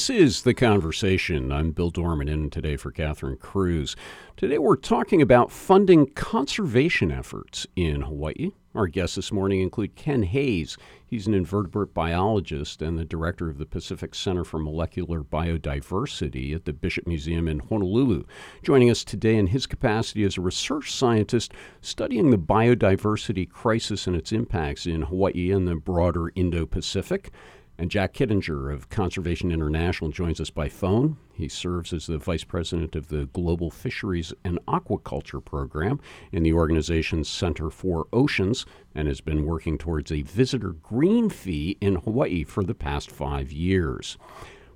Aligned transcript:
This 0.00 0.08
is 0.08 0.42
The 0.44 0.54
Conversation. 0.54 1.52
I'm 1.52 1.72
Bill 1.72 1.90
Dorman 1.90 2.26
in 2.26 2.48
today 2.48 2.76
for 2.76 2.90
Catherine 2.90 3.36
Cruz. 3.36 3.96
Today 4.34 4.56
we're 4.56 4.76
talking 4.76 5.20
about 5.20 5.52
funding 5.52 6.06
conservation 6.14 7.12
efforts 7.12 7.66
in 7.76 8.00
Hawaii. 8.00 8.52
Our 8.74 8.86
guests 8.86 9.16
this 9.16 9.30
morning 9.30 9.60
include 9.60 9.96
Ken 9.96 10.22
Hayes. 10.22 10.78
He's 11.06 11.26
an 11.26 11.34
invertebrate 11.34 11.92
biologist 11.92 12.80
and 12.80 12.96
the 12.96 13.04
director 13.04 13.50
of 13.50 13.58
the 13.58 13.66
Pacific 13.66 14.14
Center 14.14 14.42
for 14.42 14.58
Molecular 14.58 15.22
Biodiversity 15.22 16.54
at 16.54 16.64
the 16.64 16.72
Bishop 16.72 17.06
Museum 17.06 17.46
in 17.46 17.58
Honolulu. 17.58 18.24
Joining 18.62 18.88
us 18.88 19.04
today 19.04 19.36
in 19.36 19.48
his 19.48 19.66
capacity 19.66 20.24
as 20.24 20.38
a 20.38 20.40
research 20.40 20.90
scientist 20.90 21.52
studying 21.82 22.30
the 22.30 22.38
biodiversity 22.38 23.46
crisis 23.46 24.06
and 24.06 24.16
its 24.16 24.32
impacts 24.32 24.86
in 24.86 25.02
Hawaii 25.02 25.50
and 25.50 25.68
the 25.68 25.74
broader 25.74 26.32
Indo 26.34 26.64
Pacific. 26.64 27.32
And 27.80 27.90
Jack 27.90 28.12
Kittinger 28.12 28.70
of 28.70 28.90
Conservation 28.90 29.50
International 29.50 30.10
joins 30.10 30.38
us 30.38 30.50
by 30.50 30.68
phone. 30.68 31.16
He 31.32 31.48
serves 31.48 31.94
as 31.94 32.06
the 32.06 32.18
vice 32.18 32.44
president 32.44 32.94
of 32.94 33.08
the 33.08 33.24
Global 33.32 33.70
Fisheries 33.70 34.34
and 34.44 34.58
Aquaculture 34.68 35.42
Program 35.42 35.98
in 36.30 36.42
the 36.42 36.52
organization's 36.52 37.26
Center 37.26 37.70
for 37.70 38.06
Oceans 38.12 38.66
and 38.94 39.08
has 39.08 39.22
been 39.22 39.46
working 39.46 39.78
towards 39.78 40.12
a 40.12 40.20
visitor 40.20 40.72
green 40.72 41.30
fee 41.30 41.78
in 41.80 41.94
Hawaii 41.94 42.44
for 42.44 42.62
the 42.62 42.74
past 42.74 43.10
five 43.10 43.50
years. 43.50 44.18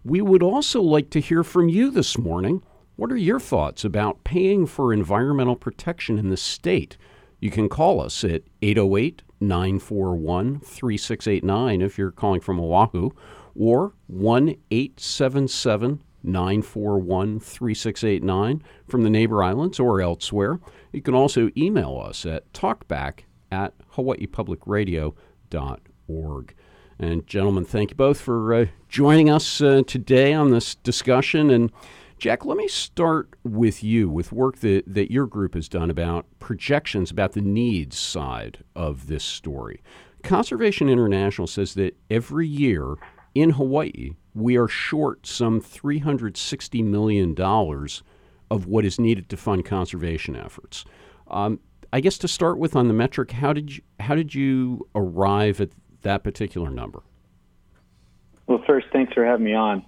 We 0.02 0.22
would 0.22 0.42
also 0.42 0.80
like 0.80 1.10
to 1.10 1.20
hear 1.20 1.44
from 1.44 1.68
you 1.68 1.90
this 1.90 2.16
morning. 2.16 2.62
What 2.96 3.12
are 3.12 3.18
your 3.18 3.38
thoughts 3.38 3.84
about 3.84 4.24
paying 4.24 4.64
for 4.64 4.94
environmental 4.94 5.56
protection 5.56 6.18
in 6.18 6.30
the 6.30 6.38
state? 6.38 6.96
You 7.44 7.50
can 7.50 7.68
call 7.68 8.00
us 8.00 8.24
at 8.24 8.40
808 8.62 9.22
941 9.38 10.60
3689 10.60 11.82
if 11.82 11.98
you're 11.98 12.10
calling 12.10 12.40
from 12.40 12.58
Oahu, 12.58 13.10
or 13.54 13.92
1 14.06 14.56
877 14.70 16.02
941 16.22 17.40
3689 17.40 18.62
from 18.88 19.02
the 19.02 19.10
neighbor 19.10 19.42
islands 19.42 19.78
or 19.78 20.00
elsewhere. 20.00 20.58
You 20.90 21.02
can 21.02 21.14
also 21.14 21.50
email 21.54 22.02
us 22.02 22.24
at 22.24 22.50
talkback 22.54 23.24
at 23.52 23.74
hawaiipublicradio.org. 23.92 26.54
And, 26.98 27.26
gentlemen, 27.26 27.66
thank 27.66 27.90
you 27.90 27.96
both 27.96 28.22
for 28.22 28.54
uh, 28.54 28.64
joining 28.88 29.28
us 29.28 29.60
uh, 29.60 29.82
today 29.86 30.32
on 30.32 30.50
this 30.50 30.76
discussion. 30.76 31.50
And, 31.50 31.70
Jack, 32.24 32.46
let 32.46 32.56
me 32.56 32.66
start 32.66 33.36
with 33.44 33.84
you 33.84 34.08
with 34.08 34.32
work 34.32 34.60
that, 34.60 34.82
that 34.86 35.12
your 35.12 35.26
group 35.26 35.52
has 35.52 35.68
done 35.68 35.90
about 35.90 36.24
projections 36.38 37.10
about 37.10 37.32
the 37.32 37.42
needs 37.42 37.98
side 37.98 38.64
of 38.74 39.08
this 39.08 39.22
story. 39.22 39.82
Conservation 40.22 40.88
International 40.88 41.46
says 41.46 41.74
that 41.74 41.98
every 42.08 42.48
year 42.48 42.94
in 43.34 43.50
Hawaii, 43.50 44.12
we 44.32 44.56
are 44.56 44.68
short 44.68 45.26
some 45.26 45.60
$360 45.60 46.82
million 46.82 47.38
of 48.50 48.66
what 48.68 48.86
is 48.86 48.98
needed 48.98 49.28
to 49.28 49.36
fund 49.36 49.66
conservation 49.66 50.34
efforts. 50.34 50.86
Um, 51.28 51.60
I 51.92 52.00
guess 52.00 52.16
to 52.16 52.26
start 52.26 52.56
with 52.56 52.74
on 52.74 52.88
the 52.88 52.94
metric, 52.94 53.32
how 53.32 53.52
did 53.52 53.76
you, 53.76 53.82
how 54.00 54.14
did 54.14 54.34
you 54.34 54.88
arrive 54.94 55.60
at 55.60 55.72
that 56.00 56.24
particular 56.24 56.70
number? 56.70 57.02
Well, 58.46 58.64
first, 58.66 58.86
thanks 58.94 59.12
for 59.12 59.26
having 59.26 59.44
me 59.44 59.52
on. 59.52 59.84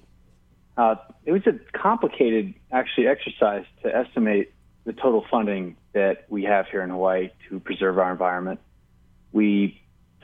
Uh, 0.77 0.97
it 1.25 1.33
was 1.33 1.43
a 1.47 1.53
complicated, 1.77 2.55
actually, 2.71 3.07
exercise 3.07 3.65
to 3.83 3.95
estimate 3.95 4.53
the 4.85 4.93
total 4.93 5.25
funding 5.31 5.77
that 5.93 6.27
we 6.29 6.45
have 6.45 6.67
here 6.69 6.83
in 6.83 6.91
Hawaii 6.91 7.31
to 7.49 7.61
preserve 7.61 7.99
our 7.99 8.11
environment. 8.13 8.61
We 9.33 9.81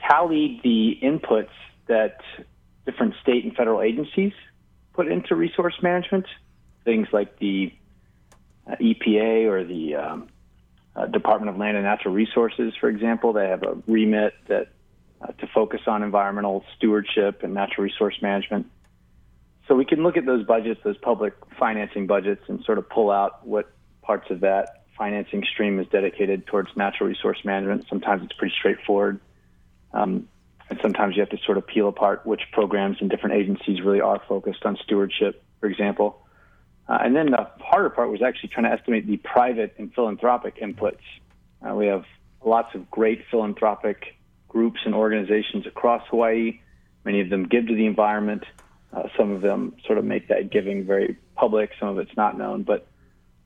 tallied 0.07 0.61
the 0.63 0.97
inputs 1.01 1.49
that 1.87 2.21
different 2.85 3.15
state 3.21 3.43
and 3.43 3.55
federal 3.55 3.81
agencies 3.81 4.33
put 4.93 5.07
into 5.07 5.35
resource 5.35 5.75
management, 5.81 6.25
things 6.85 7.07
like 7.11 7.39
the 7.39 7.73
uh, 8.67 8.75
EPA 8.75 9.47
or 9.47 9.63
the 9.63 9.95
um, 9.95 10.27
uh, 10.95 11.07
Department 11.07 11.49
of 11.49 11.57
Land 11.57 11.75
and 11.75 11.85
Natural 11.85 12.13
Resources, 12.13 12.73
for 12.79 12.89
example. 12.89 13.33
They 13.33 13.47
have 13.47 13.63
a 13.63 13.77
remit 13.87 14.33
that 14.47 14.69
uh, 15.21 15.27
to 15.27 15.47
focus 15.47 15.81
on 15.87 16.03
environmental 16.03 16.63
stewardship 16.77 17.43
and 17.43 17.53
natural 17.53 17.83
resource 17.85 18.15
management. 18.21 18.67
So 19.67 19.75
we 19.75 19.85
can 19.85 20.03
look 20.03 20.17
at 20.17 20.25
those 20.25 20.45
budgets, 20.45 20.81
those 20.83 20.97
public 20.97 21.33
financing 21.57 22.07
budgets, 22.07 22.41
and 22.47 22.63
sort 22.63 22.77
of 22.77 22.89
pull 22.89 23.09
out 23.09 23.45
what 23.47 23.71
parts 24.01 24.29
of 24.29 24.41
that 24.41 24.83
financing 24.97 25.43
stream 25.43 25.79
is 25.79 25.87
dedicated 25.87 26.45
towards 26.45 26.69
natural 26.75 27.09
resource 27.09 27.39
management. 27.43 27.85
Sometimes 27.89 28.23
it's 28.23 28.33
pretty 28.33 28.53
straightforward. 28.57 29.19
Um, 29.93 30.27
and 30.69 30.79
sometimes 30.81 31.15
you 31.15 31.21
have 31.21 31.29
to 31.29 31.37
sort 31.45 31.57
of 31.57 31.67
peel 31.67 31.87
apart 31.87 32.25
which 32.25 32.41
programs 32.51 32.97
and 32.99 33.09
different 33.09 33.35
agencies 33.35 33.81
really 33.81 34.01
are 34.01 34.21
focused 34.27 34.65
on 34.65 34.77
stewardship, 34.83 35.43
for 35.59 35.67
example. 35.67 36.19
Uh, 36.87 36.97
and 37.01 37.15
then 37.15 37.27
the 37.27 37.47
harder 37.59 37.89
part 37.89 38.09
was 38.09 38.21
actually 38.21 38.49
trying 38.49 38.65
to 38.65 38.71
estimate 38.71 39.07
the 39.07 39.17
private 39.17 39.73
and 39.77 39.93
philanthropic 39.93 40.57
inputs. 40.57 40.99
Uh, 41.61 41.73
we 41.73 41.87
have 41.87 42.03
lots 42.43 42.75
of 42.75 42.89
great 42.91 43.23
philanthropic 43.31 44.15
groups 44.49 44.79
and 44.85 44.93
organizations 44.93 45.65
across 45.65 46.05
Hawaii. 46.09 46.59
Many 47.05 47.21
of 47.21 47.29
them 47.29 47.47
give 47.47 47.67
to 47.67 47.75
the 47.75 47.85
environment. 47.85 48.43
Uh, 48.95 49.03
some 49.17 49.31
of 49.31 49.41
them 49.41 49.75
sort 49.85 49.97
of 49.97 50.05
make 50.05 50.27
that 50.27 50.51
giving 50.51 50.85
very 50.85 51.17
public. 51.35 51.71
Some 51.79 51.89
of 51.89 51.97
it's 51.97 52.15
not 52.15 52.37
known. 52.37 52.63
But 52.63 52.87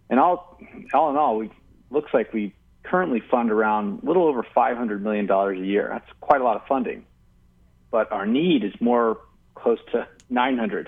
in 0.10 0.20
all, 0.20 0.60
all 0.94 1.10
in 1.10 1.18
all, 1.18 1.38
we 1.38 1.52
looks 1.90 2.14
like 2.14 2.34
we 2.34 2.54
currently 2.84 3.22
fund 3.32 3.52
around 3.52 4.04
a 4.04 4.06
little 4.06 4.28
over 4.28 4.44
$500 4.44 5.02
million 5.02 5.30
a 5.30 5.54
year. 5.66 5.90
That's 5.92 6.10
quite 6.22 6.42
a 6.42 6.44
lot 6.44 6.56
of 6.56 6.68
funding. 6.68 7.06
But 7.92 8.12
our 8.12 8.26
need 8.26 8.64
is 8.64 8.74
more 8.82 9.20
close 9.56 9.80
to 9.94 10.08
$900 10.32 10.88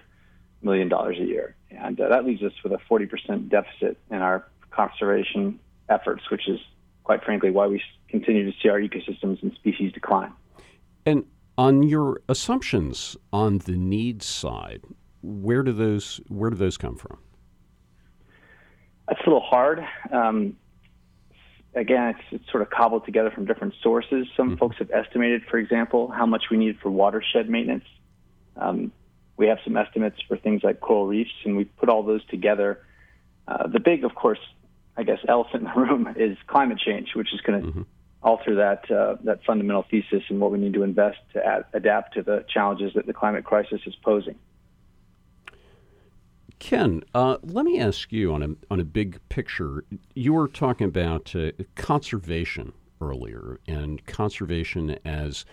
million 0.62 0.92
a 0.92 1.12
year. 1.14 1.56
And 1.72 2.00
uh, 2.00 2.10
that 2.10 2.26
leaves 2.26 2.44
us 2.44 2.54
with 2.64 2.74
a 2.74 2.80
40% 2.90 3.50
deficit 3.50 3.98
in 4.10 4.18
our 4.18 4.48
conservation 4.72 5.60
efforts, 5.90 6.30
which 6.30 6.48
is 6.48 6.60
quite 7.04 7.24
frankly 7.24 7.50
why 7.50 7.68
we 7.68 7.82
continue 8.08 8.50
to 8.50 8.58
see 8.62 8.70
our 8.70 8.80
ecosystems 8.80 9.42
and 9.42 9.54
species 9.56 9.92
decline. 9.94 10.32
And 11.06 11.26
on 11.60 11.84
your 11.84 12.22
assumptions 12.30 13.18
on 13.34 13.58
the 13.58 13.74
needs 13.74 14.26
side, 14.26 14.82
where 15.22 15.62
do 15.62 15.74
those 15.74 16.22
where 16.30 16.50
do 16.50 16.56
those 16.56 16.78
come 16.78 16.96
from? 16.96 17.20
That's 19.10 19.20
a 19.20 19.26
little 19.26 19.42
hard. 19.42 19.86
Um, 20.10 20.56
again, 21.76 22.16
it's, 22.16 22.22
it's, 22.32 22.50
sort 22.50 22.64
of 22.64 22.70
cobbled 22.70 23.06
together 23.06 23.30
from 23.30 23.44
different 23.44 23.74
sources. 23.84 24.26
Some 24.38 24.52
mm-hmm. 24.52 24.58
folks 24.58 24.78
have 24.78 24.90
estimated, 24.92 25.42
for 25.52 25.58
example, 25.58 26.10
how 26.10 26.26
much 26.26 26.44
we 26.50 26.56
need 26.56 26.80
for 26.80 26.92
watershed 26.92 27.50
maintenance. 27.50 27.84
Um, 28.56 28.94
we 29.36 29.48
have 29.48 29.58
some 29.66 29.76
estimates 29.76 30.22
for 30.30 30.38
things 30.38 30.64
like 30.64 30.80
coral 30.80 31.08
reefs, 31.08 31.34
and 31.44 31.58
we 31.58 31.66
put 31.66 31.90
all 31.90 32.04
those 32.04 32.26
together. 32.28 32.86
Uh, 33.50 33.68
the 33.68 33.82
big, 33.82 34.06
of 34.06 34.16
course, 34.16 34.40
I 34.96 35.04
guess, 35.04 35.20
elephant 35.28 35.64
in 35.68 35.74
the 35.74 35.80
room 35.82 36.08
is 36.16 36.38
climate 36.48 36.80
change, 36.80 37.16
which 37.16 37.34
is 37.34 37.42
going 37.42 37.62
to 37.62 37.68
mm-hmm 37.68 37.82
alter 38.22 38.56
that 38.56 38.90
uh, 38.92 39.16
that 39.24 39.44
fundamental 39.46 39.86
thesis 39.90 40.24
and 40.30 40.40
what 40.40 40.52
we 40.52 40.58
need 40.58 40.74
to 40.74 40.84
invest 40.84 41.18
to 41.34 41.46
ad- 41.46 41.66
adapt 41.74 42.14
to 42.16 42.24
the 42.24 42.46
challenges 42.54 42.94
that 42.96 43.06
the 43.06 43.14
climate 43.14 43.46
crisis 43.46 43.82
is 43.86 43.96
posing. 44.04 44.36
Ken, 46.60 47.04
uh, 47.16 47.38
let 47.42 47.64
me 47.64 47.80
ask 47.80 48.12
you 48.12 48.34
on 48.34 48.44
a 48.44 48.50
on 48.70 48.80
a 48.80 48.86
big 48.86 49.20
picture. 49.30 49.86
You 50.14 50.34
were 50.34 50.48
talking 50.48 50.88
about 50.88 51.34
uh, 51.36 51.52
conservation 51.76 52.74
earlier, 53.02 53.60
and 53.68 54.06
conservation 54.06 54.98
as 55.06 55.46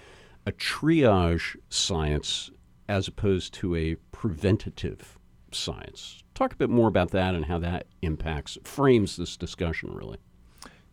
a 0.46 0.52
triage 0.52 1.56
science 1.68 2.50
as 2.88 3.08
opposed 3.08 3.54
to 3.54 3.74
a 3.76 3.96
preventative 4.12 5.18
science. 5.52 6.22
Talk 6.34 6.52
a 6.52 6.56
bit 6.56 6.70
more 6.70 6.88
about 6.88 7.10
that 7.12 7.34
and 7.34 7.46
how 7.46 7.58
that 7.58 7.86
impacts 8.02 8.58
frames 8.64 9.16
this 9.16 9.36
discussion. 9.36 9.94
Really. 9.94 10.18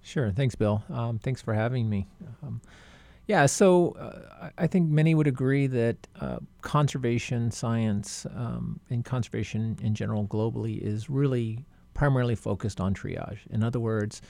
Sure. 0.03 0.31
Thanks, 0.31 0.53
Bill. 0.53 0.83
Um, 0.89 1.17
thanks 1.17 1.41
for 1.41 1.53
having 1.53 1.89
me. 1.89 2.07
Um, 2.43 2.61
yeah, 3.25 3.45
so 3.45 3.91
uh, 3.91 4.49
I 4.57 4.67
think 4.67 4.89
many 4.89 5.15
would 5.15 5.27
agree 5.27 5.65
that 5.67 5.95
uh, 6.19 6.39
conservation 6.61 7.51
science 7.51 8.25
um, 8.35 8.81
and 8.89 9.05
conservation 9.05 9.79
in 9.81 9.95
general 9.95 10.27
globally 10.27 10.77
is 10.81 11.09
really 11.09 11.65
primarily 11.93 12.35
focused 12.35 12.81
on 12.81 12.93
triage. 12.93 13.39
In 13.49 13.63
other 13.63 13.79
words, 13.79 14.21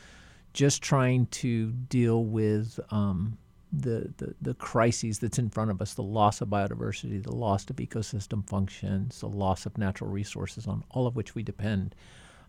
just 0.54 0.84
trying 0.84 1.26
to 1.28 1.72
deal 1.72 2.26
with 2.26 2.80
um, 2.92 3.36
the, 3.72 4.14
the, 4.18 4.36
the 4.44 4.54
crises 4.54 5.18
that's 5.18 5.40
in 5.40 5.50
front 5.50 5.72
of 5.72 5.82
us 5.82 5.96
the 5.96 6.04
loss 6.04 6.42
of 6.42 6.50
biodiversity, 6.50 7.24
the 7.24 7.36
loss 7.36 7.68
of 7.72 7.78
ecosystem 7.78 8.48
functions, 8.48 9.22
the 9.22 9.28
loss 9.28 9.66
of 9.66 9.76
natural 9.80 10.12
resources, 10.12 10.68
on 10.68 10.84
all 10.92 11.08
of 11.08 11.16
which 11.16 11.34
we 11.34 11.42
depend. 11.42 11.96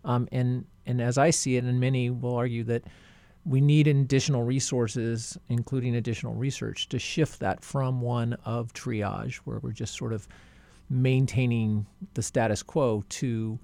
Um, 0.04 0.28
and, 0.30 0.66
and 0.84 1.00
as 1.00 1.16
I 1.16 1.30
see 1.30 1.56
it, 1.56 1.64
and 1.64 1.80
many 1.80 2.10
will 2.10 2.36
argue 2.36 2.64
that 2.64 2.84
we 3.46 3.60
need 3.60 3.86
additional 3.86 4.42
resources, 4.42 5.38
including 5.48 5.96
additional 5.96 6.34
research, 6.34 6.88
to 6.88 6.98
shift 6.98 7.40
that 7.40 7.62
from 7.62 8.00
one 8.00 8.34
of 8.44 8.72
triage, 8.72 9.36
where 9.44 9.58
we're 9.58 9.72
just 9.72 9.96
sort 9.96 10.12
of 10.12 10.26
maintaining 10.88 11.86
the 12.14 12.22
status 12.22 12.62
quo, 12.62 13.04
to 13.08 13.58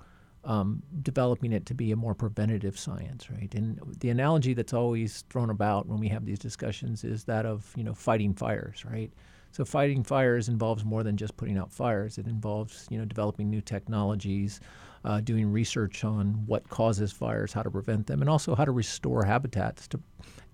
um, 0.44 0.82
developing 1.02 1.52
it 1.52 1.66
to 1.66 1.74
be 1.74 1.92
a 1.92 1.96
more 1.96 2.14
preventative 2.14 2.78
science, 2.78 3.30
right? 3.30 3.54
And 3.54 3.78
the 4.00 4.10
analogy 4.10 4.54
that's 4.54 4.72
always 4.72 5.22
thrown 5.30 5.50
about 5.50 5.86
when 5.86 5.98
we 6.00 6.08
have 6.08 6.24
these 6.24 6.38
discussions 6.38 7.04
is 7.04 7.24
that 7.24 7.44
of 7.44 7.72
you 7.76 7.84
know 7.84 7.94
fighting 7.94 8.34
fires, 8.34 8.84
right? 8.84 9.12
So 9.52 9.64
fighting 9.64 10.04
fires 10.04 10.48
involves 10.48 10.84
more 10.84 11.02
than 11.02 11.16
just 11.16 11.36
putting 11.36 11.58
out 11.58 11.72
fires. 11.72 12.18
It 12.18 12.26
involves 12.26 12.86
you 12.90 12.98
know 12.98 13.04
developing 13.04 13.50
new 13.50 13.60
technologies, 13.60 14.60
uh, 15.04 15.20
doing 15.20 15.50
research 15.50 16.04
on 16.04 16.44
what 16.46 16.68
causes 16.68 17.12
fires, 17.12 17.52
how 17.52 17.62
to 17.62 17.70
prevent 17.70 18.06
them, 18.06 18.20
and 18.20 18.28
also 18.28 18.54
how 18.54 18.64
to 18.64 18.72
restore 18.72 19.24
habitats 19.24 19.88
to 19.88 20.00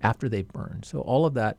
after 0.02 0.28
they've 0.28 0.48
burned. 0.48 0.84
So 0.84 1.00
all 1.00 1.26
of 1.26 1.34
that 1.34 1.58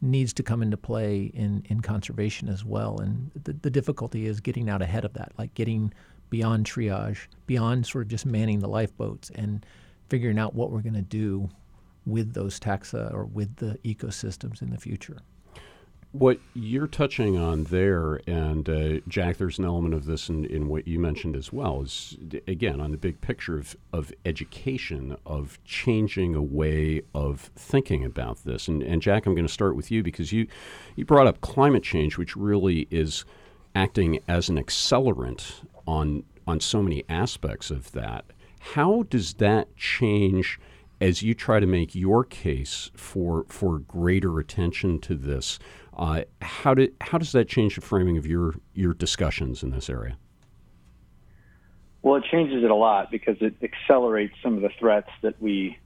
needs 0.00 0.32
to 0.34 0.42
come 0.42 0.62
into 0.62 0.76
play 0.76 1.30
in, 1.34 1.64
in 1.68 1.80
conservation 1.80 2.48
as 2.48 2.64
well. 2.64 2.98
And 2.98 3.30
the, 3.44 3.52
the 3.52 3.70
difficulty 3.70 4.26
is 4.26 4.40
getting 4.40 4.68
out 4.68 4.82
ahead 4.82 5.04
of 5.04 5.12
that, 5.14 5.32
like 5.38 5.54
getting 5.54 5.92
beyond 6.30 6.66
triage, 6.66 7.26
beyond 7.46 7.86
sort 7.86 8.02
of 8.02 8.08
just 8.08 8.26
manning 8.26 8.60
the 8.60 8.68
lifeboats 8.68 9.30
and 9.34 9.64
figuring 10.08 10.38
out 10.38 10.54
what 10.54 10.70
we're 10.70 10.82
going 10.82 10.94
to 10.94 11.02
do 11.02 11.48
with 12.06 12.34
those 12.34 12.60
taxa 12.60 13.12
or 13.14 13.24
with 13.24 13.56
the 13.56 13.78
ecosystems 13.84 14.60
in 14.60 14.70
the 14.70 14.78
future. 14.78 15.18
What 16.14 16.38
you're 16.54 16.86
touching 16.86 17.36
on 17.36 17.64
there, 17.64 18.20
and 18.28 18.68
uh, 18.68 19.00
Jack, 19.08 19.36
there's 19.36 19.58
an 19.58 19.64
element 19.64 19.94
of 19.94 20.04
this 20.04 20.28
in, 20.28 20.44
in 20.44 20.68
what 20.68 20.86
you 20.86 21.00
mentioned 21.00 21.34
as 21.34 21.52
well, 21.52 21.82
is 21.82 22.16
again 22.46 22.80
on 22.80 22.92
the 22.92 22.96
big 22.96 23.20
picture 23.20 23.58
of, 23.58 23.74
of 23.92 24.12
education, 24.24 25.16
of 25.26 25.58
changing 25.64 26.36
a 26.36 26.40
way 26.40 27.02
of 27.16 27.50
thinking 27.56 28.04
about 28.04 28.44
this. 28.44 28.68
And, 28.68 28.80
and 28.80 29.02
Jack, 29.02 29.26
I'm 29.26 29.34
going 29.34 29.44
to 29.44 29.52
start 29.52 29.74
with 29.74 29.90
you 29.90 30.04
because 30.04 30.30
you, 30.30 30.46
you 30.94 31.04
brought 31.04 31.26
up 31.26 31.40
climate 31.40 31.82
change, 31.82 32.16
which 32.16 32.36
really 32.36 32.86
is 32.92 33.24
acting 33.74 34.20
as 34.28 34.48
an 34.48 34.56
accelerant 34.56 35.64
on, 35.84 36.22
on 36.46 36.60
so 36.60 36.80
many 36.80 37.02
aspects 37.08 37.72
of 37.72 37.90
that. 37.90 38.24
How 38.60 39.02
does 39.10 39.34
that 39.34 39.76
change? 39.76 40.60
as 41.00 41.22
you 41.22 41.34
try 41.34 41.60
to 41.60 41.66
make 41.66 41.94
your 41.94 42.24
case 42.24 42.90
for 42.94 43.44
for 43.48 43.80
greater 43.80 44.38
attention 44.38 44.98
to 45.00 45.14
this, 45.14 45.58
uh, 45.96 46.24
how 46.42 46.74
how 47.00 47.18
does 47.18 47.32
that 47.32 47.48
change 47.48 47.74
the 47.76 47.80
framing 47.80 48.16
of 48.16 48.26
your 48.26 48.54
your 48.72 48.94
discussions 48.94 49.62
in 49.62 49.70
this 49.70 49.88
area? 49.88 50.16
Well, 52.02 52.16
it 52.16 52.24
changes 52.30 52.62
it 52.62 52.70
a 52.70 52.74
lot 52.74 53.10
because 53.10 53.36
it 53.40 53.54
accelerates 53.62 54.34
some 54.42 54.56
of 54.56 54.62
the 54.62 54.70
threats 54.78 55.08
that 55.22 55.40
we 55.40 55.78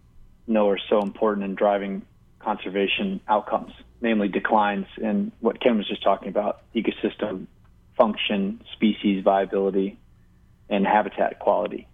know 0.48 0.68
are 0.68 0.78
so 0.88 1.00
important 1.00 1.44
in 1.44 1.54
driving 1.54 2.02
conservation 2.40 3.20
outcomes, 3.28 3.72
namely 4.00 4.28
declines 4.28 4.86
in 5.00 5.30
what 5.40 5.60
Ken 5.60 5.76
was 5.76 5.86
just 5.86 6.02
talking 6.02 6.28
about 6.28 6.62
ecosystem 6.74 7.46
function, 7.96 8.62
species 8.72 9.22
viability, 9.22 9.98
and 10.68 10.86
habitat 10.86 11.38
quality. 11.38 11.86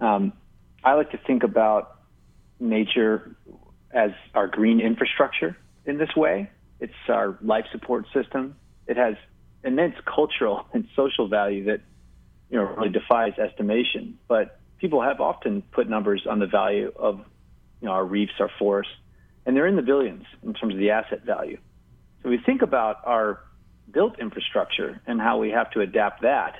Um, 0.00 0.32
I 0.84 0.94
like 0.94 1.10
to 1.12 1.18
think 1.18 1.42
about 1.42 1.98
nature 2.58 3.34
as 3.92 4.10
our 4.34 4.46
green 4.46 4.80
infrastructure 4.80 5.56
in 5.86 5.98
this 5.98 6.14
way. 6.16 6.50
It's 6.82 6.92
our 7.08 7.38
life 7.40 7.64
support 7.70 8.06
system. 8.12 8.56
It 8.88 8.96
has 8.96 9.14
immense 9.62 9.94
cultural 10.04 10.66
and 10.74 10.88
social 10.96 11.28
value 11.28 11.64
that 11.66 11.80
you 12.50 12.58
know 12.58 12.64
really 12.64 12.90
defies 12.90 13.38
estimation. 13.38 14.18
But 14.26 14.58
people 14.78 15.00
have 15.00 15.20
often 15.20 15.62
put 15.70 15.88
numbers 15.88 16.26
on 16.28 16.40
the 16.40 16.46
value 16.46 16.92
of 16.96 17.18
you 17.80 17.86
know 17.86 17.92
our 17.92 18.04
reefs, 18.04 18.32
our 18.40 18.50
forests, 18.58 18.92
and 19.46 19.56
they're 19.56 19.68
in 19.68 19.76
the 19.76 19.82
billions 19.82 20.24
in 20.42 20.54
terms 20.54 20.74
of 20.74 20.80
the 20.80 20.90
asset 20.90 21.24
value. 21.24 21.58
So 22.22 22.28
we 22.28 22.38
think 22.38 22.62
about 22.62 22.96
our 23.04 23.38
built 23.92 24.18
infrastructure 24.18 25.00
and 25.06 25.20
how 25.20 25.38
we 25.38 25.50
have 25.50 25.70
to 25.72 25.80
adapt 25.80 26.22
that. 26.22 26.56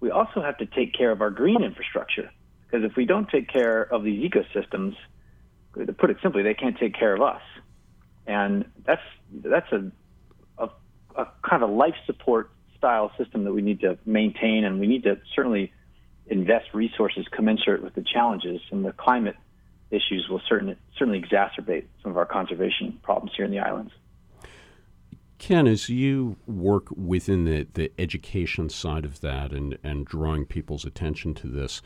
We 0.00 0.10
also 0.10 0.40
have 0.40 0.56
to 0.58 0.66
take 0.66 0.94
care 0.94 1.10
of 1.10 1.20
our 1.20 1.30
green 1.30 1.62
infrastructure 1.62 2.30
because 2.64 2.84
if 2.88 2.96
we 2.96 3.04
don't 3.04 3.28
take 3.28 3.48
care 3.48 3.82
of 3.82 4.02
these 4.02 4.30
ecosystems, 4.30 4.94
to 5.74 5.92
put 5.92 6.08
it 6.08 6.16
simply, 6.22 6.42
they 6.42 6.54
can't 6.54 6.78
take 6.78 6.94
care 6.94 7.14
of 7.14 7.20
us, 7.20 7.42
and 8.28 8.66
that's 8.84 9.02
that's 9.42 9.72
a, 9.72 9.90
a, 10.58 10.68
a 11.16 11.26
kind 11.48 11.62
of 11.62 11.70
a 11.70 11.72
life 11.72 11.94
support 12.06 12.50
style 12.76 13.10
system 13.18 13.42
that 13.44 13.52
we 13.52 13.62
need 13.62 13.80
to 13.80 13.98
maintain, 14.04 14.64
and 14.64 14.78
we 14.78 14.86
need 14.86 15.02
to 15.02 15.18
certainly 15.34 15.72
invest 16.28 16.66
resources 16.74 17.26
commensurate 17.32 17.82
with 17.82 17.94
the 17.94 18.02
challenges, 18.02 18.60
and 18.70 18.84
the 18.84 18.92
climate 18.92 19.34
issues 19.90 20.28
will 20.30 20.42
certainly 20.46 20.76
certainly 20.96 21.20
exacerbate 21.20 21.86
some 22.02 22.12
of 22.12 22.18
our 22.18 22.26
conservation 22.26 23.00
problems 23.02 23.32
here 23.34 23.46
in 23.46 23.50
the 23.50 23.58
islands. 23.58 23.92
Ken, 25.38 25.66
as 25.66 25.88
you 25.88 26.36
work 26.46 26.88
within 26.90 27.44
the, 27.44 27.66
the 27.74 27.92
education 27.96 28.68
side 28.68 29.04
of 29.04 29.20
that 29.20 29.52
and, 29.52 29.78
and 29.84 30.04
drawing 30.04 30.44
people's 30.44 30.84
attention 30.84 31.32
to 31.32 31.46
this, 31.46 31.80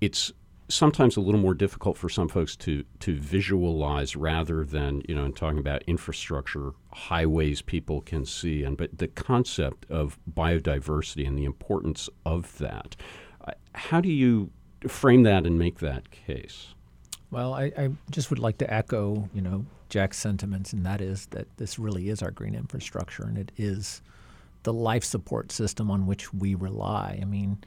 it's 0.00 0.32
sometimes 0.74 1.16
a 1.16 1.20
little 1.20 1.40
more 1.40 1.54
difficult 1.54 1.96
for 1.96 2.08
some 2.08 2.28
folks 2.28 2.56
to 2.56 2.84
to 3.00 3.14
visualize 3.14 4.16
rather 4.16 4.64
than 4.64 5.02
you 5.08 5.14
know 5.14 5.24
in 5.24 5.32
talking 5.32 5.58
about 5.58 5.82
infrastructure 5.86 6.72
highways 6.92 7.62
people 7.62 8.00
can 8.00 8.26
see. 8.26 8.64
And 8.64 8.76
but 8.76 8.98
the 8.98 9.08
concept 9.08 9.88
of 9.90 10.18
biodiversity 10.30 11.26
and 11.26 11.38
the 11.38 11.44
importance 11.44 12.08
of 12.26 12.58
that 12.58 12.96
uh, 13.46 13.52
how 13.74 14.00
do 14.00 14.10
you 14.10 14.50
frame 14.88 15.22
that 15.22 15.46
and 15.46 15.58
make 15.58 15.78
that 15.78 16.10
case? 16.10 16.74
Well 17.30 17.54
I, 17.54 17.72
I 17.76 17.90
just 18.10 18.30
would 18.30 18.38
like 18.38 18.58
to 18.58 18.72
echo 18.72 19.28
you 19.32 19.40
know 19.40 19.64
jack's 19.88 20.18
sentiments 20.18 20.72
and 20.72 20.84
that 20.84 21.00
is 21.00 21.26
that 21.26 21.46
this 21.56 21.78
really 21.78 22.08
is 22.08 22.22
our 22.22 22.30
green 22.30 22.54
infrastructure 22.54 23.22
and 23.22 23.38
it 23.38 23.52
is 23.56 24.02
the 24.64 24.72
life 24.72 25.04
support 25.04 25.52
system 25.52 25.90
on 25.90 26.06
which 26.06 26.32
we 26.34 26.54
rely. 26.54 27.18
I 27.20 27.24
mean 27.24 27.58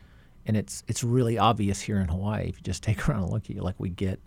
and 0.48 0.56
it's 0.58 0.84
it's 0.88 1.04
really 1.04 1.38
obvious 1.38 1.82
here 1.82 2.00
in 2.00 2.08
Hawaii. 2.08 2.48
If 2.48 2.58
you 2.58 2.64
just 2.64 2.82
take 2.90 3.08
around 3.08 3.24
and 3.24 3.32
look 3.32 3.44
at 3.44 3.56
you, 3.56 3.62
like 3.62 3.76
we 3.78 3.90
get, 3.90 4.20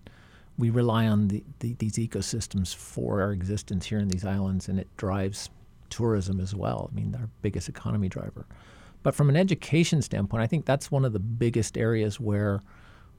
we 0.58 0.70
rely 0.70 1.06
on 1.06 1.28
the, 1.28 1.43
the, 1.58 1.75
these 1.75 1.94
ecosystems 1.94 2.75
for 2.75 3.22
our 3.22 3.32
existence 3.32 3.87
here 3.87 3.99
in 3.99 4.08
these 4.08 4.25
islands, 4.25 4.69
and 4.69 4.78
it 4.78 4.88
drives 4.96 5.50
tourism 5.88 6.38
as 6.38 6.55
well. 6.55 6.90
I 6.93 6.94
mean, 6.94 7.17
our 7.19 7.28
biggest 7.43 7.69
economy 7.69 8.08
driver. 8.08 8.46
But 9.02 9.14
from 9.14 9.31
an 9.31 9.37
education 9.37 10.02
standpoint, 10.02 10.43
I 10.43 10.46
think 10.46 10.67
that's 10.67 10.90
one 10.90 11.06
of 11.06 11.14
the 11.14 11.19
biggest 11.19 11.78
areas 11.78 12.20
where 12.20 12.61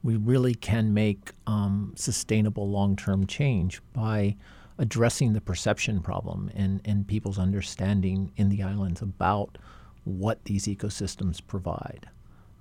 we 0.04 0.16
really 0.16 0.54
can 0.54 0.94
make 0.94 1.32
um, 1.46 1.92
sustainable 1.96 2.70
long-term 2.70 3.26
change 3.26 3.82
by 3.92 4.36
addressing 4.78 5.32
the 5.32 5.40
perception 5.40 6.00
problem 6.00 6.50
and, 6.54 6.80
and 6.84 7.06
people's 7.06 7.38
understanding 7.38 8.32
in 8.36 8.48
the 8.48 8.62
islands 8.62 9.02
about 9.02 9.58
what 10.04 10.44
these 10.44 10.66
ecosystems 10.66 11.44
provide. 11.44 12.08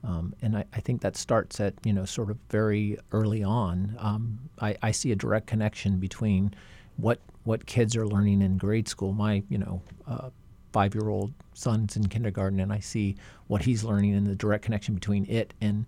Um, 0.03 0.33
and 0.41 0.57
I, 0.57 0.65
I, 0.73 0.79
think 0.79 1.01
that 1.01 1.15
starts 1.15 1.59
at 1.59 1.75
you 1.83 1.93
know 1.93 2.05
sort 2.05 2.31
of 2.31 2.37
very 2.49 2.97
early 3.11 3.43
on. 3.43 3.95
Um, 3.99 4.39
I, 4.59 4.75
I, 4.81 4.91
see 4.91 5.11
a 5.11 5.15
direct 5.15 5.47
connection 5.47 5.99
between 5.99 6.53
what 6.97 7.19
what 7.43 7.65
kids 7.67 7.95
are 7.95 8.07
learning 8.07 8.41
in 8.41 8.57
grade 8.57 8.87
school. 8.87 9.13
My 9.13 9.43
you 9.49 9.59
know 9.59 9.81
uh, 10.07 10.29
five 10.71 10.95
year 10.95 11.09
old 11.09 11.33
son's 11.53 11.95
in 11.95 12.07
kindergarten, 12.07 12.59
and 12.59 12.73
I 12.73 12.79
see 12.79 13.15
what 13.47 13.61
he's 13.61 13.83
learning 13.83 14.15
and 14.15 14.25
the 14.25 14.35
direct 14.35 14.63
connection 14.63 14.95
between 14.95 15.25
it 15.29 15.53
and 15.61 15.85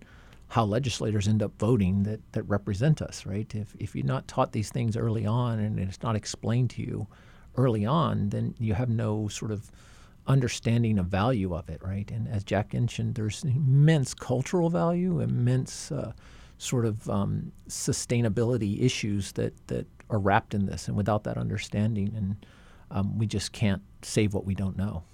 how 0.48 0.64
legislators 0.64 1.26
end 1.26 1.42
up 1.42 1.52
voting 1.58 2.04
that, 2.04 2.20
that 2.32 2.44
represent 2.44 3.02
us. 3.02 3.26
Right? 3.26 3.52
If 3.52 3.74
if 3.80 3.96
you're 3.96 4.06
not 4.06 4.28
taught 4.28 4.52
these 4.52 4.70
things 4.70 4.96
early 4.96 5.26
on 5.26 5.58
and 5.58 5.80
it's 5.80 6.02
not 6.02 6.14
explained 6.14 6.70
to 6.70 6.82
you 6.82 7.08
early 7.56 7.84
on, 7.84 8.28
then 8.28 8.54
you 8.58 8.74
have 8.74 8.88
no 8.88 9.26
sort 9.26 9.50
of 9.50 9.72
understanding 10.26 10.98
of 10.98 11.06
value 11.06 11.54
of 11.54 11.68
it, 11.68 11.82
right? 11.82 12.10
And 12.10 12.28
as 12.28 12.44
Jack 12.44 12.72
mentioned, 12.72 13.14
there's 13.14 13.44
immense 13.44 14.14
cultural 14.14 14.70
value, 14.70 15.20
immense 15.20 15.92
uh, 15.92 16.12
sort 16.58 16.86
of 16.86 17.08
um, 17.10 17.52
sustainability 17.68 18.82
issues 18.82 19.32
that 19.32 19.54
that 19.68 19.86
are 20.10 20.18
wrapped 20.18 20.54
in 20.54 20.66
this, 20.66 20.88
and 20.88 20.96
without 20.96 21.24
that 21.24 21.36
understanding, 21.36 22.12
and 22.16 22.46
um, 22.90 23.18
we 23.18 23.26
just 23.26 23.52
can't 23.52 23.82
save 24.02 24.34
what 24.34 24.44
we 24.44 24.54
don't 24.54 24.76
know 24.76 25.04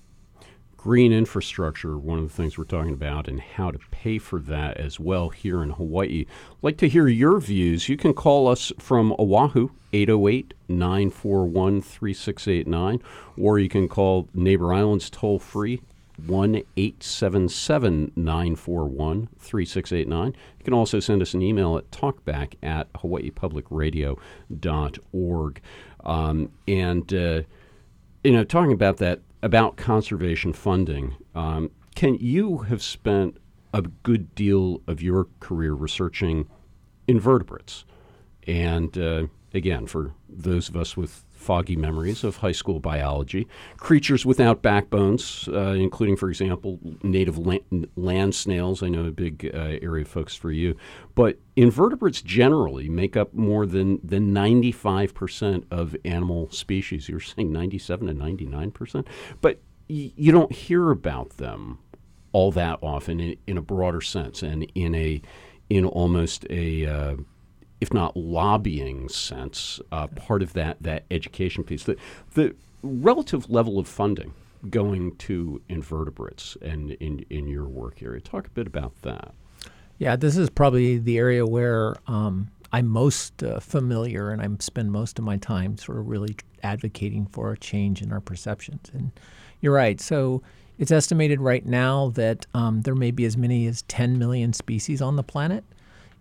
green 0.80 1.12
infrastructure, 1.12 1.98
one 1.98 2.18
of 2.18 2.26
the 2.26 2.34
things 2.34 2.56
we're 2.56 2.64
talking 2.64 2.94
about, 2.94 3.28
and 3.28 3.38
how 3.38 3.70
to 3.70 3.78
pay 3.90 4.16
for 4.16 4.40
that 4.40 4.78
as 4.78 4.98
well 4.98 5.28
here 5.28 5.62
in 5.62 5.68
Hawaii. 5.68 6.24
I'd 6.26 6.62
like 6.62 6.78
to 6.78 6.88
hear 6.88 7.06
your 7.06 7.38
views. 7.38 7.90
You 7.90 7.98
can 7.98 8.14
call 8.14 8.48
us 8.48 8.72
from 8.78 9.14
Oahu, 9.18 9.68
808 9.92 10.54
941 10.70 11.82
3689, 11.82 13.02
or 13.36 13.58
you 13.58 13.68
can 13.68 13.88
call 13.88 14.30
Neighbor 14.32 14.72
Islands 14.72 15.10
toll 15.10 15.38
free. 15.38 15.82
1 16.26 16.56
877 16.76 18.12
941 18.16 19.28
3689. 19.38 20.26
You 20.28 20.64
can 20.64 20.74
also 20.74 20.98
send 21.00 21.22
us 21.22 21.34
an 21.34 21.42
email 21.42 21.76
at 21.76 21.90
talkback 21.90 22.54
at 22.62 22.90
hawaiipublicradio.org. 22.94 25.60
Um, 26.04 26.52
and, 26.68 27.14
uh, 27.14 27.42
you 28.22 28.32
know, 28.32 28.44
talking 28.44 28.72
about 28.72 28.98
that 28.98 29.20
about 29.42 29.76
conservation 29.76 30.52
funding. 30.52 31.16
Um, 31.34 31.70
Ken, 31.94 32.16
you 32.20 32.58
have 32.58 32.82
spent 32.82 33.38
a 33.72 33.82
good 33.82 34.34
deal 34.34 34.82
of 34.86 35.02
your 35.02 35.28
career 35.40 35.72
researching 35.72 36.48
invertebrates. 37.06 37.84
And 38.46 38.96
uh, 38.98 39.26
again, 39.54 39.86
for 39.86 40.14
those 40.28 40.68
of 40.68 40.76
us 40.76 40.96
with 40.96 41.24
foggy 41.40 41.74
memories 41.74 42.22
of 42.22 42.36
high 42.36 42.52
school 42.52 42.80
biology. 42.80 43.48
Creatures 43.78 44.26
without 44.26 44.62
backbones, 44.62 45.48
uh, 45.48 45.72
including, 45.72 46.16
for 46.16 46.28
example, 46.28 46.78
native 47.02 47.38
land, 47.38 47.88
land, 47.96 48.34
snails. 48.34 48.82
I 48.82 48.88
know 48.88 49.06
a 49.06 49.10
big 49.10 49.50
uh, 49.52 49.78
area 49.82 50.02
of 50.02 50.08
focus 50.08 50.36
for 50.36 50.52
you. 50.52 50.76
But 51.14 51.38
invertebrates 51.56 52.22
generally 52.22 52.88
make 52.88 53.16
up 53.16 53.32
more 53.34 53.66
than, 53.66 54.00
than 54.04 54.32
95% 54.32 55.64
of 55.70 55.96
animal 56.04 56.50
species. 56.50 57.08
You're 57.08 57.20
saying 57.20 57.50
97 57.52 58.08
to 58.08 58.14
99%? 58.14 59.06
But 59.40 59.60
y- 59.88 60.12
you 60.14 60.32
don't 60.32 60.52
hear 60.52 60.90
about 60.90 61.38
them 61.38 61.78
all 62.32 62.52
that 62.52 62.78
often 62.82 63.18
in, 63.18 63.36
in, 63.46 63.58
a 63.58 63.62
broader 63.62 64.00
sense 64.00 64.42
and 64.42 64.70
in 64.76 64.94
a 64.94 65.20
in 65.68 65.84
almost 65.84 66.46
a 66.48 66.86
uh, 66.86 67.16
if 67.80 67.92
not 67.92 68.16
lobbying 68.16 69.08
sense, 69.08 69.80
uh, 69.92 70.06
part 70.08 70.42
of 70.42 70.52
that 70.54 70.82
that 70.82 71.04
education 71.10 71.64
piece. 71.64 71.84
The 71.84 71.96
the 72.34 72.54
relative 72.82 73.50
level 73.50 73.78
of 73.78 73.86
funding 73.88 74.32
going 74.68 75.16
to 75.16 75.60
invertebrates 75.68 76.56
and 76.62 76.92
in 76.92 77.24
in 77.30 77.48
your 77.48 77.66
work 77.66 78.02
area. 78.02 78.20
Talk 78.20 78.46
a 78.46 78.50
bit 78.50 78.66
about 78.66 79.00
that. 79.02 79.34
Yeah, 79.98 80.16
this 80.16 80.36
is 80.36 80.48
probably 80.48 80.98
the 80.98 81.18
area 81.18 81.46
where 81.46 81.94
um, 82.06 82.50
I'm 82.72 82.86
most 82.86 83.42
uh, 83.42 83.60
familiar, 83.60 84.30
and 84.30 84.40
I 84.40 84.48
spend 84.60 84.92
most 84.92 85.18
of 85.18 85.24
my 85.24 85.36
time 85.36 85.76
sort 85.76 85.98
of 85.98 86.08
really 86.08 86.36
advocating 86.62 87.26
for 87.26 87.52
a 87.52 87.58
change 87.58 88.00
in 88.00 88.12
our 88.12 88.20
perceptions. 88.20 88.90
And 88.94 89.10
you're 89.60 89.74
right. 89.74 90.00
So 90.00 90.42
it's 90.78 90.90
estimated 90.90 91.40
right 91.40 91.66
now 91.66 92.08
that 92.14 92.46
um, 92.54 92.80
there 92.82 92.94
may 92.94 93.10
be 93.10 93.26
as 93.26 93.36
many 93.36 93.66
as 93.66 93.82
10 93.82 94.18
million 94.18 94.54
species 94.54 95.02
on 95.02 95.16
the 95.16 95.22
planet. 95.22 95.64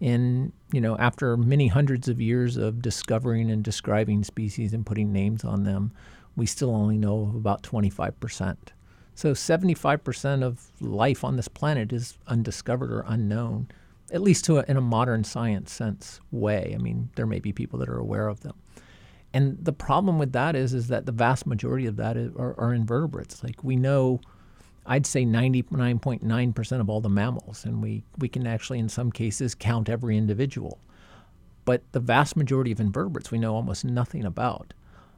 And 0.02 0.54
you 0.72 0.82
know, 0.82 0.98
after 0.98 1.36
many 1.36 1.68
hundreds 1.68 2.08
of 2.08 2.22
years 2.22 2.58
of 2.58 2.82
discovering 2.82 3.52
and 3.52 3.64
describing 3.64 4.24
species 4.24 4.74
and 4.74 4.86
putting 4.86 5.12
names 5.12 5.44
on 5.44 5.64
them, 5.64 5.92
we 6.36 6.46
still 6.46 6.76
only 6.76 6.98
know 6.98 7.24
of 7.24 7.36
about 7.36 7.64
25 7.64 8.20
percent. 8.20 8.74
So 9.20 9.34
75% 9.34 10.44
of 10.44 10.72
life 10.80 11.26
on 11.26 11.36
this 11.36 11.50
planet 11.50 11.92
is 11.92 12.18
undiscovered 12.28 12.90
or 12.90 13.04
unknown, 13.06 13.68
at 14.14 14.22
least 14.22 14.46
to 14.46 14.60
a, 14.60 14.66
in 14.70 14.78
a 14.78 14.82
modern 14.82 15.26
science 15.26 15.74
sense 15.74 16.22
way. 16.32 16.72
I 16.74 16.82
mean, 16.82 17.10
there 17.16 17.26
may 17.26 17.40
be 17.40 17.52
people 17.52 17.80
that 17.80 17.90
are 17.90 17.98
aware 17.98 18.30
of 18.30 18.40
them. 18.40 18.56
And 19.34 19.58
the 19.62 19.74
problem 19.74 20.20
with 20.20 20.32
that 20.32 20.56
is, 20.56 20.74
is 20.74 20.88
that 20.88 21.06
the 21.06 21.12
vast 21.12 21.46
majority 21.46 21.86
of 21.86 21.98
that 21.98 22.16
is, 22.16 22.34
are, 22.38 22.58
are 22.58 22.74
invertebrates. 22.74 23.44
Like 23.44 23.62
we 23.62 23.76
know, 23.76 24.22
I'd 24.90 25.06
say 25.06 25.24
99.9% 25.24 26.82
of 26.82 26.90
all 26.90 27.00
the 27.00 27.10
mammals, 27.10 27.64
and 27.64 27.82
we, 27.82 28.04
we 28.18 28.28
can 28.28 28.48
actually, 28.48 28.80
in 28.80 28.90
some 28.90 29.12
cases, 29.12 29.54
count 29.54 29.88
every 29.88 30.18
individual. 30.18 30.80
But 31.64 31.84
the 31.92 32.00
vast 32.00 32.36
majority 32.36 32.72
of 32.72 32.80
invertebrates 32.80 33.30
we 33.30 33.38
know 33.38 33.54
almost 33.54 33.86
nothing 33.86 34.26
about. 34.26 34.74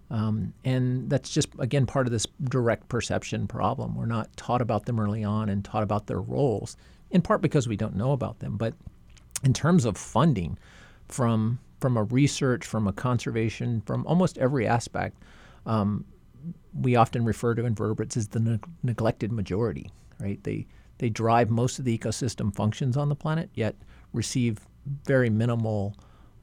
Um, 0.09 0.53
and 0.65 1.09
that's 1.09 1.29
just, 1.29 1.47
again, 1.57 1.85
part 1.85 2.05
of 2.05 2.11
this 2.11 2.27
direct 2.43 2.89
perception 2.89 3.47
problem. 3.47 3.95
We're 3.95 4.07
not 4.07 4.35
taught 4.35 4.61
about 4.61 4.85
them 4.87 4.99
early 4.99 5.23
on 5.23 5.47
and 5.47 5.63
taught 5.63 5.83
about 5.83 6.07
their 6.07 6.19
roles, 6.19 6.75
in 7.09 7.21
part 7.21 7.41
because 7.41 7.69
we 7.69 7.77
don't 7.77 7.95
know 7.95 8.11
about 8.11 8.39
them. 8.39 8.57
But 8.57 8.73
in 9.41 9.53
terms 9.53 9.85
of 9.85 9.95
funding, 9.95 10.57
from, 11.07 11.59
from 11.79 11.95
a 11.95 12.03
research, 12.03 12.65
from 12.65 12.89
a 12.89 12.93
conservation, 12.93 13.81
from 13.85 14.05
almost 14.05 14.37
every 14.37 14.67
aspect, 14.67 15.15
um, 15.65 16.03
we 16.73 16.95
often 16.95 17.25
refer 17.25 17.55
to 17.55 17.65
invertebrates 17.65 18.17
as 18.17 18.29
the 18.29 18.39
ne- 18.39 18.59
neglected 18.83 19.31
majority, 19.31 19.91
right? 20.19 20.41
They, 20.43 20.67
they 20.99 21.09
drive 21.09 21.49
most 21.49 21.79
of 21.79 21.85
the 21.85 21.97
ecosystem 21.97 22.53
functions 22.53 22.95
on 22.97 23.09
the 23.09 23.15
planet, 23.15 23.49
yet 23.53 23.75
receive 24.13 24.59
very 25.05 25.29
minimal 25.29 25.95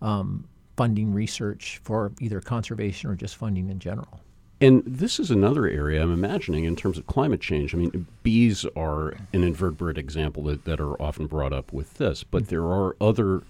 um, 0.03 0.49
funding 0.77 1.13
research 1.13 1.81
for 1.83 2.13
either 2.21 2.41
conservation 2.41 3.11
or 3.11 3.15
just 3.15 3.37
funding 3.37 3.69
in 3.69 3.79
general. 3.79 4.21
And 4.61 4.83
this 4.85 5.21
is 5.21 5.31
another 5.31 5.67
area 5.67 6.03
I'm 6.03 6.13
imagining 6.13 6.65
in 6.65 6.75
terms 6.75 6.99
of 6.99 7.07
climate 7.07 7.41
change. 7.41 7.75
I 7.75 7.79
mean, 7.79 8.07
bees 8.25 8.67
are 8.77 9.11
an 9.33 9.45
invertebrate 9.45 9.99
example 9.99 10.43
that, 10.45 10.65
that 10.65 10.81
are 10.81 11.01
often 11.01 11.27
brought 11.27 11.53
up 11.53 11.73
with 11.73 11.95
this, 11.95 12.25
but 12.25 12.49
there 12.49 12.65
are 12.65 12.97
other 13.01 13.43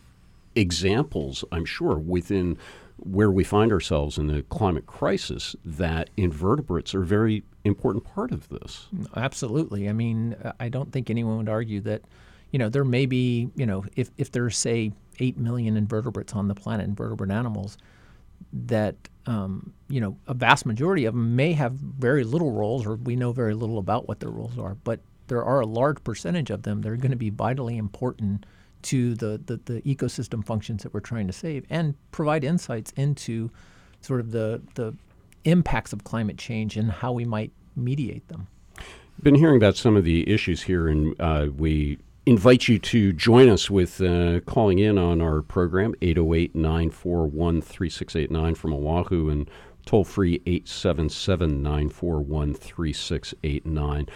examples, 0.55 1.45
I'm 1.51 1.65
sure, 1.65 1.97
within 1.97 2.59
where 2.99 3.31
we 3.31 3.45
find 3.45 3.73
ourselves 3.73 4.19
in 4.19 4.27
the 4.27 4.43
climate 4.43 4.87
crisis 4.87 5.55
that 5.65 6.11
invertebrates 6.17 6.95
are 6.95 7.03
a 7.03 7.07
very 7.07 7.45
important 7.65 8.05
part 8.05 8.33
of 8.33 8.49
this. 8.49 8.89
Absolutely. 9.17 9.89
I 9.89 9.93
mean, 9.93 10.37
I 10.59 10.69
don't 10.69 10.93
think 10.93 11.09
anyone 11.09 11.39
would 11.39 11.49
argue 11.49 11.81
that, 11.83 12.03
you 12.51 12.59
know, 12.59 12.69
there 12.69 12.85
may 12.85 13.07
be, 13.07 13.51
you 13.55 13.67
know, 13.67 13.85
if, 13.97 14.11
if 14.17 14.33
there's, 14.33 14.57
say, 14.57 14.93
8 15.21 15.39
million 15.39 15.77
invertebrates 15.77 16.35
on 16.35 16.49
the 16.49 16.55
planet, 16.55 16.87
invertebrate 16.87 17.31
animals, 17.31 17.79
that 18.53 18.97
um, 19.27 19.73
you 19.89 20.01
know 20.01 20.17
a 20.27 20.35
vast 20.35 20.65
majority 20.67 21.05
of 21.05 21.15
them 21.15 21.37
may 21.37 21.53
have 21.53 21.73
very 21.73 22.25
little 22.25 22.53
roles, 22.53 22.87
or 22.87 22.97
we 22.97 23.17
know 23.17 23.33
very 23.33 23.55
little 23.55 23.79
about 23.79 24.09
what 24.09 24.21
their 24.21 24.31
roles 24.31 24.59
are. 24.59 24.75
But 24.75 25.01
there 25.29 25.45
are 25.45 25.61
a 25.61 25.67
large 25.67 26.03
percentage 26.05 26.51
of 26.51 26.63
them 26.63 26.83
that 26.83 26.91
are 26.91 26.97
going 26.97 27.11
to 27.11 27.17
be 27.17 27.31
vitally 27.31 27.77
important 27.77 28.47
to 28.83 29.15
the, 29.15 29.41
the, 29.47 29.61
the 29.65 29.83
ecosystem 29.83 30.45
functions 30.45 30.83
that 30.83 30.95
we're 30.95 31.01
trying 31.01 31.27
to 31.27 31.33
save, 31.33 31.65
and 31.71 31.95
provide 32.13 32.45
insights 32.45 32.93
into 32.97 33.51
sort 34.01 34.21
of 34.21 34.31
the 34.31 34.63
the 34.75 34.95
impacts 35.45 35.93
of 35.93 36.05
climate 36.05 36.37
change 36.37 36.77
and 36.77 36.91
how 36.91 37.13
we 37.13 37.25
might 37.25 37.53
mediate 37.77 38.27
them. 38.29 38.47
Been 39.23 39.35
hearing 39.35 39.57
about 39.57 39.77
some 39.77 39.97
of 39.97 40.05
the 40.05 40.29
issues 40.33 40.63
here, 40.63 40.89
and 40.89 41.15
uh, 41.21 41.49
we 41.57 41.99
invite 42.27 42.69
you 42.69 42.79
to 42.79 43.13
join 43.13 43.49
us 43.49 43.71
with 43.71 44.01
uh, 44.01 44.41
calling 44.41 44.79
in 44.79 44.99
on 44.99 45.21
our 45.21 45.43
program, 45.43 45.95
808 46.03 46.55
941 46.55 47.63
3689 47.63 48.55
from 48.55 48.75
Oahu, 48.75 49.31
and 49.31 49.51
toll 49.87 50.05
free 50.05 50.35
877 50.47 51.63
941 51.63 52.55
3689. 52.55 54.09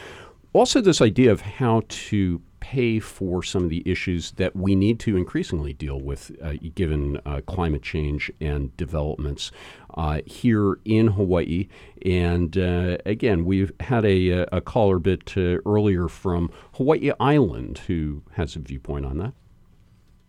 Also, 0.53 0.81
this 0.81 1.01
idea 1.01 1.33
of 1.33 1.41
how 1.41 1.83
to 1.89 2.41
pay 2.73 2.99
for 2.99 3.43
some 3.43 3.65
of 3.65 3.69
the 3.69 3.83
issues 3.85 4.31
that 4.33 4.57
we 4.57 4.75
need 4.75 4.99
to 4.99 5.15
increasingly 5.15 5.75
deal 5.75 6.01
with 6.01 6.33
uh, 6.43 6.55
given 6.75 7.21
uh, 7.27 7.43
climate 7.47 7.83
change 7.83 8.33
and 8.41 8.75
developments 8.79 9.53
uh, 9.93 10.23
here 10.25 10.79
in 10.87 11.09
Hawaii. 11.09 11.69
And 12.07 12.57
uh, 12.57 12.97
again, 13.05 13.45
we've 13.45 13.73
had 13.81 14.07
a, 14.07 14.47
a 14.57 14.63
caller 14.63 14.99
bit 14.99 15.35
uh, 15.37 15.59
earlier 15.67 16.09
from 16.09 16.51
Hawaii 16.77 17.11
Island 17.21 17.77
who 17.89 18.23
has 18.37 18.57
a 18.57 18.61
viewpoint 18.61 19.05
on 19.05 19.19
that. 19.19 19.35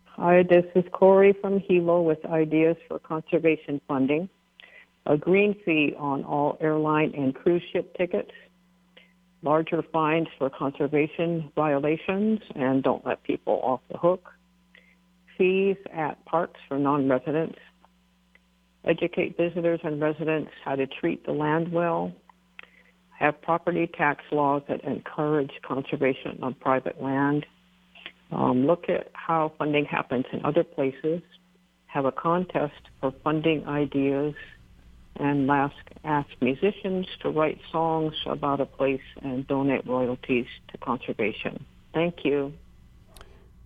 Hi, 0.03 0.43
this 0.43 0.65
is 0.75 0.83
Corey 0.91 1.33
from 1.39 1.62
Hilo 1.62 2.01
with 2.01 2.25
ideas 2.25 2.75
for 2.89 3.00
conservation 3.00 3.79
funding. 3.88 4.27
A 5.05 5.15
green 5.15 5.55
fee 5.63 5.95
on 5.97 6.25
all 6.25 6.57
airline 6.59 7.13
and 7.15 7.33
cruise 7.33 7.63
ship 7.71 7.95
tickets 7.97 8.31
larger 9.43 9.83
fines 9.91 10.27
for 10.38 10.50
conservation 10.50 11.51
violations 11.55 12.39
and 12.55 12.81
don't 12.81 13.05
let 13.05 13.23
people 13.23 13.59
off 13.63 13.81
the 13.91 13.97
hook, 13.97 14.29
fees 15.38 15.77
at 15.93 16.23
parks 16.25 16.59
for 16.67 16.79
non-residents, 16.79 17.59
educate 18.85 19.38
visitors 19.38 19.79
and 19.83 20.01
residents 20.01 20.51
how 20.63 20.75
to 20.75 20.88
treat 20.88 21.25
the 21.25 21.31
land 21.31 21.71
well, 21.71 22.13
have 23.19 23.41
property 23.41 23.89
tax 23.97 24.23
laws 24.31 24.62
that 24.67 24.83
encourage 24.83 25.51
conservation 25.65 26.39
on 26.41 26.53
private 26.55 27.01
land, 27.01 27.45
um, 28.31 28.65
look 28.65 28.85
at 28.89 29.09
how 29.13 29.51
funding 29.57 29.85
happens 29.85 30.25
in 30.31 30.43
other 30.43 30.63
places, 30.63 31.21
have 31.85 32.05
a 32.05 32.12
contest 32.12 32.73
for 33.00 33.13
funding 33.23 33.65
ideas 33.67 34.33
and 35.17 35.48
last 35.48 35.75
ask 36.03 36.29
musicians 36.41 37.08
to 37.22 37.29
write 37.29 37.60
songs 37.72 38.13
about 38.25 38.60
a 38.60 38.65
place 38.65 39.01
and 39.22 39.48
donate 39.48 39.86
royalties 39.88 40.48
to 40.70 40.77
conservation. 40.77 41.65
Thank 41.93 42.25
you. 42.25 42.53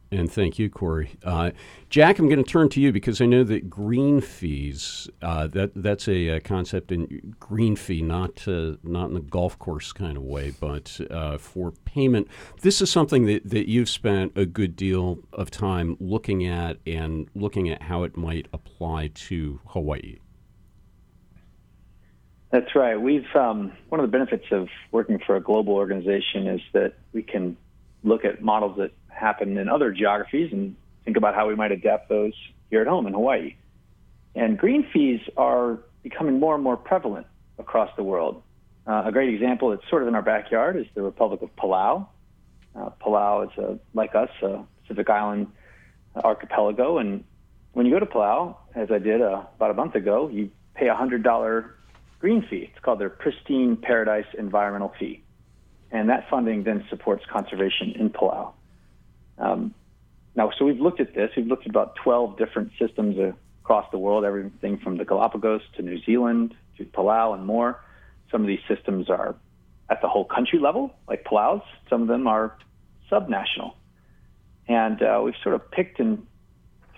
And 0.09 0.31
thank 0.31 0.57
you, 0.57 0.69
Corey. 0.69 1.17
Uh, 1.23 1.51
Jack, 1.89 2.17
I'm 2.17 2.29
going 2.29 2.41
to 2.43 2.49
turn 2.49 2.69
to 2.69 2.81
you 2.81 2.93
because 2.93 3.19
I 3.19 3.25
know 3.25 3.43
that 3.43 3.69
green 3.69 4.21
fees, 4.21 5.09
uh, 5.21 5.47
that 5.47 5.71
that's 5.75 6.07
a, 6.07 6.29
a, 6.29 6.39
concept 6.39 6.93
in 6.93 7.35
green 7.39 7.75
fee, 7.75 8.01
not 8.01 8.47
uh, 8.47 8.75
not 8.83 9.09
in 9.09 9.15
the 9.15 9.19
golf 9.19 9.59
course 9.59 9.91
kind 9.91 10.15
of 10.15 10.23
way, 10.23 10.53
but 10.57 10.99
uh, 11.11 11.37
for 11.37 11.71
payment. 11.71 12.29
This 12.61 12.81
is 12.81 12.89
something 12.89 13.25
that, 13.25 13.49
that 13.49 13.69
you've 13.69 13.89
spent 13.89 14.31
a 14.37 14.45
good 14.45 14.77
deal 14.77 15.19
of 15.33 15.51
time 15.51 15.97
looking 15.99 16.45
at 16.45 16.77
and 16.85 17.27
looking 17.35 17.69
at 17.69 17.83
how 17.83 18.03
it 18.03 18.15
might 18.15 18.47
apply 18.53 19.09
to 19.13 19.59
Hawaii. 19.67 20.19
That's 22.49 22.75
right. 22.75 22.99
We've 22.99 23.27
um, 23.35 23.73
one 23.89 23.99
of 23.99 24.09
the 24.09 24.11
benefits 24.11 24.45
of 24.51 24.69
working 24.91 25.19
for 25.19 25.35
a 25.35 25.41
global 25.41 25.73
organization 25.73 26.47
is 26.47 26.61
that 26.73 26.93
we 27.11 27.21
can 27.21 27.57
look 28.03 28.23
at 28.23 28.41
models 28.41 28.77
that 28.77 28.91
happen 29.09 29.57
in 29.57 29.67
other 29.67 29.91
geographies 29.91 30.53
and 30.53 30.75
think 31.03 31.17
about 31.17 31.35
how 31.35 31.47
we 31.47 31.55
might 31.55 31.71
adapt 31.71 32.07
those 32.09 32.33
here 32.69 32.81
at 32.81 32.87
home 32.87 33.05
in 33.05 33.13
Hawaii. 33.13 33.55
And 34.35 34.57
green 34.57 34.87
fees 34.93 35.19
are 35.35 35.79
becoming 36.03 36.39
more 36.39 36.55
and 36.55 36.63
more 36.63 36.77
prevalent 36.77 37.27
across 37.57 37.89
the 37.97 38.03
world. 38.03 38.41
Uh, 38.85 39.03
a 39.05 39.11
great 39.11 39.33
example 39.33 39.71
that's 39.71 39.87
sort 39.89 40.03
of 40.03 40.07
in 40.07 40.15
our 40.15 40.21
backyard 40.21 40.77
is 40.77 40.85
the 40.95 41.01
Republic 41.01 41.41
of 41.41 41.53
Palau. 41.57 42.07
Uh, 42.75 42.89
Palau 43.01 43.51
is 43.51 43.57
a, 43.57 43.79
like 43.93 44.15
us, 44.15 44.29
a 44.41 44.63
Pacific 44.83 45.09
Island 45.09 45.47
archipelago, 46.15 46.97
and 46.97 47.23
when 47.73 47.85
you 47.85 47.91
go 47.91 47.99
to 47.99 48.05
Palau, 48.05 48.55
as 48.73 48.89
I 48.89 48.99
did 48.99 49.21
uh, 49.21 49.43
about 49.55 49.71
a 49.71 49.73
month 49.73 49.95
ago, 49.95 50.29
you 50.29 50.49
pay 50.75 50.87
a 50.87 50.95
hundred 50.95 51.23
dollar 51.23 51.76
green 52.19 52.45
fee. 52.49 52.69
It's 52.73 52.83
called 52.83 52.99
their 52.99 53.09
Pristine 53.09 53.77
Paradise 53.77 54.25
Environmental 54.37 54.93
Fee. 54.99 55.23
And 55.91 56.09
that 56.09 56.29
funding 56.29 56.63
then 56.63 56.85
supports 56.89 57.23
conservation 57.31 57.93
in 57.97 58.09
Palau. 58.09 58.53
Um, 59.37 59.73
now, 60.35 60.51
so 60.57 60.65
we've 60.65 60.79
looked 60.79 60.99
at 60.99 61.13
this. 61.15 61.31
We've 61.35 61.47
looked 61.47 61.63
at 61.63 61.69
about 61.69 61.95
12 62.03 62.37
different 62.37 62.71
systems 62.79 63.17
across 63.63 63.89
the 63.91 63.97
world, 63.97 64.25
everything 64.25 64.77
from 64.77 64.97
the 64.97 65.05
Galapagos 65.05 65.61
to 65.75 65.81
New 65.81 66.01
Zealand 66.03 66.55
to 66.77 66.85
Palau 66.85 67.33
and 67.33 67.45
more. 67.45 67.81
Some 68.31 68.41
of 68.41 68.47
these 68.47 68.59
systems 68.67 69.09
are 69.09 69.35
at 69.89 70.01
the 70.01 70.07
whole 70.07 70.25
country 70.25 70.59
level, 70.59 70.93
like 71.07 71.23
Palau's. 71.23 71.63
Some 71.89 72.01
of 72.01 72.07
them 72.07 72.27
are 72.27 72.57
subnational. 73.11 73.73
And 74.67 75.01
uh, 75.01 75.21
we've 75.23 75.33
sort 75.43 75.55
of 75.55 75.71
picked 75.71 75.99
and 75.99 76.25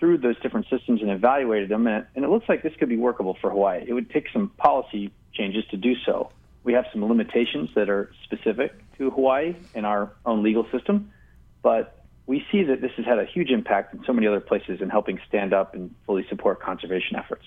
through 0.00 0.18
those 0.18 0.40
different 0.40 0.66
systems 0.68 1.02
and 1.02 1.10
evaluated 1.10 1.68
them, 1.68 1.86
and 1.86 2.02
it, 2.02 2.08
and 2.16 2.24
it 2.24 2.30
looks 2.30 2.48
like 2.48 2.62
this 2.62 2.72
could 2.78 2.88
be 2.88 2.96
workable 2.96 3.36
for 3.40 3.50
Hawaii. 3.50 3.84
It 3.86 3.92
would 3.92 4.10
take 4.10 4.26
some 4.32 4.48
policy 4.56 5.12
changes 5.32 5.64
to 5.70 5.76
do 5.76 5.94
so. 6.04 6.32
We 6.64 6.72
have 6.72 6.86
some 6.92 7.04
limitations 7.04 7.70
that 7.74 7.88
are 7.88 8.10
specific 8.24 8.72
to 8.98 9.10
Hawaii 9.10 9.54
in 9.74 9.84
our 9.84 10.10
own 10.26 10.42
legal 10.42 10.66
system, 10.72 11.12
but 11.62 12.04
we 12.26 12.44
see 12.50 12.64
that 12.64 12.80
this 12.80 12.92
has 12.96 13.06
had 13.06 13.18
a 13.18 13.24
huge 13.24 13.50
impact 13.50 13.94
in 13.94 14.02
so 14.04 14.12
many 14.12 14.26
other 14.26 14.40
places 14.40 14.80
in 14.80 14.88
helping 14.88 15.20
stand 15.28 15.52
up 15.52 15.74
and 15.74 15.94
fully 16.06 16.26
support 16.28 16.60
conservation 16.60 17.16
efforts. 17.16 17.44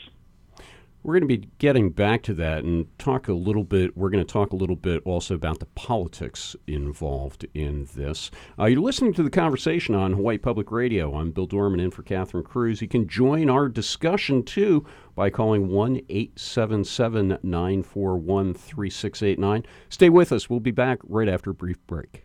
We're 1.03 1.19
going 1.19 1.27
to 1.27 1.37
be 1.37 1.49
getting 1.57 1.89
back 1.89 2.23
to 2.23 2.33
that 2.35 2.63
and 2.63 2.87
talk 2.97 3.27
a 3.27 3.33
little 3.33 3.65
bit. 3.65 3.97
We're 3.97 4.09
going 4.09 4.25
to 4.25 4.31
talk 4.31 4.53
a 4.53 4.55
little 4.55 4.77
bit 4.77 5.01
also 5.03 5.35
about 5.35 5.59
the 5.59 5.65
politics 5.65 6.55
involved 6.65 7.45
in 7.53 7.89
this. 7.93 8.31
Uh, 8.57 8.67
you're 8.67 8.79
listening 8.79 9.13
to 9.15 9.23
the 9.23 9.29
conversation 9.29 9.95
on 9.95 10.13
Hawaii 10.13 10.37
Public 10.37 10.71
Radio. 10.71 11.13
I'm 11.17 11.31
Bill 11.31 11.45
Dorman 11.45 11.81
in 11.81 11.91
for 11.91 12.03
Catherine 12.03 12.45
Cruz. 12.45 12.81
You 12.81 12.87
can 12.87 13.05
join 13.05 13.49
our 13.49 13.67
discussion 13.67 14.43
too 14.43 14.85
by 15.13 15.29
calling 15.29 15.67
1 15.67 15.99
877 16.07 17.39
941 17.43 18.53
3689. 18.53 19.65
Stay 19.89 20.09
with 20.09 20.31
us. 20.31 20.49
We'll 20.49 20.61
be 20.61 20.71
back 20.71 20.99
right 21.03 21.27
after 21.27 21.49
a 21.49 21.53
brief 21.53 21.85
break. 21.85 22.23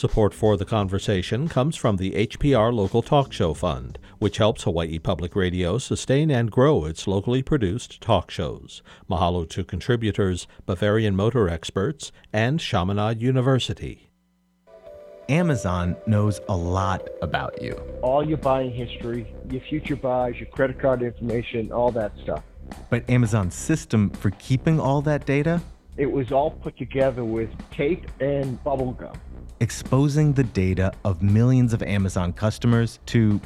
Support 0.00 0.32
for 0.32 0.56
the 0.56 0.64
conversation 0.64 1.46
comes 1.46 1.76
from 1.76 1.98
the 1.98 2.12
HPR 2.12 2.72
Local 2.72 3.02
Talk 3.02 3.34
Show 3.34 3.52
Fund, 3.52 3.98
which 4.18 4.38
helps 4.38 4.62
Hawaii 4.62 4.98
Public 4.98 5.36
Radio 5.36 5.76
sustain 5.76 6.30
and 6.30 6.50
grow 6.50 6.86
its 6.86 7.06
locally 7.06 7.42
produced 7.42 8.00
talk 8.00 8.30
shows. 8.30 8.82
Mahalo 9.10 9.46
to 9.50 9.62
contributors, 9.62 10.46
Bavarian 10.64 11.14
Motor 11.14 11.50
Experts, 11.50 12.12
and 12.32 12.58
Chaminade 12.58 13.20
University. 13.20 14.10
Amazon 15.28 15.94
knows 16.06 16.40
a 16.48 16.56
lot 16.56 17.06
about 17.20 17.60
you. 17.60 17.74
All 18.00 18.26
your 18.26 18.38
buying 18.38 18.72
history, 18.72 19.30
your 19.50 19.60
future 19.60 19.96
buys, 19.96 20.36
your 20.36 20.48
credit 20.48 20.80
card 20.80 21.02
information, 21.02 21.72
all 21.72 21.90
that 21.90 22.12
stuff. 22.22 22.42
But 22.88 23.04
Amazon's 23.10 23.54
system 23.54 24.08
for 24.08 24.30
keeping 24.30 24.80
all 24.80 25.02
that 25.02 25.26
data? 25.26 25.60
It 25.98 26.10
was 26.10 26.32
all 26.32 26.52
put 26.52 26.78
together 26.78 27.22
with 27.22 27.50
tape 27.70 28.06
and 28.18 28.64
bubble 28.64 28.92
gum 28.92 29.20
exposing 29.60 30.32
the 30.32 30.44
data 30.44 30.92
of 31.04 31.22
millions 31.22 31.72
of 31.72 31.82
Amazon 31.82 32.32
customers 32.32 32.98
to, 33.06 33.40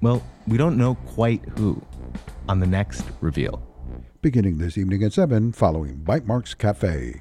well, 0.00 0.22
we 0.46 0.56
don't 0.56 0.76
know 0.76 0.94
quite 1.06 1.44
who, 1.56 1.80
on 2.48 2.60
the 2.60 2.66
next 2.66 3.04
reveal. 3.20 3.62
Beginning 4.22 4.58
this 4.58 4.76
evening 4.76 5.04
at 5.04 5.12
7, 5.12 5.52
following 5.52 5.98
Bytemarks 5.98 6.56
Cafe. 6.56 7.20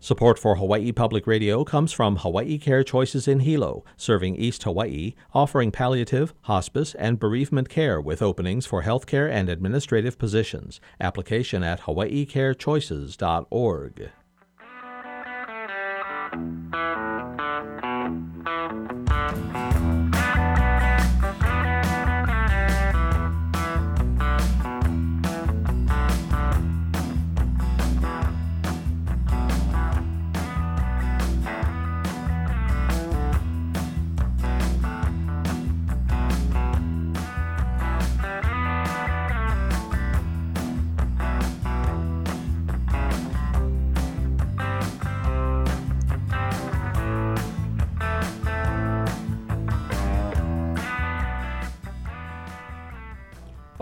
Support 0.00 0.38
for 0.38 0.54
Hawaii 0.54 0.92
Public 0.92 1.26
Radio 1.26 1.64
comes 1.64 1.92
from 1.92 2.18
Hawaii 2.18 2.56
Care 2.56 2.84
Choices 2.84 3.26
in 3.26 3.40
Hilo, 3.40 3.84
serving 3.96 4.36
East 4.36 4.62
Hawaii, 4.62 5.14
offering 5.34 5.72
palliative, 5.72 6.32
hospice, 6.42 6.94
and 6.94 7.18
bereavement 7.18 7.68
care 7.68 8.00
with 8.00 8.22
openings 8.22 8.64
for 8.64 8.84
healthcare 8.84 9.28
and 9.28 9.48
administrative 9.48 10.16
positions. 10.16 10.80
Application 11.00 11.64
at 11.64 11.80
hawaiicarechoices.org. 11.80 14.10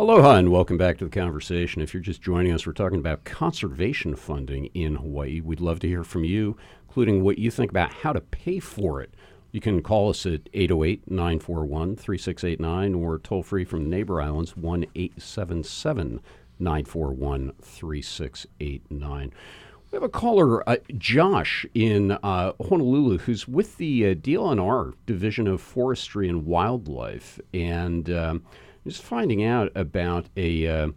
Aloha 0.09 0.37
and 0.37 0.53
welcome 0.53 0.79
back 0.79 0.99
to 0.99 1.05
the 1.05 1.11
conversation. 1.11 1.83
If 1.83 1.93
you're 1.93 2.01
just 2.01 2.23
joining 2.23 2.53
us, 2.53 2.65
we're 2.65 2.75
talking 2.75 3.01
about 3.01 3.25
conservation 3.25 4.15
funding 4.15 4.67
in 4.67 4.95
Hawaii. 4.95 5.41
We'd 5.41 5.61
love 5.61 5.81
to 5.81 5.89
hear 5.89 6.05
from 6.05 6.23
you, 6.23 6.57
including 6.87 7.25
what 7.25 7.39
you 7.39 7.51
think 7.51 7.73
about 7.73 7.93
how 7.93 8.13
to 8.13 8.21
pay 8.21 8.61
for 8.61 9.03
it. 9.03 9.13
You 9.51 9.61
can 9.61 9.83
call 9.83 10.11
us 10.11 10.25
at 10.25 10.49
808 10.55 11.11
941 11.11 11.97
3689 11.97 12.95
or 12.95 13.19
toll 13.19 13.43
free 13.43 13.65
from 13.65 13.91
neighbor 13.91 14.23
islands 14.23 14.57
1 14.57 14.85
877 14.95 16.21
941 16.61 17.53
3689. 17.61 19.33
We 19.91 19.97
have 19.97 20.05
a 20.05 20.09
caller, 20.09 20.69
uh, 20.69 20.77
Josh, 20.97 21.67
in 21.75 22.13
uh, 22.13 22.53
Honolulu, 22.69 23.19
who's 23.19 23.49
with 23.49 23.77
the 23.79 24.07
uh, 24.07 24.15
DLNR 24.15 24.95
Division 25.05 25.49
of 25.49 25.61
Forestry 25.61 26.29
and 26.29 26.47
Wildlife. 26.47 27.41
And 27.53 28.09
um, 28.11 28.45
just 28.87 29.03
finding 29.03 29.45
out 29.45 29.73
about 29.75 30.27
a 30.37 30.67
uh, 30.67 30.89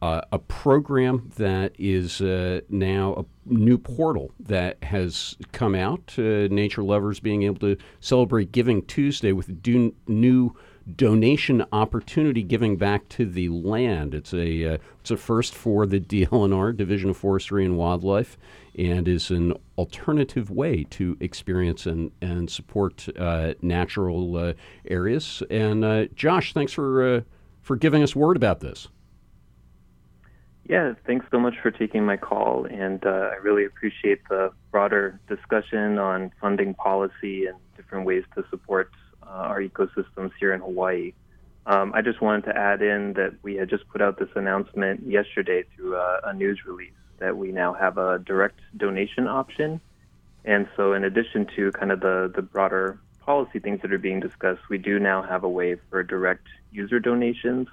uh, 0.00 0.22
a 0.30 0.38
program 0.38 1.30
that 1.36 1.72
is 1.78 2.20
uh, 2.20 2.60
now 2.68 3.14
a 3.14 3.52
new 3.52 3.76
portal 3.76 4.32
that 4.38 4.82
has 4.84 5.36
come 5.52 5.74
out. 5.74 6.16
Nature 6.16 6.82
lovers 6.82 7.18
being 7.20 7.42
able 7.42 7.58
to 7.58 7.76
celebrate 8.00 8.52
Giving 8.52 8.82
Tuesday 8.82 9.32
with 9.32 9.48
a 9.48 9.92
new 10.06 10.54
donation 10.96 11.64
opportunity 11.72 12.42
giving 12.42 12.76
back 12.76 13.08
to 13.10 13.26
the 13.26 13.48
land. 13.48 14.14
It's 14.14 14.32
a 14.32 14.74
uh, 14.74 14.78
it's 15.00 15.10
a 15.10 15.16
first 15.16 15.54
for 15.54 15.86
the 15.86 16.00
DLNR 16.00 16.76
Division 16.76 17.10
of 17.10 17.16
Forestry 17.16 17.64
and 17.64 17.76
Wildlife, 17.76 18.38
and 18.78 19.08
is 19.08 19.30
an 19.30 19.54
alternative 19.76 20.50
way 20.50 20.84
to 20.84 21.16
experience 21.20 21.84
and, 21.84 22.12
and 22.22 22.48
support 22.48 23.08
uh, 23.18 23.54
natural 23.60 24.36
uh, 24.36 24.52
areas. 24.86 25.42
And 25.50 25.84
uh, 25.84 26.06
Josh, 26.14 26.54
thanks 26.54 26.72
for 26.72 27.16
uh, 27.16 27.20
for 27.60 27.76
giving 27.76 28.02
us 28.02 28.16
word 28.16 28.36
about 28.36 28.60
this. 28.60 28.88
Yeah, 30.64 30.94
thanks 31.06 31.26
so 31.30 31.40
much 31.40 31.54
for 31.62 31.70
taking 31.70 32.04
my 32.04 32.16
call, 32.16 32.66
and 32.66 33.04
uh, 33.04 33.30
I 33.32 33.36
really 33.36 33.64
appreciate 33.64 34.20
the 34.28 34.52
broader 34.70 35.18
discussion 35.26 35.98
on 35.98 36.30
funding 36.40 36.74
policy 36.74 37.46
and 37.46 37.56
different 37.74 38.06
ways 38.06 38.24
to 38.36 38.44
support 38.50 38.90
uh, 39.22 39.30
our 39.30 39.62
ecosystems 39.62 40.30
here 40.38 40.52
in 40.52 40.60
Hawaii. 40.60 41.14
Um, 41.64 41.92
I 41.94 42.02
just 42.02 42.20
wanted 42.20 42.44
to 42.46 42.56
add 42.56 42.82
in 42.82 43.14
that 43.14 43.34
we 43.42 43.56
had 43.56 43.70
just 43.70 43.88
put 43.88 44.02
out 44.02 44.18
this 44.18 44.28
announcement 44.34 45.06
yesterday 45.06 45.64
through 45.74 45.96
a, 45.96 46.20
a 46.24 46.34
news 46.34 46.60
release 46.66 46.92
that 47.18 47.36
we 47.36 47.52
now 47.52 47.72
have 47.72 47.98
a 47.98 48.18
direct 48.18 48.60
donation 48.76 49.26
option. 49.26 49.80
And 50.44 50.68
so, 50.76 50.92
in 50.92 51.04
addition 51.04 51.46
to 51.56 51.72
kind 51.72 51.92
of 51.92 52.00
the, 52.00 52.32
the 52.34 52.42
broader 52.42 52.98
policy 53.20 53.58
things 53.58 53.82
that 53.82 53.92
are 53.92 53.98
being 53.98 54.20
discussed, 54.20 54.62
we 54.70 54.78
do 54.78 54.98
now 54.98 55.22
have 55.22 55.44
a 55.44 55.48
way 55.48 55.76
for 55.90 56.02
direct 56.02 56.46
user 56.70 56.98
donations, 57.00 57.68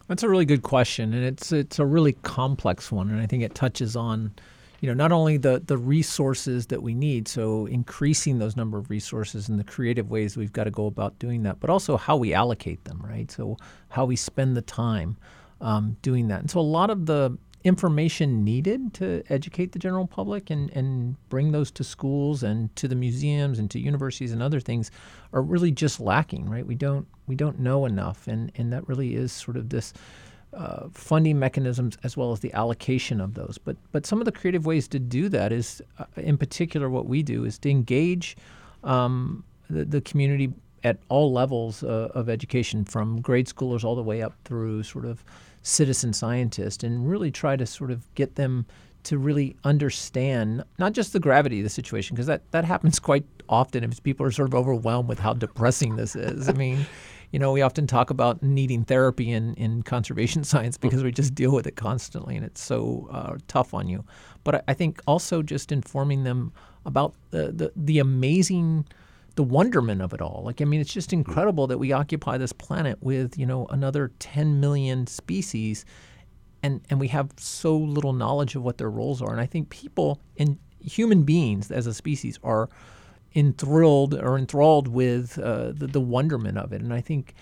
That's 0.06 0.22
a 0.22 0.28
really 0.28 0.44
good 0.44 0.62
question, 0.62 1.14
and 1.14 1.24
it's 1.24 1.50
it's 1.50 1.78
a 1.78 1.86
really 1.86 2.12
complex 2.12 2.92
one, 2.92 3.08
and 3.08 3.20
I 3.20 3.26
think 3.26 3.42
it 3.42 3.54
touches 3.54 3.96
on, 3.96 4.34
you 4.80 4.88
know, 4.88 4.94
not 4.94 5.12
only 5.12 5.38
the 5.38 5.62
the 5.64 5.78
resources 5.78 6.66
that 6.66 6.82
we 6.82 6.94
need, 6.94 7.26
so 7.26 7.64
increasing 7.64 8.38
those 8.38 8.54
number 8.54 8.76
of 8.76 8.90
resources 8.90 9.48
and 9.48 9.58
the 9.58 9.64
creative 9.64 10.10
ways 10.10 10.36
we've 10.36 10.52
got 10.52 10.64
to 10.64 10.70
go 10.70 10.86
about 10.86 11.18
doing 11.18 11.42
that, 11.44 11.58
but 11.58 11.70
also 11.70 11.96
how 11.96 12.18
we 12.18 12.34
allocate 12.34 12.84
them, 12.84 13.02
right? 13.02 13.30
So 13.30 13.56
how 13.88 14.04
we 14.04 14.14
spend 14.14 14.58
the 14.58 14.62
time 14.62 15.16
um, 15.64 15.96
doing 16.02 16.28
that. 16.28 16.40
And 16.40 16.50
so 16.50 16.60
a 16.60 16.62
lot 16.78 16.90
of 16.90 17.06
the 17.06 17.36
information 17.64 18.44
needed 18.44 18.92
to 18.92 19.24
educate 19.30 19.72
the 19.72 19.78
general 19.78 20.06
public 20.06 20.50
and, 20.50 20.70
and 20.70 21.16
bring 21.30 21.50
those 21.50 21.70
to 21.70 21.82
schools 21.82 22.42
and 22.42 22.74
to 22.76 22.86
the 22.86 22.94
museums 22.94 23.58
and 23.58 23.70
to 23.70 23.80
universities 23.80 24.32
and 24.32 24.42
other 24.42 24.60
things 24.60 24.90
are 25.32 25.40
really 25.40 25.72
just 25.72 25.98
lacking, 25.98 26.48
right? 26.48 26.66
We 26.66 26.74
don't 26.74 27.06
we 27.26 27.34
don't 27.34 27.58
know 27.58 27.86
enough, 27.86 28.28
and 28.28 28.52
and 28.56 28.72
that 28.72 28.86
really 28.86 29.16
is 29.16 29.32
sort 29.32 29.56
of 29.56 29.70
this. 29.70 29.92
Uh, 30.52 30.88
funding 30.92 31.36
mechanisms 31.36 31.98
as 32.04 32.16
well 32.16 32.30
as 32.30 32.38
the 32.38 32.52
allocation 32.52 33.20
of 33.20 33.34
those. 33.34 33.58
But 33.58 33.76
but 33.90 34.06
some 34.06 34.20
of 34.20 34.24
the 34.24 34.30
creative 34.30 34.64
ways 34.64 34.86
to 34.86 35.00
do 35.00 35.28
that 35.30 35.50
is, 35.50 35.82
uh, 35.98 36.04
in 36.16 36.38
particular, 36.38 36.88
what 36.88 37.06
we 37.06 37.24
do 37.24 37.44
is 37.44 37.58
to 37.58 37.70
engage 37.70 38.36
um, 38.84 39.42
the, 39.68 39.84
the 39.84 40.00
community 40.00 40.52
at 40.84 40.98
all 41.08 41.32
levels 41.32 41.82
uh, 41.82 42.08
of 42.14 42.28
education, 42.28 42.84
from 42.84 43.20
grade 43.20 43.48
schoolers 43.48 43.82
all 43.82 43.96
the 43.96 44.02
way 44.02 44.22
up 44.22 44.34
through 44.44 44.84
sort 44.84 45.06
of 45.06 45.24
citizen 45.64 46.12
scientist 46.12 46.84
and 46.84 47.10
really 47.10 47.30
try 47.30 47.56
to 47.56 47.66
sort 47.66 47.90
of 47.90 48.06
get 48.14 48.36
them 48.36 48.66
to 49.02 49.18
really 49.18 49.56
understand 49.64 50.62
not 50.78 50.92
just 50.92 51.12
the 51.12 51.20
gravity 51.20 51.58
of 51.58 51.64
the 51.64 51.70
situation 51.70 52.14
because 52.14 52.26
that, 52.26 52.50
that 52.52 52.64
happens 52.64 52.98
quite 52.98 53.24
often 53.48 53.82
if 53.82 54.02
people 54.02 54.24
are 54.24 54.30
sort 54.30 54.48
of 54.48 54.54
overwhelmed 54.54 55.08
with 55.08 55.18
how 55.18 55.32
depressing 55.32 55.96
this 55.96 56.14
is. 56.14 56.48
I 56.48 56.52
mean, 56.52 56.86
you 57.32 57.38
know, 57.38 57.50
we 57.50 57.62
often 57.62 57.86
talk 57.86 58.10
about 58.10 58.42
needing 58.42 58.84
therapy 58.84 59.30
in, 59.32 59.54
in 59.54 59.82
conservation 59.82 60.44
science 60.44 60.76
because 60.76 61.02
we 61.02 61.10
just 61.10 61.34
deal 61.34 61.52
with 61.52 61.66
it 61.66 61.76
constantly 61.76 62.36
and 62.36 62.44
it's 62.44 62.62
so 62.62 63.08
uh, 63.10 63.36
tough 63.48 63.72
on 63.74 63.88
you. 63.88 64.04
But 64.44 64.56
I, 64.56 64.62
I 64.68 64.74
think 64.74 65.00
also 65.06 65.42
just 65.42 65.72
informing 65.72 66.24
them 66.24 66.52
about 66.84 67.14
the, 67.30 67.52
the, 67.52 67.72
the 67.74 67.98
amazing– 67.98 68.86
the 69.34 69.42
wonderment 69.42 70.00
of 70.00 70.12
it 70.12 70.20
all. 70.20 70.42
Like, 70.44 70.60
I 70.60 70.64
mean, 70.64 70.80
it's 70.80 70.92
just 70.92 71.12
incredible 71.12 71.66
that 71.66 71.78
we 71.78 71.92
occupy 71.92 72.38
this 72.38 72.52
planet 72.52 73.02
with, 73.02 73.38
you 73.38 73.46
know, 73.46 73.66
another 73.66 74.12
10 74.18 74.60
million 74.60 75.06
species 75.06 75.84
and, 76.64 76.80
and 76.88 76.98
we 76.98 77.08
have 77.08 77.30
so 77.36 77.76
little 77.76 78.14
knowledge 78.14 78.56
of 78.56 78.62
what 78.62 78.78
their 78.78 78.90
roles 78.90 79.20
are. 79.20 79.30
And 79.30 79.40
I 79.40 79.44
think 79.44 79.68
people 79.68 80.18
and 80.38 80.58
human 80.80 81.22
beings 81.22 81.70
as 81.70 81.86
a 81.86 81.92
species 81.92 82.38
are 82.42 82.70
enthralled 83.34 84.14
or 84.14 84.38
enthralled 84.38 84.88
with 84.88 85.38
uh, 85.38 85.72
the, 85.72 85.86
the 85.86 86.00
wonderment 86.00 86.56
of 86.56 86.72
it. 86.72 86.80
And 86.80 86.94
I 86.94 87.02
think 87.02 87.34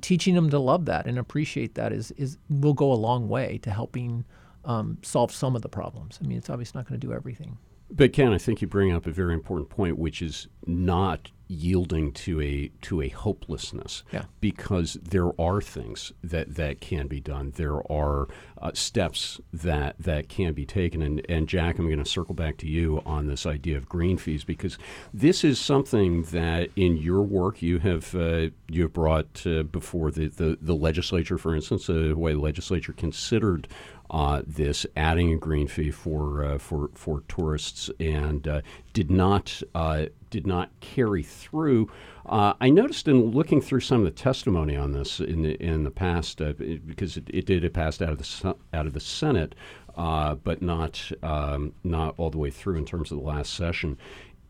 teaching 0.00 0.36
them 0.36 0.48
to 0.50 0.60
love 0.60 0.84
that 0.84 1.06
and 1.06 1.18
appreciate 1.18 1.74
that 1.74 1.92
is, 1.92 2.12
is 2.12 2.38
will 2.48 2.72
go 2.72 2.92
a 2.92 2.94
long 2.94 3.28
way 3.28 3.58
to 3.62 3.70
helping 3.70 4.24
um, 4.64 4.98
solve 5.02 5.32
some 5.32 5.56
of 5.56 5.62
the 5.62 5.68
problems. 5.68 6.20
I 6.22 6.26
mean, 6.26 6.38
it's 6.38 6.48
obviously 6.48 6.78
not 6.78 6.88
going 6.88 7.00
to 7.00 7.04
do 7.06 7.12
everything. 7.12 7.58
But 7.90 8.12
Ken, 8.12 8.32
I 8.32 8.38
think 8.38 8.60
you 8.60 8.66
bring 8.66 8.92
up 8.92 9.06
a 9.06 9.12
very 9.12 9.34
important 9.34 9.70
point, 9.70 9.98
which 9.98 10.20
is 10.20 10.48
not 10.66 11.30
yielding 11.48 12.12
to 12.12 12.40
a 12.40 12.70
to 12.82 13.00
a 13.00 13.08
hopelessness. 13.08 14.02
Yeah. 14.12 14.24
Because 14.40 14.94
there 14.94 15.38
are 15.40 15.60
things 15.60 16.12
that, 16.22 16.54
that 16.56 16.80
can 16.80 17.06
be 17.06 17.20
done. 17.20 17.52
There 17.56 17.80
are 17.90 18.28
uh, 18.60 18.72
steps 18.74 19.40
that 19.52 19.96
that 19.98 20.28
can 20.28 20.54
be 20.54 20.66
taken. 20.66 21.02
And 21.02 21.24
and 21.28 21.48
Jack, 21.48 21.78
I'm 21.78 21.86
going 21.86 21.98
to 22.02 22.04
circle 22.04 22.34
back 22.34 22.56
to 22.58 22.66
you 22.66 23.02
on 23.06 23.26
this 23.26 23.46
idea 23.46 23.76
of 23.76 23.88
green 23.88 24.16
fees 24.16 24.44
because 24.44 24.78
this 25.12 25.44
is 25.44 25.60
something 25.60 26.22
that 26.24 26.70
in 26.76 26.96
your 26.96 27.22
work 27.22 27.62
you 27.62 27.78
have 27.78 28.14
uh, 28.14 28.48
you 28.68 28.82
have 28.82 28.92
brought 28.92 29.46
uh, 29.46 29.62
before 29.62 30.10
the, 30.10 30.28
the 30.28 30.58
the 30.60 30.74
legislature, 30.74 31.38
for 31.38 31.54
instance, 31.54 31.86
the 31.86 32.14
way 32.14 32.32
the 32.32 32.40
legislature 32.40 32.92
considered 32.92 33.68
uh, 34.10 34.42
this 34.46 34.86
adding 34.96 35.32
a 35.32 35.36
green 35.36 35.66
fee 35.66 35.90
for 35.90 36.44
uh, 36.44 36.58
for 36.58 36.90
for 36.94 37.22
tourists 37.28 37.90
and 37.98 38.46
uh, 38.46 38.60
did 38.92 39.10
not 39.10 39.62
uh, 39.74 40.06
did 40.36 40.46
not 40.46 40.68
carry 40.80 41.22
through. 41.22 41.90
Uh, 42.26 42.52
I 42.60 42.68
noticed 42.68 43.08
in 43.08 43.30
looking 43.30 43.62
through 43.62 43.80
some 43.80 44.00
of 44.00 44.04
the 44.04 44.10
testimony 44.10 44.76
on 44.76 44.92
this 44.92 45.18
in 45.18 45.42
the 45.42 45.54
in 45.62 45.84
the 45.84 45.90
past 45.90 46.42
uh, 46.42 46.52
because 46.52 47.16
it, 47.16 47.24
it, 47.32 47.46
did 47.46 47.64
it 47.64 47.72
passed 47.72 48.02
out 48.02 48.10
of 48.10 48.18
the 48.18 48.56
out 48.74 48.86
of 48.86 48.92
the 48.92 49.00
Senate, 49.00 49.54
but 49.96 50.60
not 50.60 51.10
um, 51.22 51.72
not 51.84 52.14
all 52.18 52.28
the 52.28 52.38
way 52.38 52.50
through 52.50 52.76
in 52.76 52.84
terms 52.84 53.10
of 53.10 53.18
the 53.18 53.24
last 53.24 53.54
session. 53.54 53.96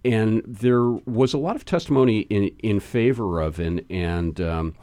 And 0.05 0.43
there 0.45 0.83
was 0.85 1.33
a 1.33 1.39
lot 1.39 1.55
of 1.55 1.65
testimony 1.65 2.21
in 2.21 2.51
in 2.59 2.81
favor 2.81 3.41
of 3.41 3.61
and 3.61 3.85
and 3.89 4.41
um, 4.41 4.75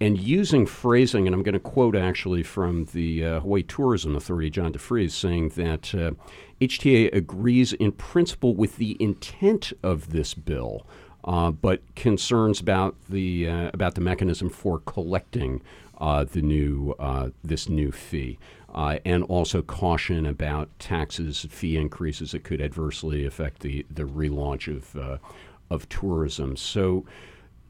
and 0.00 0.18
using 0.18 0.64
phrasing, 0.64 1.26
and 1.26 1.34
I'm 1.34 1.42
going 1.42 1.54
to 1.54 1.60
quote 1.60 1.96
actually 1.96 2.42
from 2.42 2.84
the 2.86 3.24
uh, 3.24 3.40
Hawaii 3.40 3.62
Tourism 3.62 4.14
Authority, 4.14 4.50
John 4.50 4.72
DeFries, 4.72 5.10
saying 5.10 5.50
that 5.50 5.94
uh, 5.94 6.12
HTA 6.60 7.12
agrees 7.14 7.72
in 7.72 7.92
principle 7.92 8.54
with 8.54 8.76
the 8.76 8.96
intent 9.00 9.72
of 9.82 10.10
this 10.10 10.34
bill, 10.34 10.86
uh, 11.24 11.50
but 11.50 11.82
concerns 11.96 12.60
about 12.60 12.94
the 13.08 13.48
uh, 13.48 13.70
about 13.74 13.96
the 13.96 14.00
mechanism 14.00 14.48
for 14.48 14.78
collecting 14.80 15.62
uh, 15.98 16.22
the 16.24 16.42
new 16.42 16.94
uh, 17.00 17.30
this 17.42 17.68
new 17.68 17.90
fee. 17.90 18.38
and 18.74 19.24
also 19.24 19.62
caution 19.62 20.26
about 20.26 20.68
taxes, 20.78 21.44
fee 21.50 21.76
increases 21.76 22.30
that 22.30 22.44
could 22.44 22.60
adversely 22.60 23.26
affect 23.26 23.60
the, 23.60 23.84
the 23.90 24.04
relaunch 24.04 24.68
of, 24.68 25.20
of 25.70 25.88
tourism. 25.88 26.56
So, 26.56 27.04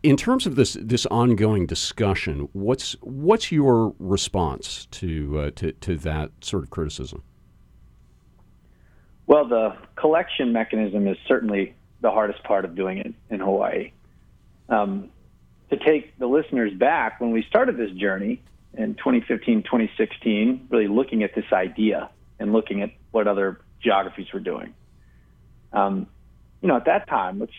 in 0.03 0.17
terms 0.17 0.47
of 0.47 0.57
this 0.57 0.77
this 0.81 1.07
ongoing 1.07 1.67
discussion, 1.67 2.49
what's 2.53 2.93
what's 3.01 3.51
your 3.51 3.95
response 3.99 4.87
to 4.93 5.39
uh, 5.39 5.51
to, 5.57 5.73
to 5.73 5.97
that 5.99 6.31
sort 6.41 6.63
of 6.63 6.71
criticism? 6.71 7.23
Well, 9.27 9.47
the 9.47 9.77
collection 9.97 10.53
mechanism 10.53 11.07
is 11.07 11.17
certainly 11.27 11.75
the 12.01 12.11
hardest 12.11 12.43
part 12.45 12.65
of 12.65 12.75
doing 12.75 12.99
it 12.99 13.15
in 13.31 13.41
Hawaii. 13.41 13.93
Um, 14.69 15.11
to 15.71 15.77
take 15.77 16.19
the 16.19 16.27
listeners 16.27 16.73
back, 16.73 17.21
when 17.21 17.31
we 17.31 17.43
started 17.43 17.77
this 17.77 17.91
journey 17.91 18.41
in 18.75 18.95
2015, 18.95 19.65
2016, 19.65 20.69
really 20.71 20.89
looking 20.89 21.23
at 21.23 21.35
this 21.35 21.45
idea 21.53 22.09
and 22.39 22.53
looking 22.53 22.81
at 22.81 22.91
what 23.11 23.27
other 23.27 23.61
geographies 23.83 24.33
were 24.33 24.41
doing. 24.41 24.73
Um, 25.73 26.07
you 26.63 26.69
know, 26.69 26.77
at 26.77 26.87
that 26.87 27.07
time, 27.09 27.39
which 27.39 27.53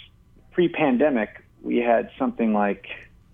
pre-pandemic, 0.52 1.44
we 1.62 1.78
had 1.78 2.10
something 2.18 2.54
like 2.54 2.86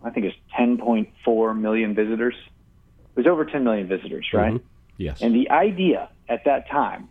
I 0.03 0.11
think 0.11 0.27
it's 0.27 0.38
10.4 0.57 1.59
million 1.59 1.95
visitors. 1.95 2.35
It 2.35 3.17
was 3.17 3.27
over 3.27 3.43
10 3.43 3.63
million 3.63 3.88
visitors, 3.88 4.27
right? 4.33 4.53
Mm-hmm. 4.53 4.65
Yes. 4.97 5.21
And 5.21 5.33
the 5.33 5.49
idea 5.49 6.09
at 6.29 6.45
that 6.45 6.69
time 6.69 7.09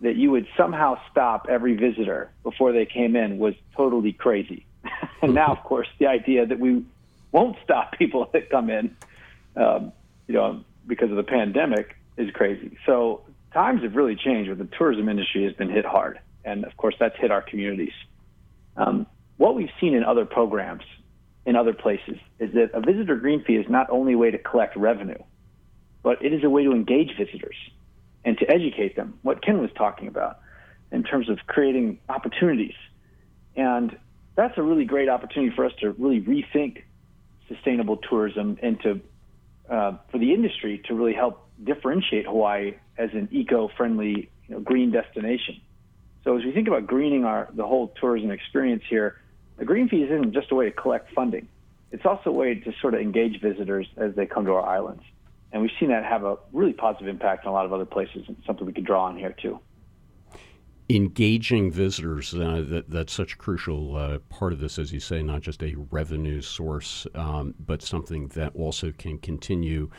that 0.00 0.16
you 0.16 0.30
would 0.30 0.46
somehow 0.56 0.98
stop 1.10 1.46
every 1.50 1.74
visitor 1.74 2.30
before 2.44 2.72
they 2.72 2.86
came 2.86 3.16
in 3.16 3.38
was 3.38 3.54
totally 3.76 4.12
crazy. 4.12 4.64
and 5.22 5.34
now, 5.34 5.48
of 5.48 5.62
course, 5.64 5.88
the 5.98 6.06
idea 6.06 6.46
that 6.46 6.60
we 6.60 6.84
won't 7.32 7.56
stop 7.64 7.92
people 7.98 8.28
that 8.32 8.50
come 8.50 8.70
in, 8.70 8.96
um, 9.56 9.92
you 10.26 10.34
know, 10.34 10.64
because 10.86 11.10
of 11.10 11.16
the 11.16 11.24
pandemic 11.24 11.96
is 12.16 12.30
crazy. 12.30 12.78
So 12.86 13.22
times 13.52 13.82
have 13.82 13.96
really 13.96 14.16
changed. 14.16 14.48
Where 14.48 14.56
the 14.56 14.68
tourism 14.76 15.08
industry 15.08 15.44
has 15.44 15.52
been 15.54 15.70
hit 15.70 15.84
hard, 15.84 16.20
and 16.44 16.64
of 16.64 16.76
course, 16.76 16.94
that's 16.98 17.16
hit 17.18 17.30
our 17.30 17.42
communities. 17.42 17.92
Um, 18.76 19.06
what 19.38 19.54
we've 19.54 19.70
seen 19.80 19.94
in 19.94 20.04
other 20.04 20.26
programs 20.26 20.82
in 21.46 21.56
other 21.56 21.72
places 21.72 22.16
is 22.38 22.52
that 22.52 22.70
a 22.74 22.80
visitor 22.80 23.16
green 23.16 23.42
fee 23.42 23.56
is 23.56 23.66
not 23.68 23.88
only 23.88 24.12
a 24.12 24.18
way 24.18 24.30
to 24.30 24.38
collect 24.38 24.76
revenue, 24.76 25.22
but 26.02 26.22
it 26.22 26.32
is 26.32 26.44
a 26.44 26.50
way 26.50 26.64
to 26.64 26.72
engage 26.72 27.16
visitors 27.16 27.56
and 28.24 28.36
to 28.38 28.50
educate 28.50 28.96
them. 28.96 29.18
What 29.22 29.42
Ken 29.42 29.58
was 29.60 29.70
talking 29.76 30.08
about 30.08 30.40
in 30.92 31.02
terms 31.04 31.30
of 31.30 31.38
creating 31.46 31.98
opportunities. 32.08 32.74
And 33.56 33.96
that's 34.36 34.56
a 34.58 34.62
really 34.62 34.84
great 34.84 35.08
opportunity 35.08 35.54
for 35.54 35.64
us 35.64 35.72
to 35.80 35.92
really 35.92 36.20
rethink 36.20 36.82
sustainable 37.48 37.96
tourism 37.96 38.58
and 38.62 38.80
to 38.82 39.00
uh, 39.70 39.98
for 40.10 40.18
the 40.18 40.32
industry 40.32 40.82
to 40.86 40.94
really 40.94 41.12
help 41.12 41.46
differentiate 41.62 42.24
Hawaii 42.26 42.74
as 42.96 43.10
an 43.12 43.28
eco-friendly, 43.30 44.30
you 44.46 44.54
know, 44.54 44.60
green 44.60 44.90
destination. 44.90 45.60
So 46.24 46.38
as 46.38 46.44
we 46.44 46.52
think 46.52 46.68
about 46.68 46.86
greening 46.86 47.24
our 47.24 47.48
the 47.52 47.66
whole 47.66 47.88
tourism 48.00 48.30
experience 48.30 48.82
here, 48.88 49.20
the 49.58 49.64
green 49.64 49.88
fees 49.88 50.08
isn't 50.10 50.32
just 50.32 50.50
a 50.50 50.54
way 50.54 50.66
to 50.66 50.70
collect 50.70 51.12
funding. 51.12 51.48
It's 51.90 52.06
also 52.06 52.30
a 52.30 52.32
way 52.32 52.54
to 52.54 52.72
sort 52.80 52.94
of 52.94 53.00
engage 53.00 53.40
visitors 53.40 53.86
as 53.96 54.14
they 54.14 54.26
come 54.26 54.44
to 54.46 54.52
our 54.52 54.66
islands. 54.66 55.02
And 55.52 55.62
we've 55.62 55.70
seen 55.80 55.88
that 55.88 56.04
have 56.04 56.24
a 56.24 56.36
really 56.52 56.74
positive 56.74 57.08
impact 57.08 57.44
in 57.44 57.50
a 57.50 57.52
lot 57.52 57.64
of 57.64 57.72
other 57.72 57.86
places 57.86 58.24
and 58.28 58.36
something 58.46 58.66
we 58.66 58.72
could 58.72 58.84
draw 58.84 59.04
on 59.04 59.16
here 59.16 59.34
too 59.40 59.60
engaging 60.90 61.70
visitors 61.70 62.32
uh, 62.34 62.64
that, 62.66 62.88
that's 62.88 63.12
such 63.12 63.34
a 63.34 63.36
crucial 63.36 63.94
uh, 63.94 64.18
part 64.30 64.54
of 64.54 64.58
this 64.58 64.78
as 64.78 64.90
you 64.90 65.00
say 65.00 65.22
not 65.22 65.42
just 65.42 65.62
a 65.62 65.74
revenue 65.90 66.40
source 66.40 67.06
um, 67.14 67.54
but 67.66 67.82
something 67.82 68.28
that 68.28 68.54
also 68.56 68.90
can 68.92 69.18
continue 69.18 69.90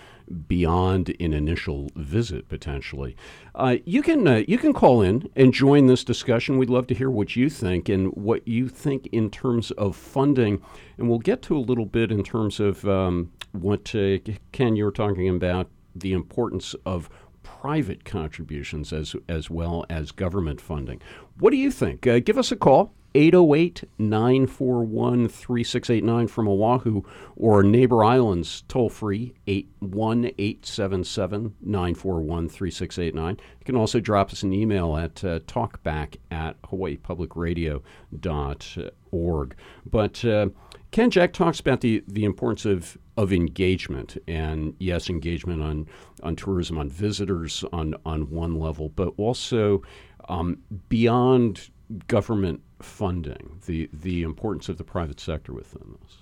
beyond 0.48 1.16
an 1.20 1.34
initial 1.34 1.90
visit 1.96 2.48
potentially 2.50 3.16
uh, 3.56 3.78
you 3.86 4.02
can 4.02 4.28
uh, 4.28 4.44
you 4.48 4.58
can 4.58 4.74
call 4.74 5.02
in 5.02 5.30
and 5.36 5.54
join 5.54 5.88
this 5.88 6.04
discussion 6.04 6.58
we'd 6.58 6.70
love 6.70 6.88
to 6.88 6.94
hear 6.94 7.10
what 7.10 7.36
you 7.36 7.50
think 7.50 7.90
and 7.90 8.12
what 8.14 8.48
you 8.48 8.68
think 8.68 9.08
in 9.12 9.30
terms 9.30 9.72
of 9.72 9.96
funding 9.96 10.62
and 10.98 11.10
we'll 11.10 11.20
get 11.20 11.42
to 11.42 11.58
a 11.58 11.60
little 11.60 11.86
bit 11.86 12.12
in 12.12 12.24
terms 12.24 12.60
of 12.60 12.88
um, 12.88 13.32
what 13.52 13.94
uh, 13.96 14.18
ken 14.52 14.76
you 14.76 14.86
were 14.86 14.92
talking 14.92 15.30
about 15.30 15.70
the 15.96 16.14
importance 16.14 16.76
of 16.86 17.10
private 17.44 18.06
contributions 18.06 18.94
as, 18.94 19.16
as 19.28 19.50
well 19.50 19.86
as 19.90 20.12
government 20.12 20.62
funding. 20.62 21.02
What 21.40 21.52
do 21.52 21.58
you 21.58 21.72
think? 21.72 22.06
Uh, 22.06 22.20
give 22.20 22.38
us 22.38 22.52
a 22.52 22.56
call. 22.56 22.94
808 23.16 23.86
941 23.98 25.28
3689 25.28 26.28
from 26.28 26.48
Oahu 26.48 27.02
or 27.36 27.64
Neighbor 27.64 28.04
Islands 28.04 28.64
toll 28.68 28.90
free 28.90 29.34
81 29.48 30.26
877 30.38 31.56
941 31.62 32.50
3689. 32.50 33.38
You 33.60 33.66
can 33.66 33.76
also 33.76 34.00
drop 34.00 34.32
us 34.32 34.44
an 34.44 34.54
email 34.54 34.96
at 34.98 35.24
uh, 35.24 35.40
talkback 35.42 36.18
at 36.30 36.62
hawaiipublicradio.org. 36.64 39.56
But 39.86 40.26
uh, 40.26 40.50
Ken 40.92 41.10
Jack 41.10 41.34
talks 41.34 41.60
about 41.60 41.82
the, 41.82 42.04
the 42.08 42.26
importance 42.26 42.66
of, 42.66 42.98
of 43.18 43.34
engagement 43.34 44.18
and 44.28 44.76
yes, 44.80 45.10
engagement 45.10 45.62
on, 45.62 45.88
on 46.24 46.36
tourism, 46.36 46.78
on 46.78 46.90
visitors 46.90 47.64
on, 47.74 47.96
on 48.06 48.30
one 48.30 48.60
level, 48.60 48.90
but 48.90 49.14
also 49.18 49.82
um, 50.28 50.60
beyond 50.90 51.70
government 52.08 52.62
funding, 52.82 53.60
the, 53.66 53.90
the 53.94 54.22
importance 54.22 54.70
of 54.70 54.78
the 54.78 54.84
private 54.84 55.20
sector 55.20 55.54
within 55.54 55.98
this. 56.02 56.18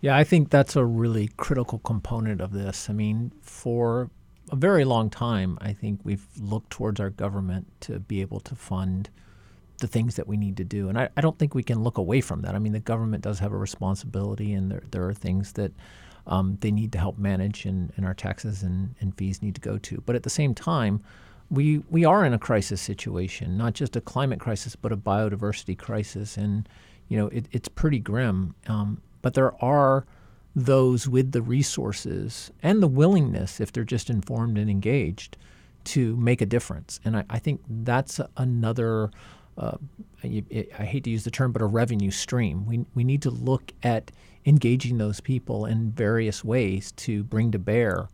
Yeah, 0.00 0.16
I 0.16 0.24
think 0.24 0.50
that's 0.50 0.76
a 0.76 0.84
really 0.84 1.28
critical 1.36 1.78
component 1.78 2.40
of 2.40 2.52
this. 2.52 2.90
I 2.90 2.92
mean, 2.92 3.32
for 3.40 4.10
a 4.50 4.56
very 4.56 4.84
long 4.84 5.10
time, 5.10 5.58
I 5.60 5.72
think 5.72 6.00
we've 6.02 6.26
looked 6.40 6.70
towards 6.70 7.00
our 7.00 7.10
government 7.10 7.68
to 7.82 8.00
be 8.00 8.20
able 8.20 8.40
to 8.40 8.54
fund 8.54 9.10
the 9.78 9.86
things 9.86 10.16
that 10.16 10.26
we 10.26 10.36
need 10.36 10.56
to 10.56 10.64
do. 10.64 10.88
And 10.88 10.98
I, 10.98 11.08
I 11.16 11.20
don't 11.20 11.38
think 11.38 11.54
we 11.54 11.62
can 11.62 11.82
look 11.82 11.98
away 11.98 12.20
from 12.20 12.42
that. 12.42 12.54
I 12.54 12.58
mean, 12.58 12.72
the 12.72 12.80
government 12.80 13.22
does 13.22 13.38
have 13.38 13.52
a 13.52 13.56
responsibility, 13.56 14.52
and 14.52 14.70
there, 14.70 14.82
there 14.90 15.08
are 15.08 15.14
things 15.14 15.52
that 15.52 15.72
um, 16.26 16.58
they 16.60 16.70
need 16.70 16.92
to 16.92 16.98
help 16.98 17.18
manage, 17.18 17.64
and, 17.64 17.92
and 17.96 18.04
our 18.04 18.14
taxes 18.14 18.62
and, 18.62 18.94
and 19.00 19.16
fees 19.16 19.42
need 19.42 19.54
to 19.54 19.60
go 19.60 19.78
to. 19.78 20.02
But 20.04 20.16
at 20.16 20.22
the 20.22 20.30
same 20.30 20.54
time, 20.54 21.02
we, 21.52 21.82
we 21.90 22.04
are 22.06 22.24
in 22.24 22.32
a 22.32 22.38
crisis 22.38 22.80
situation, 22.80 23.58
not 23.58 23.74
just 23.74 23.94
a 23.94 24.00
climate 24.00 24.40
crisis, 24.40 24.74
but 24.74 24.90
a 24.90 24.96
biodiversity 24.96 25.76
crisis. 25.76 26.38
And, 26.38 26.66
you 27.08 27.18
know, 27.18 27.28
it, 27.28 27.46
it's 27.52 27.68
pretty 27.68 27.98
grim. 27.98 28.54
Um, 28.66 29.02
but 29.20 29.34
there 29.34 29.52
are 29.62 30.06
those 30.56 31.06
with 31.06 31.32
the 31.32 31.42
resources 31.42 32.50
and 32.62 32.82
the 32.82 32.88
willingness, 32.88 33.60
if 33.60 33.70
they're 33.70 33.84
just 33.84 34.08
informed 34.08 34.56
and 34.56 34.70
engaged, 34.70 35.36
to 35.84 36.16
make 36.16 36.40
a 36.40 36.46
difference. 36.46 37.00
And 37.04 37.18
I, 37.18 37.24
I 37.28 37.38
think 37.38 37.60
that's 37.68 38.18
another 38.38 39.10
uh, 39.58 39.76
I 40.24 40.84
hate 40.84 41.04
to 41.04 41.10
use 41.10 41.24
the 41.24 41.30
term, 41.30 41.52
but 41.52 41.60
a 41.60 41.66
revenue 41.66 42.10
stream. 42.10 42.64
We, 42.64 42.86
we 42.94 43.04
need 43.04 43.20
to 43.22 43.30
look 43.30 43.72
at 43.82 44.10
engaging 44.46 44.96
those 44.96 45.20
people 45.20 45.66
in 45.66 45.92
various 45.92 46.42
ways 46.42 46.92
to 46.92 47.22
bring 47.24 47.50
to 47.50 47.58
bear 47.58 48.08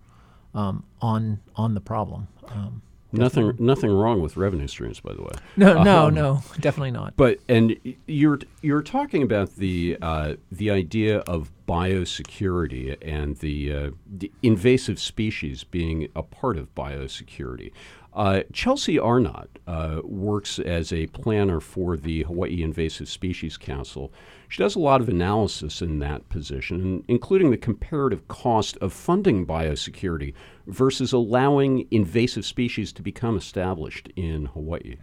um, 0.54 0.84
on 1.00 1.38
on 1.54 1.74
the 1.74 1.80
problem. 1.80 2.26
Um, 2.48 2.82
nothing 3.12 3.54
nothing 3.58 3.90
wrong 3.90 4.20
with 4.20 4.36
revenue 4.36 4.66
streams, 4.66 5.00
by 5.00 5.14
the 5.14 5.22
way. 5.22 5.32
No, 5.56 5.82
no, 5.82 6.06
um, 6.06 6.14
no, 6.14 6.42
definitely 6.60 6.90
not. 6.90 7.14
But 7.16 7.38
and 7.48 7.76
you're 8.06 8.40
you're 8.62 8.82
talking 8.82 9.22
about 9.22 9.56
the 9.56 9.96
uh, 10.00 10.34
the 10.50 10.70
idea 10.70 11.18
of 11.20 11.50
biosecurity 11.68 12.96
and 13.02 13.36
the, 13.36 13.72
uh, 13.72 13.90
the 14.06 14.32
invasive 14.42 14.98
species 14.98 15.64
being 15.64 16.08
a 16.16 16.22
part 16.22 16.56
of 16.56 16.74
biosecurity. 16.74 17.72
Uh, 18.18 18.42
Chelsea 18.52 18.98
Arnott 18.98 19.60
uh, 19.68 20.00
works 20.02 20.58
as 20.58 20.92
a 20.92 21.06
planner 21.06 21.60
for 21.60 21.96
the 21.96 22.24
Hawaii 22.24 22.64
Invasive 22.64 23.08
Species 23.08 23.56
Council. 23.56 24.12
She 24.48 24.60
does 24.60 24.74
a 24.74 24.80
lot 24.80 25.00
of 25.00 25.08
analysis 25.08 25.80
in 25.80 26.00
that 26.00 26.28
position, 26.28 27.04
including 27.06 27.52
the 27.52 27.56
comparative 27.56 28.26
cost 28.26 28.76
of 28.78 28.92
funding 28.92 29.46
biosecurity 29.46 30.34
versus 30.66 31.12
allowing 31.12 31.86
invasive 31.92 32.44
species 32.44 32.92
to 32.94 33.02
become 33.02 33.36
established 33.36 34.08
in 34.16 34.46
Hawaii. 34.46 34.96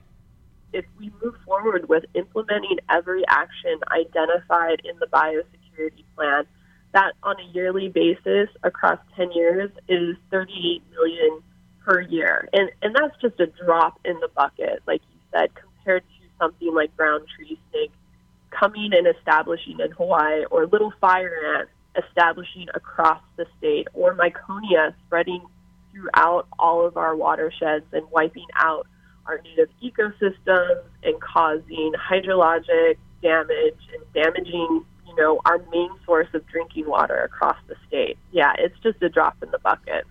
If 0.74 0.84
we 1.00 1.10
move 1.24 1.36
forward 1.46 1.88
with 1.88 2.04
implementing 2.16 2.80
every 2.90 3.26
action 3.30 3.80
identified 3.92 4.82
in 4.84 5.00
the 5.00 5.08
biosecurity 5.08 6.04
plan, 6.18 6.44
that 6.92 7.14
on 7.24 7.38
a 7.40 7.54
yearly 7.54 7.88
basis 7.88 8.50
across 8.64 9.00
10 9.16 9.32
years 9.32 9.72
is 9.88 10.18
38 10.32 10.84
million 10.92 11.42
per 11.86 12.02
year. 12.02 12.50
And, 12.54 12.72
and 12.82 12.96
that's 12.96 13.16
just 13.22 13.40
a 13.40 13.48
drop 13.64 14.00
in 14.04 14.20
the 14.20 14.30
bucket, 14.36 14.82
like 14.88 15.02
you 15.12 15.20
said, 15.32 15.50
compared 15.56 16.04
to 16.04 16.28
something 16.40 16.74
like 16.74 16.96
brown 16.96 17.26
tree 17.36 17.60
snake 17.72 17.92
coming 18.50 18.92
and 18.94 19.08
establishing 19.08 19.80
in 19.80 19.92
Hawaii 19.92 20.46
or 20.46 20.66
little 20.68 20.94
fire 21.00 21.58
ant 21.58 21.70
establishing 22.04 22.68
across 22.74 23.22
the 23.38 23.46
state 23.58 23.88
or 23.94 24.16
Miconia 24.16 24.94
spreading 25.06 25.42
throughout 25.94 26.48
all 26.60 26.86
of 26.86 26.98
our 26.98 27.16
watersheds 27.16 27.86
and 27.94 28.06
wiping 28.12 28.46
out 28.56 28.88
our 29.28 29.42
native 29.42 29.70
ecosystems 29.84 30.84
and 31.04 31.20
causing 31.22 31.94
hydrologic 31.94 32.98
damage 33.22 33.80
and 33.94 34.04
damaging, 34.14 34.86
you 35.08 35.16
know, 35.18 35.40
our 35.46 35.60
main 35.72 35.90
source 36.06 36.28
of 36.34 36.46
drinking 36.48 36.88
water 36.88 37.18
across 37.24 37.58
the 37.68 37.76
state. 37.88 38.18
Yeah, 38.32 38.54
it's 38.60 38.76
just 38.84 39.02
a 39.02 39.10
drop 39.10 39.38
in 39.42 39.52
the 39.52 39.60
bucket. 39.60 40.06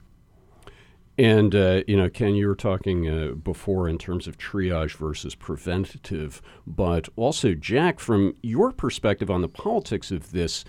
And, 1.16 1.54
uh, 1.54 1.82
you 1.86 1.96
know, 1.96 2.08
Ken, 2.08 2.34
you 2.34 2.48
were 2.48 2.56
talking 2.56 3.08
uh, 3.08 3.34
before 3.34 3.88
in 3.88 3.98
terms 3.98 4.26
of 4.26 4.36
triage 4.36 4.96
versus 4.96 5.34
preventative, 5.36 6.42
but 6.66 7.08
also, 7.14 7.54
Jack, 7.54 8.00
from 8.00 8.34
your 8.42 8.72
perspective 8.72 9.30
on 9.30 9.40
the 9.40 9.48
politics 9.48 10.10
of 10.10 10.32
this, 10.32 10.64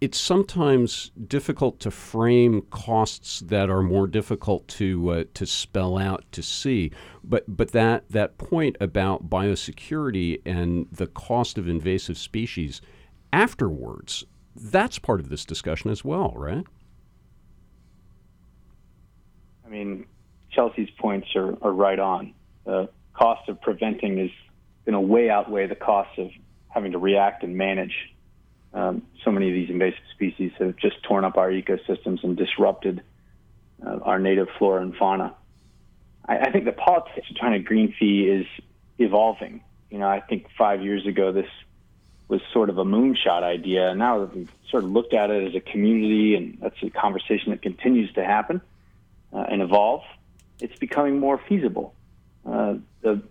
it's 0.00 0.18
sometimes 0.18 1.12
difficult 1.28 1.78
to 1.78 1.90
frame 1.90 2.62
costs 2.70 3.40
that 3.40 3.70
are 3.70 3.82
more 3.82 4.08
difficult 4.08 4.66
to 4.66 5.10
uh, 5.10 5.24
to 5.34 5.46
spell 5.46 5.96
out 5.96 6.24
to 6.32 6.42
see. 6.42 6.90
But 7.22 7.44
but 7.46 7.70
that 7.70 8.10
that 8.10 8.36
point 8.36 8.76
about 8.80 9.30
biosecurity 9.30 10.40
and 10.44 10.88
the 10.90 11.06
cost 11.06 11.56
of 11.56 11.68
invasive 11.68 12.18
species 12.18 12.80
afterwards, 13.32 14.24
that's 14.56 14.98
part 14.98 15.20
of 15.20 15.28
this 15.28 15.44
discussion 15.44 15.90
as 15.90 16.04
well, 16.04 16.32
right? 16.34 16.66
I 19.72 19.74
mean, 19.74 20.04
Chelsea's 20.50 20.90
points 20.98 21.28
are, 21.34 21.56
are 21.62 21.72
right 21.72 21.98
on. 21.98 22.34
The 22.66 22.90
cost 23.14 23.48
of 23.48 23.58
preventing 23.62 24.18
is 24.18 24.30
going 24.84 24.92
to 24.92 25.00
way 25.00 25.30
outweigh 25.30 25.66
the 25.66 25.74
cost 25.74 26.18
of 26.18 26.30
having 26.68 26.92
to 26.92 26.98
react 26.98 27.42
and 27.42 27.56
manage. 27.56 27.94
Um, 28.74 29.02
so 29.24 29.30
many 29.30 29.48
of 29.48 29.54
these 29.54 29.70
invasive 29.70 30.02
species 30.14 30.52
have 30.58 30.76
just 30.76 31.02
torn 31.04 31.24
up 31.24 31.38
our 31.38 31.50
ecosystems 31.50 32.22
and 32.22 32.36
disrupted 32.36 33.02
uh, 33.84 33.98
our 34.02 34.18
native 34.18 34.48
flora 34.58 34.82
and 34.82 34.94
fauna. 34.94 35.34
I, 36.26 36.38
I 36.38 36.52
think 36.52 36.66
the 36.66 36.72
politics 36.72 37.30
of 37.30 37.36
trying 37.36 37.52
to 37.52 37.60
green 37.60 37.94
fee 37.98 38.28
is 38.28 38.46
evolving. 38.98 39.62
You 39.90 39.98
know, 39.98 40.08
I 40.08 40.20
think 40.20 40.48
five 40.58 40.82
years 40.82 41.06
ago 41.06 41.32
this 41.32 41.48
was 42.28 42.42
sort 42.52 42.68
of 42.68 42.76
a 42.76 42.84
moonshot 42.84 43.42
idea. 43.42 43.94
Now 43.94 44.20
that 44.20 44.36
we've 44.36 44.52
sort 44.68 44.84
of 44.84 44.90
looked 44.90 45.14
at 45.14 45.30
it 45.30 45.48
as 45.48 45.54
a 45.54 45.60
community, 45.60 46.34
and 46.34 46.58
that's 46.60 46.82
a 46.82 46.90
conversation 46.90 47.52
that 47.52 47.62
continues 47.62 48.12
to 48.14 48.24
happen 48.24 48.60
uh, 49.32 49.44
and 49.48 49.62
evolve, 49.62 50.02
it's 50.60 50.78
becoming 50.78 51.18
more 51.18 51.40
feasible. 51.48 51.94
Uh, 52.46 52.74
the 53.02 53.22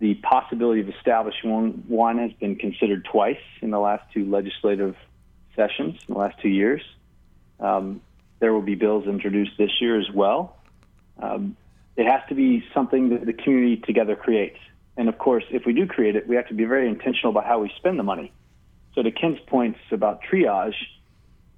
the 0.00 0.14
possibility 0.14 0.80
of 0.80 0.88
establishing 0.88 1.50
one, 1.50 1.84
one 1.86 2.16
has 2.18 2.32
been 2.32 2.56
considered 2.56 3.04
twice 3.04 3.36
in 3.60 3.70
the 3.70 3.78
last 3.78 4.02
two 4.14 4.24
legislative 4.24 4.96
sessions, 5.54 6.00
in 6.08 6.14
the 6.14 6.18
last 6.18 6.40
two 6.40 6.48
years. 6.48 6.80
Um, 7.60 8.00
there 8.38 8.54
will 8.54 8.62
be 8.62 8.74
bills 8.74 9.06
introduced 9.06 9.52
this 9.58 9.70
year 9.78 10.00
as 10.00 10.10
well. 10.10 10.56
Um, 11.22 11.54
it 11.96 12.06
has 12.06 12.22
to 12.30 12.34
be 12.34 12.64
something 12.72 13.10
that 13.10 13.26
the 13.26 13.34
community 13.34 13.76
together 13.76 14.16
creates. 14.16 14.56
And 14.96 15.10
of 15.10 15.18
course, 15.18 15.44
if 15.50 15.66
we 15.66 15.74
do 15.74 15.86
create 15.86 16.16
it, 16.16 16.26
we 16.26 16.34
have 16.36 16.48
to 16.48 16.54
be 16.54 16.64
very 16.64 16.88
intentional 16.88 17.30
about 17.30 17.44
how 17.44 17.58
we 17.58 17.70
spend 17.76 17.98
the 17.98 18.02
money. 18.02 18.32
So 18.94 19.02
to 19.02 19.10
Ken's 19.10 19.38
points 19.46 19.78
about 19.92 20.22
triage, 20.22 20.74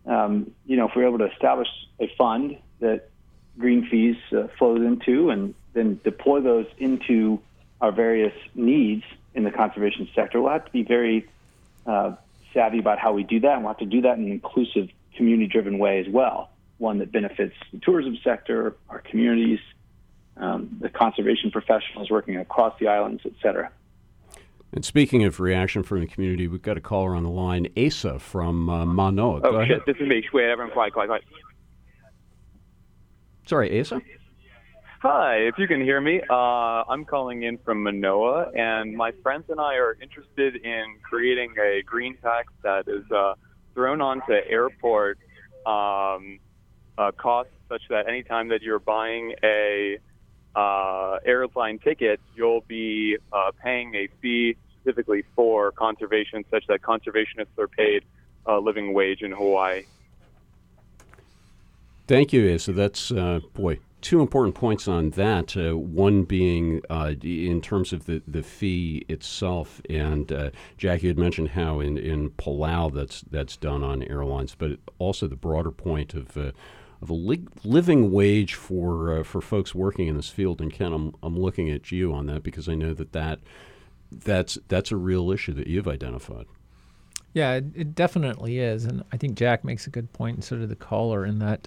um, 0.04 0.50
you 0.66 0.76
know, 0.76 0.88
if 0.88 0.96
we're 0.96 1.06
able 1.06 1.18
to 1.18 1.30
establish 1.30 1.68
a 2.00 2.12
fund 2.18 2.58
that 2.80 3.08
green 3.58 3.86
fees 3.88 4.16
uh, 4.32 4.48
flows 4.58 4.82
into 4.82 5.30
and 5.30 5.54
then 5.74 6.00
deploy 6.04 6.40
those 6.40 6.66
into 6.78 7.40
our 7.80 7.92
various 7.92 8.34
needs 8.54 9.04
in 9.34 9.44
the 9.44 9.50
conservation 9.50 10.08
sector, 10.14 10.40
we'll 10.40 10.52
have 10.52 10.64
to 10.64 10.72
be 10.72 10.82
very 10.82 11.26
uh, 11.86 12.14
savvy 12.52 12.78
about 12.78 12.98
how 12.98 13.12
we 13.12 13.22
do 13.22 13.40
that, 13.40 13.54
and 13.54 13.62
we'll 13.62 13.72
have 13.72 13.78
to 13.78 13.86
do 13.86 14.02
that 14.02 14.18
in 14.18 14.24
an 14.24 14.30
inclusive, 14.30 14.88
community-driven 15.16 15.78
way 15.78 15.98
as 15.98 16.08
well, 16.08 16.50
one 16.78 16.98
that 16.98 17.10
benefits 17.10 17.54
the 17.72 17.78
tourism 17.78 18.16
sector, 18.22 18.76
our 18.88 19.00
communities, 19.00 19.58
um, 20.36 20.68
the 20.80 20.88
conservation 20.88 21.50
professionals 21.50 22.10
working 22.10 22.36
across 22.36 22.78
the 22.78 22.88
islands, 22.88 23.22
et 23.24 23.32
cetera. 23.42 23.70
And 24.74 24.84
speaking 24.84 25.24
of 25.24 25.38
reaction 25.40 25.82
from 25.82 26.00
the 26.00 26.06
community, 26.06 26.48
we've 26.48 26.62
got 26.62 26.78
a 26.78 26.80
caller 26.80 27.14
on 27.14 27.24
the 27.24 27.30
line, 27.30 27.68
Asa 27.76 28.18
from 28.18 28.70
uh, 28.70 28.86
Manoa. 28.86 29.40
Oh, 29.44 29.52
Go 29.52 29.62
shit. 29.64 29.70
ahead. 29.70 29.82
This 29.86 29.96
is 29.96 30.08
me. 30.08 30.26
Wait, 30.32 30.48
everyone 30.48 30.72
quiet, 30.72 30.94
quiet, 30.94 31.08
quiet. 31.08 31.24
Sorry, 33.46 33.80
Asa? 33.80 34.00
Hi, 35.00 35.38
if 35.38 35.58
you 35.58 35.66
can 35.66 35.80
hear 35.80 36.00
me, 36.00 36.20
uh, 36.30 36.84
I'm 36.88 37.04
calling 37.04 37.42
in 37.42 37.58
from 37.58 37.82
Manoa, 37.82 38.52
and 38.54 38.96
my 38.96 39.10
friends 39.22 39.44
and 39.48 39.60
I 39.60 39.74
are 39.74 39.96
interested 40.00 40.56
in 40.64 40.98
creating 41.02 41.54
a 41.60 41.82
green 41.82 42.16
tax 42.18 42.52
that 42.62 42.86
is 42.86 43.10
uh, 43.10 43.34
thrown 43.74 44.00
onto 44.00 44.32
airport 44.32 45.18
um, 45.66 46.38
uh, 46.96 47.10
costs, 47.16 47.52
such 47.68 47.82
that 47.90 48.08
anytime 48.08 48.48
that 48.50 48.62
you're 48.62 48.78
buying 48.78 49.34
a 49.42 49.98
uh, 50.54 51.16
airline 51.24 51.80
ticket, 51.80 52.20
you'll 52.36 52.64
be 52.68 53.16
uh, 53.32 53.50
paying 53.60 53.94
a 53.96 54.08
fee 54.20 54.56
specifically 54.80 55.24
for 55.34 55.72
conservation, 55.72 56.44
such 56.48 56.64
that 56.68 56.80
conservationists 56.82 57.58
are 57.58 57.68
paid 57.68 58.04
a 58.46 58.58
living 58.58 58.92
wage 58.92 59.22
in 59.22 59.32
Hawaii. 59.32 59.82
Thank 62.06 62.32
you, 62.32 62.52
Asa. 62.52 62.72
That's, 62.72 63.10
uh, 63.12 63.40
boy, 63.54 63.78
two 64.02 64.20
important 64.20 64.54
points 64.54 64.88
on 64.88 65.10
that. 65.10 65.56
Uh, 65.56 65.76
one 65.76 66.24
being 66.24 66.82
uh, 66.90 67.14
in 67.22 67.60
terms 67.60 67.92
of 67.92 68.06
the, 68.06 68.22
the 68.26 68.42
fee 68.42 69.06
itself, 69.08 69.80
and 69.88 70.30
uh, 70.30 70.50
Jackie 70.76 71.06
had 71.06 71.18
mentioned 71.18 71.50
how 71.50 71.80
in, 71.80 71.96
in 71.96 72.30
Palau 72.30 72.92
that's 72.92 73.22
that's 73.30 73.56
done 73.56 73.82
on 73.82 74.02
airlines, 74.02 74.54
but 74.54 74.78
also 74.98 75.26
the 75.26 75.36
broader 75.36 75.70
point 75.70 76.12
of 76.12 76.36
uh, 76.36 76.50
of 77.00 77.10
a 77.10 77.14
li- 77.14 77.46
living 77.64 78.12
wage 78.12 78.54
for 78.54 79.20
uh, 79.20 79.22
for 79.22 79.40
folks 79.40 79.74
working 79.74 80.08
in 80.08 80.16
this 80.16 80.28
field. 80.28 80.60
And 80.60 80.72
Ken, 80.72 80.92
I'm 80.92 81.14
I'm 81.22 81.38
looking 81.38 81.70
at 81.70 81.92
you 81.92 82.12
on 82.12 82.26
that 82.26 82.42
because 82.42 82.68
I 82.68 82.74
know 82.74 82.92
that 82.94 83.12
that 83.12 83.38
that's 84.10 84.58
that's 84.68 84.90
a 84.90 84.96
real 84.96 85.30
issue 85.30 85.52
that 85.54 85.68
you've 85.68 85.88
identified. 85.88 86.46
Yeah, 87.34 87.54
it, 87.54 87.64
it 87.74 87.94
definitely 87.94 88.58
is, 88.58 88.84
and 88.84 89.04
I 89.10 89.16
think 89.16 89.36
Jack 89.38 89.64
makes 89.64 89.86
a 89.86 89.90
good 89.90 90.12
point, 90.12 90.36
and 90.36 90.44
so 90.44 90.56
did 90.56 90.68
the 90.68 90.76
caller, 90.76 91.24
in 91.24 91.38
that 91.38 91.66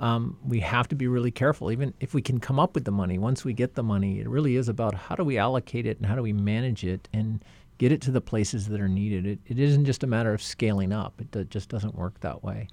um, 0.00 0.38
we 0.44 0.60
have 0.60 0.88
to 0.88 0.96
be 0.96 1.06
really 1.06 1.30
careful. 1.30 1.70
Even 1.70 1.94
if 2.00 2.14
we 2.14 2.22
can 2.22 2.40
come 2.40 2.58
up 2.58 2.74
with 2.74 2.84
the 2.84 2.90
money, 2.90 3.18
once 3.18 3.44
we 3.44 3.52
get 3.52 3.74
the 3.74 3.82
money, 3.82 4.18
it 4.18 4.28
really 4.28 4.56
is 4.56 4.68
about 4.68 4.94
how 4.94 5.14
do 5.14 5.22
we 5.22 5.38
allocate 5.38 5.86
it 5.86 5.98
and 5.98 6.06
how 6.06 6.16
do 6.16 6.22
we 6.22 6.32
manage 6.32 6.84
it 6.84 7.08
and 7.12 7.44
get 7.76 7.92
it 7.92 8.00
to 8.02 8.10
the 8.10 8.20
places 8.20 8.66
that 8.68 8.80
are 8.80 8.88
needed. 8.88 9.26
It, 9.26 9.38
it 9.46 9.58
isn't 9.58 9.84
just 9.84 10.02
a 10.02 10.06
matter 10.06 10.32
of 10.32 10.42
scaling 10.42 10.92
up. 10.92 11.20
It 11.20 11.30
do, 11.30 11.44
just 11.44 11.68
doesn't 11.68 11.94
work 11.94 12.18
that 12.20 12.42
way. 12.42 12.68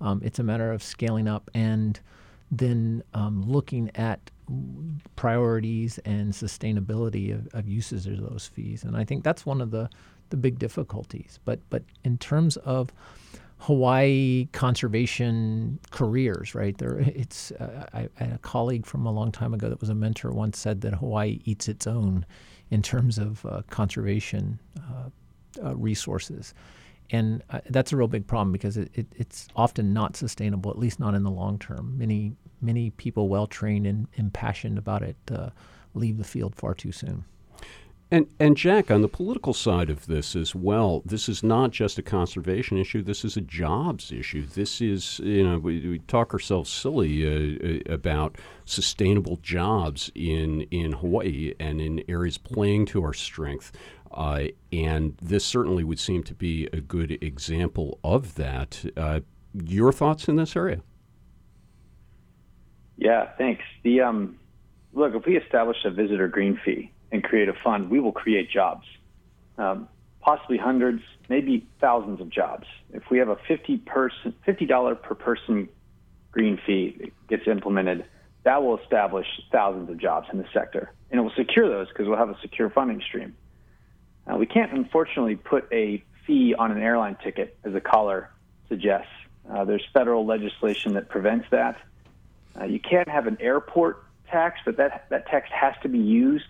Um, 0.00 0.22
it's 0.24 0.38
a 0.38 0.42
matter 0.42 0.72
of 0.72 0.82
scaling 0.82 1.28
up 1.28 1.50
and 1.54 2.00
then 2.50 3.02
um, 3.12 3.44
looking 3.46 3.90
at 3.94 4.30
priorities 5.16 5.98
and 5.98 6.32
sustainability 6.32 7.32
of, 7.34 7.46
of 7.54 7.68
uses 7.68 8.06
of 8.06 8.20
those 8.20 8.46
fees. 8.46 8.84
And 8.84 8.96
I 8.96 9.04
think 9.04 9.22
that's 9.22 9.44
one 9.44 9.60
of 9.60 9.70
the, 9.70 9.90
the 10.30 10.36
big 10.36 10.58
difficulties. 10.58 11.38
But 11.44 11.60
but 11.68 11.82
in 12.04 12.16
terms 12.18 12.56
of 12.58 12.90
Hawaii 13.60 14.48
conservation 14.52 15.78
careers, 15.90 16.54
right? 16.54 16.76
There, 16.78 16.98
it's 16.98 17.52
uh, 17.52 18.08
colleague 18.40 18.86
from 18.86 19.04
a 19.04 19.12
long 19.12 19.30
time 19.30 19.52
ago 19.52 19.68
that 19.68 19.80
was 19.80 19.90
a 19.90 19.94
mentor 19.94 20.32
once 20.32 20.58
said 20.58 20.80
that 20.80 20.94
Hawaii 20.94 21.40
eats 21.44 21.68
its 21.68 21.86
own 21.86 22.24
in 22.70 22.80
terms 22.80 23.18
of 23.18 23.44
uh, 23.44 23.60
conservation 23.68 24.58
uh, 24.78 25.10
uh, 25.62 25.76
resources, 25.76 26.54
and 27.10 27.42
uh, 27.50 27.60
that's 27.68 27.92
a 27.92 27.96
real 27.96 28.08
big 28.08 28.26
problem 28.26 28.50
because 28.50 28.78
it, 28.78 28.90
it, 28.94 29.06
it's 29.16 29.46
often 29.54 29.92
not 29.92 30.16
sustainable, 30.16 30.70
at 30.70 30.78
least 30.78 30.98
not 30.98 31.14
in 31.14 31.22
the 31.22 31.30
long 31.30 31.58
term. 31.58 31.98
Many 31.98 32.32
many 32.62 32.90
people 32.90 33.28
well 33.28 33.46
trained 33.46 33.86
and 33.86 34.08
impassioned 34.14 34.78
about 34.78 35.02
it 35.02 35.16
uh, 35.30 35.50
leave 35.94 36.16
the 36.16 36.24
field 36.24 36.54
far 36.54 36.72
too 36.72 36.92
soon. 36.92 37.24
And 38.12 38.26
and 38.40 38.56
Jack, 38.56 38.90
on 38.90 39.02
the 39.02 39.08
political 39.08 39.54
side 39.54 39.88
of 39.88 40.06
this 40.06 40.34
as 40.34 40.52
well, 40.52 41.02
this 41.04 41.28
is 41.28 41.44
not 41.44 41.70
just 41.70 41.96
a 41.96 42.02
conservation 42.02 42.76
issue. 42.76 43.02
This 43.02 43.24
is 43.24 43.36
a 43.36 43.40
jobs 43.40 44.10
issue. 44.10 44.44
This 44.44 44.80
is 44.80 45.20
you 45.20 45.48
know 45.48 45.58
we, 45.58 45.88
we 45.88 45.98
talk 46.00 46.32
ourselves 46.32 46.70
silly 46.70 47.24
uh, 47.24 47.92
about 47.92 48.36
sustainable 48.64 49.36
jobs 49.36 50.10
in 50.16 50.62
in 50.72 50.92
Hawaii 50.92 51.54
and 51.60 51.80
in 51.80 52.02
areas 52.08 52.36
playing 52.36 52.86
to 52.86 53.04
our 53.04 53.14
strength. 53.14 53.70
Uh, 54.10 54.46
and 54.72 55.16
this 55.22 55.44
certainly 55.44 55.84
would 55.84 56.00
seem 56.00 56.24
to 56.24 56.34
be 56.34 56.68
a 56.72 56.80
good 56.80 57.12
example 57.22 58.00
of 58.02 58.34
that. 58.34 58.84
Uh, 58.96 59.20
your 59.54 59.92
thoughts 59.92 60.26
in 60.26 60.34
this 60.34 60.56
area? 60.56 60.80
Yeah, 62.96 63.28
thanks. 63.38 63.62
The 63.84 64.00
um, 64.00 64.36
look, 64.92 65.14
if 65.14 65.24
we 65.26 65.36
establish 65.36 65.76
a 65.84 65.90
visitor 65.90 66.26
green 66.26 66.58
fee 66.64 66.90
and 67.12 67.22
create 67.24 67.48
a 67.48 67.54
fund, 67.64 67.90
we 67.90 68.00
will 68.00 68.12
create 68.12 68.50
jobs, 68.50 68.86
um, 69.58 69.88
possibly 70.20 70.58
hundreds, 70.58 71.02
maybe 71.28 71.66
thousands 71.80 72.20
of 72.20 72.30
jobs. 72.30 72.66
If 72.92 73.10
we 73.10 73.18
have 73.18 73.28
a 73.28 73.36
fifty 73.48 73.78
person, 73.78 74.34
fifty 74.44 74.66
dollar 74.66 74.94
per 74.94 75.14
person 75.14 75.68
green 76.32 76.58
fee 76.64 76.96
that 77.00 77.28
gets 77.28 77.48
implemented, 77.48 78.04
that 78.44 78.62
will 78.62 78.78
establish 78.78 79.26
thousands 79.50 79.90
of 79.90 79.98
jobs 79.98 80.28
in 80.32 80.38
the 80.38 80.46
sector, 80.52 80.92
and 81.10 81.20
it 81.20 81.22
will 81.22 81.32
secure 81.36 81.68
those 81.68 81.88
because 81.88 82.06
we'll 82.06 82.18
have 82.18 82.30
a 82.30 82.38
secure 82.40 82.70
funding 82.70 83.00
stream. 83.00 83.34
Uh, 84.26 84.36
we 84.36 84.46
can't, 84.46 84.72
unfortunately, 84.72 85.34
put 85.36 85.66
a 85.72 86.02
fee 86.26 86.54
on 86.54 86.70
an 86.70 86.80
airline 86.80 87.16
ticket, 87.24 87.58
as 87.64 87.72
the 87.72 87.80
caller 87.80 88.30
suggests. 88.68 89.10
Uh, 89.50 89.64
there's 89.64 89.84
federal 89.92 90.24
legislation 90.24 90.94
that 90.94 91.08
prevents 91.08 91.46
that. 91.50 91.76
Uh, 92.60 92.64
you 92.64 92.78
can't 92.78 93.08
have 93.08 93.26
an 93.26 93.36
airport 93.40 94.04
tax, 94.28 94.60
but 94.64 94.76
that 94.76 95.06
that 95.10 95.26
tax 95.26 95.48
has 95.52 95.74
to 95.82 95.88
be 95.88 95.98
used 95.98 96.44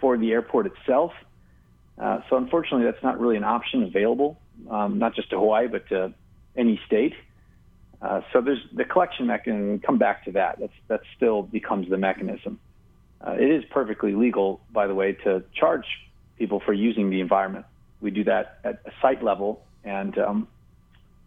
for 0.00 0.16
the 0.16 0.32
airport 0.32 0.66
itself. 0.66 1.12
Uh, 1.98 2.20
so 2.28 2.36
unfortunately, 2.36 2.84
that's 2.84 3.02
not 3.02 3.18
really 3.18 3.36
an 3.36 3.44
option 3.44 3.82
available, 3.82 4.38
um, 4.70 4.98
not 4.98 5.14
just 5.14 5.30
to 5.30 5.38
Hawaii, 5.38 5.66
but 5.68 5.88
to 5.88 6.12
any 6.56 6.80
state. 6.86 7.14
Uh, 8.02 8.20
so 8.32 8.40
there's 8.40 8.62
the 8.74 8.84
collection 8.84 9.26
mechanism. 9.26 9.80
Come 9.80 9.98
back 9.98 10.24
to 10.26 10.32
that. 10.32 10.58
That's 10.60 10.72
that 10.88 11.00
still 11.16 11.42
becomes 11.42 11.88
the 11.88 11.96
mechanism. 11.96 12.60
Uh, 13.26 13.32
it 13.32 13.50
is 13.50 13.64
perfectly 13.70 14.12
legal, 14.12 14.60
by 14.70 14.86
the 14.86 14.94
way, 14.94 15.12
to 15.12 15.42
charge 15.58 15.86
people 16.38 16.60
for 16.60 16.74
using 16.74 17.08
the 17.08 17.20
environment. 17.20 17.64
We 18.02 18.10
do 18.10 18.24
that 18.24 18.58
at 18.62 18.82
a 18.84 18.90
site 19.00 19.24
level, 19.24 19.62
and 19.84 20.18
um, 20.18 20.48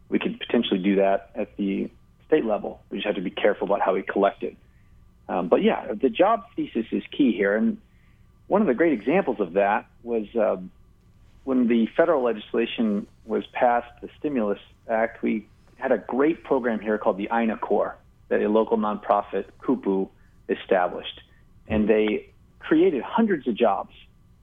we 0.10 0.20
could 0.20 0.40
potentially 0.40 0.80
do 0.80 0.98
that 0.98 1.32
at 1.34 1.58
the 1.58 1.90
state 2.28 2.46
level. 2.46 2.82
We 2.92 3.00
just 3.00 3.08
have 3.08 3.16
to 3.16 3.22
be 3.22 3.32
careful 3.32 3.66
about 3.66 3.82
how 3.82 3.96
we 3.96 4.04
collect 4.04 4.44
it. 4.44 4.56
Um, 5.28 5.48
but 5.48 5.64
yeah, 5.64 5.94
the 6.00 6.10
job 6.10 6.44
thesis 6.56 6.86
is 6.92 7.04
key 7.12 7.34
here, 7.34 7.56
and 7.56 7.78
one 8.50 8.62
of 8.62 8.68
the 8.68 8.74
great 8.74 8.94
examples 8.94 9.40
of 9.40 9.54
that 9.54 9.86
was 10.04 10.26
uh, 10.36 10.58
when 11.44 11.68
the 11.68 11.88
federal 11.96 12.24
legislation 12.24 13.06
was 13.26 13.46
passed, 13.54 13.88
the 14.02 14.10
Stimulus 14.18 14.60
Act. 14.90 15.22
We 15.22 15.48
had 15.78 15.92
a 15.92 16.00
great 16.00 16.44
program 16.44 16.80
here 16.80 16.98
called 16.98 17.18
the 17.18 17.30
Aina 17.32 17.58
Corps 17.58 17.96
that 18.28 18.42
a 18.42 18.50
local 18.50 18.78
nonprofit, 18.78 19.46
Kupu, 19.62 20.10
established, 20.50 21.22
and 21.68 21.88
they 21.88 22.32
created 22.58 23.04
hundreds 23.04 23.48
of 23.48 23.54
jobs 23.56 23.94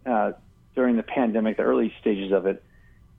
uh, 0.07 0.33
during 0.77 0.97
the 0.97 1.03
pandemic, 1.03 1.57
the 1.57 1.65
early 1.65 1.93
stages 2.01 2.33
of 2.33 2.47
it. 2.47 2.63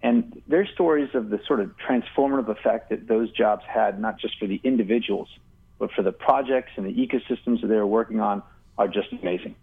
And 0.02 0.41
their 0.47 0.65
stories 0.65 1.10
of 1.15 1.30
the 1.30 1.41
sort 1.47 1.60
of 1.60 1.73
transformative 1.78 2.47
effect 2.47 2.91
that 2.91 3.08
those 3.08 3.30
jobs 3.32 3.63
had, 3.67 4.00
not 4.00 4.19
just 4.19 4.39
for 4.39 4.47
the 4.47 4.62
individuals, 4.63 5.28
but 5.80 5.91
for 5.91 6.01
the 6.01 6.14
projects 6.14 6.72
and 6.78 6.86
the 6.86 6.93
ecosystems 6.93 7.59
that 7.59 7.68
they 7.68 7.76
were 7.76 7.86
working 7.86 8.22
on, 8.22 8.41
are 8.78 8.88
just 8.88 9.11
amazing. 9.11 9.55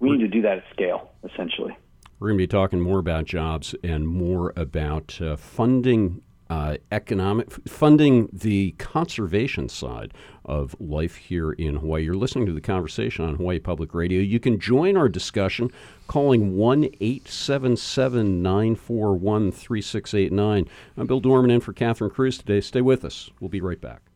We 0.00 0.10
need 0.10 0.20
to 0.20 0.28
do 0.28 0.42
that 0.42 0.58
at 0.58 0.64
scale, 0.72 1.10
essentially. 1.24 1.76
We're 2.18 2.28
going 2.28 2.38
to 2.38 2.42
be 2.42 2.48
talking 2.48 2.80
more 2.80 2.98
about 2.98 3.24
jobs 3.24 3.74
and 3.82 4.06
more 4.06 4.52
about 4.56 5.20
uh, 5.20 5.36
funding 5.36 6.22
uh, 6.50 6.78
economic 6.92 7.50
funding 7.68 8.28
the 8.32 8.72
conservation 8.78 9.68
side 9.68 10.14
of 10.44 10.74
life 10.80 11.16
here 11.16 11.52
in 11.52 11.76
Hawaii. 11.76 12.04
You're 12.04 12.14
listening 12.14 12.46
to 12.46 12.52
the 12.52 12.60
conversation 12.60 13.24
on 13.24 13.34
Hawaii 13.34 13.58
Public 13.58 13.92
Radio. 13.94 14.20
You 14.20 14.40
can 14.40 14.58
join 14.58 14.96
our 14.96 15.08
discussion 15.08 15.70
calling 16.06 16.56
1 16.56 16.84
877 17.00 18.42
941 18.42 19.52
3689. 19.52 20.68
I'm 20.96 21.06
Bill 21.06 21.20
Dorman 21.20 21.50
in 21.50 21.60
for 21.60 21.72
Catherine 21.72 22.10
Cruz 22.10 22.38
today. 22.38 22.60
Stay 22.60 22.80
with 22.80 23.04
us. 23.04 23.30
We'll 23.40 23.50
be 23.50 23.60
right 23.60 23.80
back. 23.80 24.07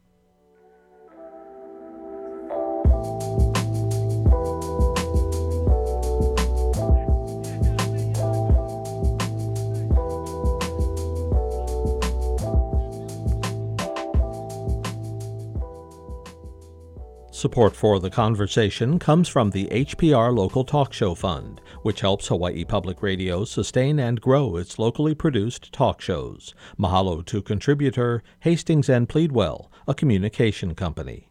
Support 17.43 17.75
for 17.75 17.99
the 17.99 18.09
conversation 18.09 19.01
comes 19.01 19.29
from 19.29 19.51
the 19.51 19.67
HPR 19.67 20.33
Local 20.33 20.63
Talk 20.63 20.93
Show 20.93 21.13
Fund, 21.17 21.61
which 21.83 22.01
helps 22.01 22.29
Hawaii 22.29 22.65
Public 22.65 23.03
Radio 23.03 23.45
sustain 23.45 23.99
and 23.99 24.21
grow 24.21 24.55
its 24.55 24.79
locally 24.79 25.13
produced 25.13 25.73
talk 25.73 26.01
shows. 26.01 26.55
Mahalo 26.79 27.27
to 27.27 27.43
contributor 27.43 28.23
Hastings 28.43 28.89
and 28.89 29.09
Pleadwell, 29.09 29.73
a 29.89 29.93
communication 29.93 30.77
company. 30.77 31.31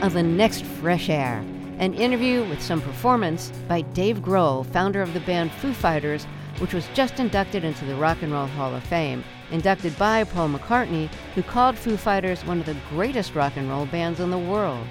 Of 0.00 0.12
the 0.12 0.22
next 0.22 0.64
Fresh 0.64 1.08
Air, 1.08 1.44
an 1.78 1.94
interview 1.94 2.44
with 2.48 2.62
some 2.62 2.80
performance 2.80 3.50
by 3.66 3.80
Dave 3.80 4.18
Grohl, 4.18 4.64
founder 4.66 5.02
of 5.02 5.12
the 5.12 5.20
band 5.22 5.50
Foo 5.50 5.72
Fighters, 5.72 6.24
which 6.58 6.72
was 6.72 6.86
just 6.94 7.18
inducted 7.18 7.64
into 7.64 7.84
the 7.84 7.96
Rock 7.96 8.22
and 8.22 8.32
Roll 8.32 8.46
Hall 8.46 8.72
of 8.72 8.84
Fame 8.84 9.24
inducted 9.52 9.96
by 9.98 10.24
Paul 10.24 10.48
McCartney, 10.48 11.08
who 11.34 11.42
called 11.42 11.78
Foo 11.78 11.96
Fighters 11.96 12.44
one 12.44 12.60
of 12.60 12.66
the 12.66 12.76
greatest 12.90 13.34
rock 13.34 13.52
and 13.56 13.68
roll 13.68 13.86
bands 13.86 14.18
in 14.18 14.30
the 14.30 14.38
world. 14.38 14.86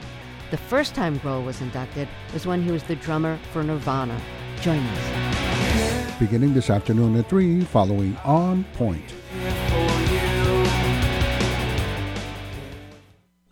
The 0.51 0.57
first 0.57 0.95
time 0.95 1.19
Grohl 1.19 1.43
was 1.43 1.61
inducted 1.61 2.07
was 2.33 2.45
when 2.45 2.61
he 2.61 2.71
was 2.71 2.83
the 2.83 2.95
drummer 2.95 3.39
for 3.51 3.63
Nirvana. 3.63 4.19
Join 4.61 4.79
us. 4.79 6.19
Beginning 6.19 6.53
this 6.53 6.69
afternoon 6.69 7.15
at 7.17 7.27
3, 7.27 7.61
following 7.61 8.15
On 8.23 8.63
Point. 8.73 9.20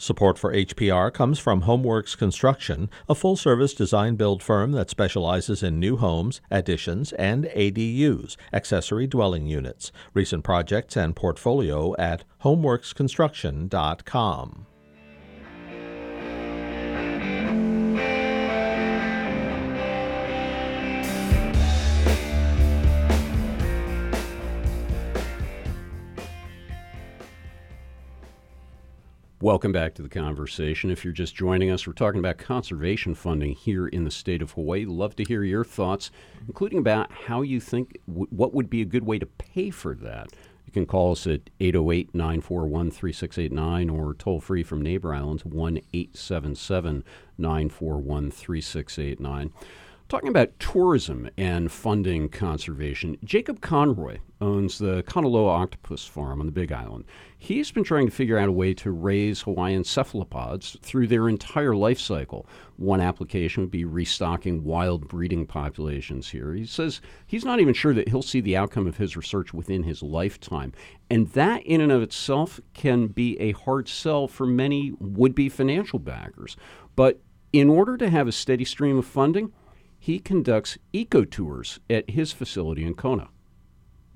Support 0.10 0.40
for 0.40 0.52
HPR 0.52 1.14
comes 1.14 1.38
from 1.38 1.62
Homeworks 1.62 2.18
Construction, 2.18 2.90
a 3.08 3.14
full 3.14 3.36
service 3.36 3.76
design 3.76 4.16
build 4.16 4.42
firm 4.42 4.72
that 4.72 4.90
specializes 4.90 5.62
in 5.62 5.80
new 5.80 5.98
homes, 5.98 6.42
additions, 6.50 7.14
and 7.14 7.46
ADUs, 7.46 8.36
accessory 8.52 9.06
dwelling 9.06 9.46
units. 9.46 9.92
Recent 10.16 10.44
projects 10.44 10.98
and 10.98 11.16
portfolio 11.16 11.96
at 11.98 12.24
homeworksconstruction.com. 12.44 14.66
Welcome 29.42 29.72
back 29.72 29.96
to 29.96 30.02
the 30.02 30.10
conversation. 30.10 30.92
If 30.92 31.06
you're 31.06 31.14
just 31.14 31.34
joining 31.34 31.72
us, 31.72 31.88
we're 31.88 31.94
talking 31.94 32.20
about 32.20 32.38
conservation 32.38 33.16
funding 33.16 33.54
here 33.54 33.88
in 33.88 34.04
the 34.04 34.12
state 34.12 34.42
of 34.42 34.52
Hawaii. 34.52 34.84
Love 34.84 35.16
to 35.16 35.24
hear 35.24 35.44
your 35.44 35.64
thoughts, 35.64 36.12
including 36.46 36.78
about 36.78 37.10
how 37.10 37.42
you 37.42 37.62
think 37.62 37.98
w- 38.06 38.28
what 38.32 38.54
would 38.54 38.70
be 38.70 38.82
a 38.82 38.86
good 38.86 39.06
way 39.06 39.18
to 39.18 39.26
pay 39.26 39.70
for 39.70 39.96
that. 39.96 40.28
You 40.66 40.74
can 40.74 40.86
call 40.86 41.14
us 41.14 41.26
at 41.26 41.50
808 41.62 42.14
941 42.14 42.92
3689 42.92 43.90
or 43.90 44.14
toll 44.14 44.42
free 44.42 44.62
from 44.62 44.82
Neighbor 44.82 45.16
Islands 45.16 45.46
1 45.46 45.78
877 45.94 47.06
941 47.38 48.32
3689. 48.32 49.54
Talking 50.10 50.30
about 50.30 50.58
tourism 50.58 51.30
and 51.38 51.72
funding 51.72 52.30
conservation, 52.30 53.16
Jacob 53.24 53.62
Conroy 53.62 54.18
owns 54.42 54.80
the 54.80 55.04
Kanaloa 55.04 55.50
Octopus 55.50 56.04
Farm 56.04 56.40
on 56.40 56.48
the 56.48 56.52
Big 56.52 56.72
Island. 56.72 57.06
He's 57.38 57.72
been 57.72 57.84
trying 57.84 58.08
to 58.08 58.12
figure 58.12 58.40
out 58.40 58.50
a 58.50 58.52
way 58.52 58.74
to 58.74 58.90
raise 58.90 59.44
Hawaiian 59.44 59.84
cephalopods 59.84 60.78
through 60.82 61.06
their 61.06 61.30
entire 61.30 61.76
life 61.76 62.00
cycle. 62.00 62.48
One 62.78 63.02
application 63.02 63.62
would 63.62 63.70
be 63.70 63.86
restocking 63.86 64.64
wild 64.64 65.08
breeding 65.08 65.46
populations 65.46 66.28
here. 66.28 66.56
He 66.56 66.66
says 66.66 67.02
he's 67.28 67.46
not 67.46 67.60
even 67.60 67.76
sure 67.76 67.94
that 67.94 68.10
he'll 68.10 68.24
see 68.24 68.42
the 68.42 68.58
outcome 68.58 68.88
of 68.88 68.98
his 68.98 69.16
research 69.16 69.54
within 69.54 69.84
his 69.84 70.02
lifetime. 70.02 70.74
And 71.12 71.28
that, 71.34 71.62
in 71.62 71.82
and 71.82 71.92
of 71.92 72.02
itself, 72.02 72.60
can 72.74 73.10
be 73.10 73.40
a 73.40 73.52
hard 73.52 73.88
sell 73.88 74.28
for 74.28 74.48
many 74.48 74.92
would 75.00 75.36
be 75.36 75.50
financial 75.50 76.00
backers. 76.00 76.58
But 76.96 77.22
in 77.54 77.70
order 77.70 77.96
to 77.98 78.10
have 78.10 78.28
a 78.28 78.32
steady 78.32 78.66
stream 78.66 78.98
of 78.98 79.06
funding, 79.06 79.54
he 80.00 80.18
conducts 80.18 80.78
eco 80.94 81.26
tours 81.26 81.80
at 81.90 82.10
his 82.10 82.32
facility 82.32 82.84
in 82.86 82.96
Kona. 82.96 83.28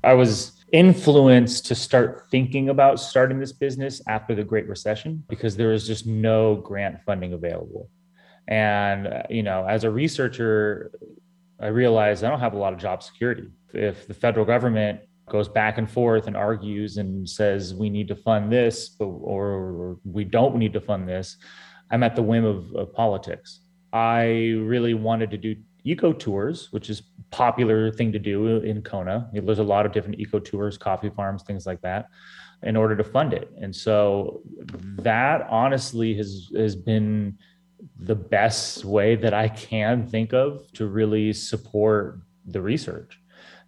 I 0.03 0.13
was 0.13 0.63
influenced 0.71 1.65
to 1.67 1.75
start 1.75 2.25
thinking 2.31 2.69
about 2.69 2.99
starting 2.99 3.39
this 3.39 3.51
business 3.51 4.01
after 4.07 4.34
the 4.34 4.43
Great 4.43 4.67
Recession 4.67 5.23
because 5.29 5.55
there 5.55 5.69
was 5.69 5.86
just 5.86 6.07
no 6.07 6.55
grant 6.55 6.97
funding 7.05 7.34
available. 7.34 7.89
And, 8.47 9.23
you 9.29 9.43
know, 9.43 9.65
as 9.65 9.84
a 9.84 9.91
researcher, 9.91 10.91
I 11.59 11.67
realized 11.67 12.23
I 12.23 12.29
don't 12.29 12.39
have 12.39 12.53
a 12.53 12.57
lot 12.57 12.73
of 12.73 12.79
job 12.79 13.03
security. 13.03 13.49
If 13.73 14.07
the 14.07 14.13
federal 14.13 14.45
government 14.45 15.01
goes 15.29 15.47
back 15.47 15.77
and 15.77 15.89
forth 15.89 16.27
and 16.27 16.36
argues 16.36 16.97
and 16.97 17.29
says 17.29 17.73
we 17.73 17.89
need 17.89 18.07
to 18.09 18.15
fund 18.15 18.51
this, 18.51 18.95
or 18.99 19.99
we 20.03 20.23
don't 20.23 20.55
need 20.55 20.73
to 20.73 20.81
fund 20.81 21.07
this, 21.07 21.38
I'm 21.91 22.03
at 22.03 22.15
the 22.15 22.23
whim 22.23 22.43
of, 22.43 22.73
of 22.75 22.93
politics. 22.93 23.61
I 23.93 24.23
really 24.57 24.95
wanted 24.95 25.29
to 25.31 25.38
do 25.38 25.55
eco 25.84 26.13
tours, 26.13 26.71
which 26.71 26.89
is 26.89 27.03
popular 27.31 27.91
thing 27.91 28.11
to 28.11 28.19
do 28.19 28.57
in 28.57 28.81
Kona. 28.81 29.29
There's 29.34 29.59
a 29.59 29.63
lot 29.63 29.86
of 29.86 29.91
different 29.91 30.19
eco 30.19 30.39
tours, 30.39 30.77
coffee 30.77 31.09
farms, 31.09 31.43
things 31.43 31.65
like 31.65 31.81
that, 31.81 32.09
in 32.63 32.75
order 32.75 32.95
to 32.95 33.03
fund 33.03 33.34
it. 33.34 33.51
And 33.61 33.75
so 33.75 34.41
that 34.99 35.47
honestly 35.49 36.13
has 36.15 36.51
has 36.55 36.75
been 36.75 37.38
the 37.99 38.15
best 38.15 38.86
way 38.86 39.15
that 39.15 39.34
I 39.34 39.49
can 39.49 40.07
think 40.07 40.34
of 40.34 40.71
to 40.73 40.88
really 40.88 41.34
support 41.34 42.19
the 42.45 42.61
research. 42.61 43.19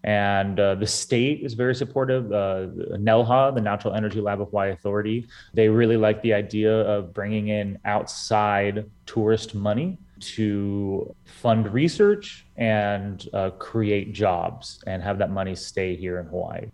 And 0.03 0.59
uh, 0.59 0.75
the 0.75 0.85
state 0.85 1.41
is 1.41 1.55
very 1.55 1.73
supportive. 1.73 2.31
Uh, 2.31 2.67
NELHA, 2.97 3.55
the 3.55 3.61
Natural 3.61 3.95
Energy 3.95 4.21
Lab 4.21 4.39
of 4.39 4.49
Hawaii 4.49 4.71
Authority, 4.71 5.25
they 5.55 5.67
really 5.67 5.97
like 5.97 6.21
the 6.21 6.33
idea 6.33 6.81
of 6.81 7.11
bringing 7.11 7.47
in 7.47 7.79
outside 7.85 8.85
tourist 9.07 9.55
money 9.55 9.97
to 10.19 11.13
fund 11.25 11.71
research 11.73 12.45
and 12.57 13.27
uh, 13.33 13.49
create 13.51 14.13
jobs 14.13 14.83
and 14.87 15.01
have 15.03 15.17
that 15.17 15.31
money 15.31 15.55
stay 15.55 15.95
here 15.95 16.19
in 16.19 16.27
Hawaii. 16.27 16.67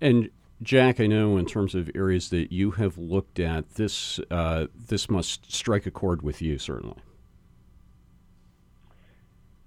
And 0.00 0.30
Jack, 0.62 1.00
I 1.00 1.06
know 1.06 1.36
in 1.36 1.46
terms 1.46 1.74
of 1.74 1.90
areas 1.94 2.30
that 2.30 2.52
you 2.52 2.72
have 2.72 2.98
looked 2.98 3.40
at, 3.40 3.74
this 3.74 4.20
uh, 4.30 4.66
this 4.88 5.08
must 5.08 5.50
strike 5.52 5.86
a 5.86 5.90
chord 5.90 6.22
with 6.22 6.42
you 6.42 6.58
certainly. 6.58 6.98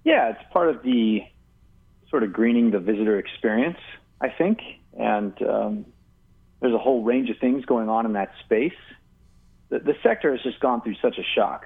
Yeah, 0.04 0.30
it's 0.30 0.52
part 0.52 0.68
of 0.68 0.82
the 0.82 1.22
sort 2.10 2.22
of 2.22 2.32
greening 2.32 2.70
the 2.70 2.78
visitor 2.78 3.18
experience, 3.18 3.78
I 4.20 4.28
think, 4.28 4.60
and 4.98 5.32
um, 5.42 5.86
there's 6.60 6.74
a 6.74 6.78
whole 6.78 7.02
range 7.02 7.30
of 7.30 7.38
things 7.38 7.64
going 7.64 7.88
on 7.88 8.06
in 8.06 8.12
that 8.12 8.30
space. 8.44 8.72
The, 9.70 9.80
the 9.80 9.94
sector 10.02 10.30
has 10.30 10.42
just 10.42 10.60
gone 10.60 10.82
through 10.82 10.96
such 11.02 11.18
a 11.18 11.24
shock 11.34 11.64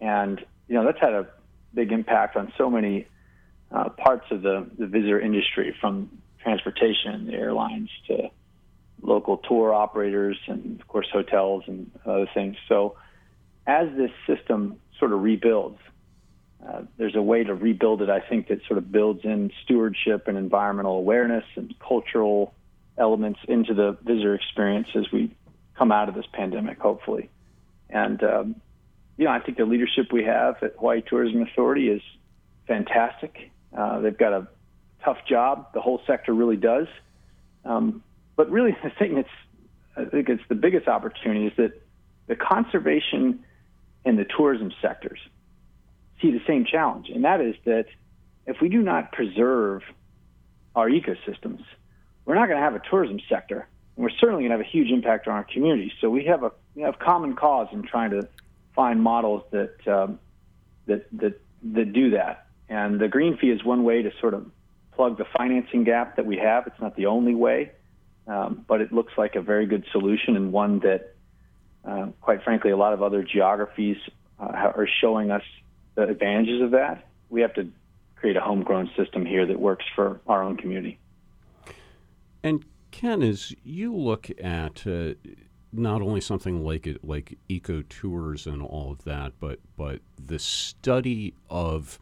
and 0.00 0.44
you 0.68 0.74
know 0.74 0.84
that's 0.84 1.00
had 1.00 1.12
a 1.12 1.26
big 1.74 1.92
impact 1.92 2.36
on 2.36 2.52
so 2.56 2.70
many 2.70 3.06
uh, 3.70 3.88
parts 3.90 4.26
of 4.30 4.42
the, 4.42 4.66
the 4.78 4.86
visitor 4.86 5.20
industry, 5.20 5.74
from 5.80 6.10
transportation, 6.42 7.26
the 7.26 7.34
airlines 7.34 7.90
to 8.06 8.28
local 9.02 9.38
tour 9.38 9.72
operators, 9.74 10.38
and 10.46 10.80
of 10.80 10.88
course 10.88 11.08
hotels 11.12 11.64
and 11.66 11.90
other 12.06 12.28
things. 12.32 12.56
So 12.68 12.96
as 13.66 13.88
this 13.96 14.10
system 14.26 14.78
sort 14.98 15.12
of 15.12 15.22
rebuilds, 15.22 15.78
uh, 16.66 16.82
there's 16.96 17.16
a 17.16 17.22
way 17.22 17.44
to 17.44 17.54
rebuild 17.54 18.00
it. 18.00 18.08
I 18.08 18.20
think 18.20 18.48
that 18.48 18.60
sort 18.66 18.78
of 18.78 18.90
builds 18.90 19.24
in 19.24 19.50
stewardship 19.64 20.28
and 20.28 20.38
environmental 20.38 20.96
awareness 20.96 21.44
and 21.56 21.74
cultural 21.78 22.54
elements 22.96 23.40
into 23.48 23.74
the 23.74 23.98
visitor 24.02 24.34
experience 24.34 24.88
as 24.94 25.10
we 25.12 25.34
come 25.76 25.92
out 25.92 26.08
of 26.08 26.14
this 26.14 26.26
pandemic, 26.32 26.78
hopefully. 26.78 27.28
And 27.90 28.22
um, 28.22 28.60
you 29.16 29.24
know, 29.24 29.30
I 29.30 29.40
think 29.40 29.58
the 29.58 29.64
leadership 29.64 30.12
we 30.12 30.24
have 30.24 30.62
at 30.62 30.74
Hawaii 30.76 31.02
Tourism 31.02 31.42
Authority 31.42 31.88
is 31.88 32.02
fantastic. 32.66 33.50
Uh, 33.76 34.00
they've 34.00 34.16
got 34.16 34.32
a 34.32 34.48
tough 35.04 35.18
job. 35.28 35.72
The 35.74 35.80
whole 35.80 36.00
sector 36.06 36.32
really 36.32 36.56
does. 36.56 36.86
Um, 37.64 38.02
but 38.36 38.50
really, 38.50 38.76
the 38.82 38.90
thing 38.90 39.14
that's 39.14 39.28
I 39.96 40.04
think 40.06 40.28
it's 40.28 40.42
the 40.48 40.56
biggest 40.56 40.88
opportunity 40.88 41.46
is 41.46 41.52
that 41.56 41.80
the 42.26 42.34
conservation 42.34 43.44
and 44.04 44.18
the 44.18 44.24
tourism 44.24 44.72
sectors 44.82 45.20
see 46.20 46.32
the 46.32 46.42
same 46.46 46.64
challenge, 46.64 47.10
and 47.10 47.24
that 47.24 47.40
is 47.40 47.54
that 47.64 47.86
if 48.46 48.60
we 48.60 48.68
do 48.68 48.82
not 48.82 49.12
preserve 49.12 49.82
our 50.74 50.88
ecosystems, 50.88 51.64
we're 52.24 52.34
not 52.34 52.46
going 52.46 52.58
to 52.58 52.64
have 52.64 52.74
a 52.74 52.82
tourism 52.90 53.20
sector, 53.28 53.68
and 53.96 54.04
we're 54.04 54.10
certainly 54.10 54.42
going 54.42 54.50
to 54.50 54.56
have 54.56 54.66
a 54.66 54.68
huge 54.68 54.90
impact 54.90 55.28
on 55.28 55.34
our 55.34 55.44
communities. 55.44 55.92
So 56.00 56.10
we 56.10 56.24
have 56.24 56.42
a 56.42 56.50
we 56.74 56.82
have 56.82 56.98
common 56.98 57.36
cause 57.36 57.68
in 57.72 57.82
trying 57.82 58.10
to 58.10 58.28
find 58.74 59.02
models 59.02 59.42
that 59.50 59.86
um, 59.86 60.18
that 60.86 61.06
that 61.12 61.40
that 61.72 61.92
do 61.92 62.10
that. 62.10 62.46
And 62.68 63.00
the 63.00 63.08
green 63.08 63.36
fee 63.36 63.50
is 63.50 63.64
one 63.64 63.84
way 63.84 64.02
to 64.02 64.10
sort 64.20 64.34
of 64.34 64.50
plug 64.92 65.18
the 65.18 65.26
financing 65.36 65.84
gap 65.84 66.16
that 66.16 66.26
we 66.26 66.36
have. 66.38 66.66
It's 66.66 66.80
not 66.80 66.96
the 66.96 67.06
only 67.06 67.34
way, 67.34 67.72
um, 68.26 68.64
but 68.66 68.80
it 68.80 68.92
looks 68.92 69.12
like 69.16 69.34
a 69.34 69.42
very 69.42 69.66
good 69.66 69.84
solution 69.92 70.36
and 70.36 70.52
one 70.52 70.80
that, 70.80 71.14
uh, 71.84 72.06
quite 72.20 72.42
frankly, 72.42 72.70
a 72.70 72.76
lot 72.76 72.92
of 72.92 73.02
other 73.02 73.22
geographies 73.22 73.96
uh, 74.40 74.44
are 74.44 74.88
showing 75.00 75.30
us 75.30 75.42
the 75.94 76.02
advantages 76.02 76.62
of 76.62 76.70
that. 76.72 77.06
We 77.28 77.40
have 77.42 77.54
to 77.54 77.70
create 78.16 78.36
a 78.36 78.40
homegrown 78.40 78.90
system 78.96 79.26
here 79.26 79.44
that 79.46 79.60
works 79.60 79.84
for 79.94 80.20
our 80.26 80.42
own 80.42 80.56
community. 80.56 80.98
And 82.42 82.64
Ken, 82.90 83.22
as 83.22 83.54
you 83.64 83.94
look 83.94 84.30
at 84.42 84.86
uh, 84.86 85.14
not 85.74 86.02
only 86.02 86.20
something 86.20 86.64
like 86.64 86.86
it, 86.86 87.04
like 87.04 87.38
eco 87.48 87.82
tours 87.82 88.46
and 88.46 88.62
all 88.62 88.92
of 88.92 89.04
that, 89.04 89.32
but 89.40 89.60
but 89.76 90.00
the 90.22 90.38
study 90.38 91.34
of 91.50 91.98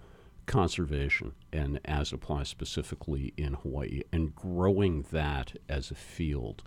conservation 0.47 1.33
and 1.53 1.81
as 1.85 2.13
it 2.13 2.17
applies 2.17 2.49
specifically 2.49 3.33
in 3.37 3.55
Hawaii 3.55 4.03
and 4.13 4.35
growing 4.35 5.07
that 5.13 5.57
as 5.69 5.91
a 5.91 5.95
field. 5.95 6.63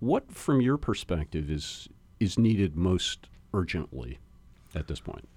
What, 0.00 0.30
from 0.30 0.60
your 0.60 0.76
perspective, 0.76 1.50
is 1.50 1.88
is 2.20 2.38
needed 2.38 2.76
most 2.76 3.28
urgently 3.52 4.18
at 4.74 4.86
this 4.88 5.00
point? 5.00 5.28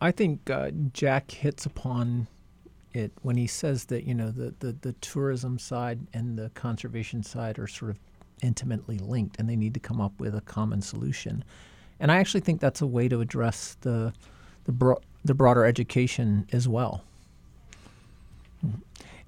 I 0.00 0.10
think 0.10 0.50
uh, 0.50 0.70
Jack 0.92 1.30
hits 1.30 1.66
upon 1.66 2.28
it 2.92 3.12
when 3.22 3.36
he 3.36 3.46
says 3.46 3.86
that 3.86 4.04
you 4.04 4.14
know 4.14 4.30
the, 4.30 4.54
the, 4.60 4.72
the 4.72 4.92
tourism 4.94 5.58
side 5.58 6.06
and 6.12 6.38
the 6.38 6.50
conservation 6.50 7.22
side 7.22 7.58
are 7.58 7.66
sort 7.66 7.90
of 7.90 7.98
intimately 8.42 8.98
linked 8.98 9.38
and 9.38 9.48
they 9.48 9.56
need 9.56 9.74
to 9.74 9.80
come 9.80 10.00
up 10.00 10.12
with 10.18 10.34
a 10.34 10.40
common 10.42 10.82
solution. 10.82 11.44
And 12.00 12.10
I 12.10 12.16
actually 12.16 12.40
think 12.40 12.60
that's 12.60 12.80
a 12.80 12.86
way 12.86 13.08
to 13.08 13.20
address 13.20 13.76
the 13.80 14.12
the, 14.64 14.72
bro- 14.72 15.00
the 15.24 15.34
broader 15.34 15.64
education 15.64 16.46
as 16.52 16.66
well. 16.66 17.04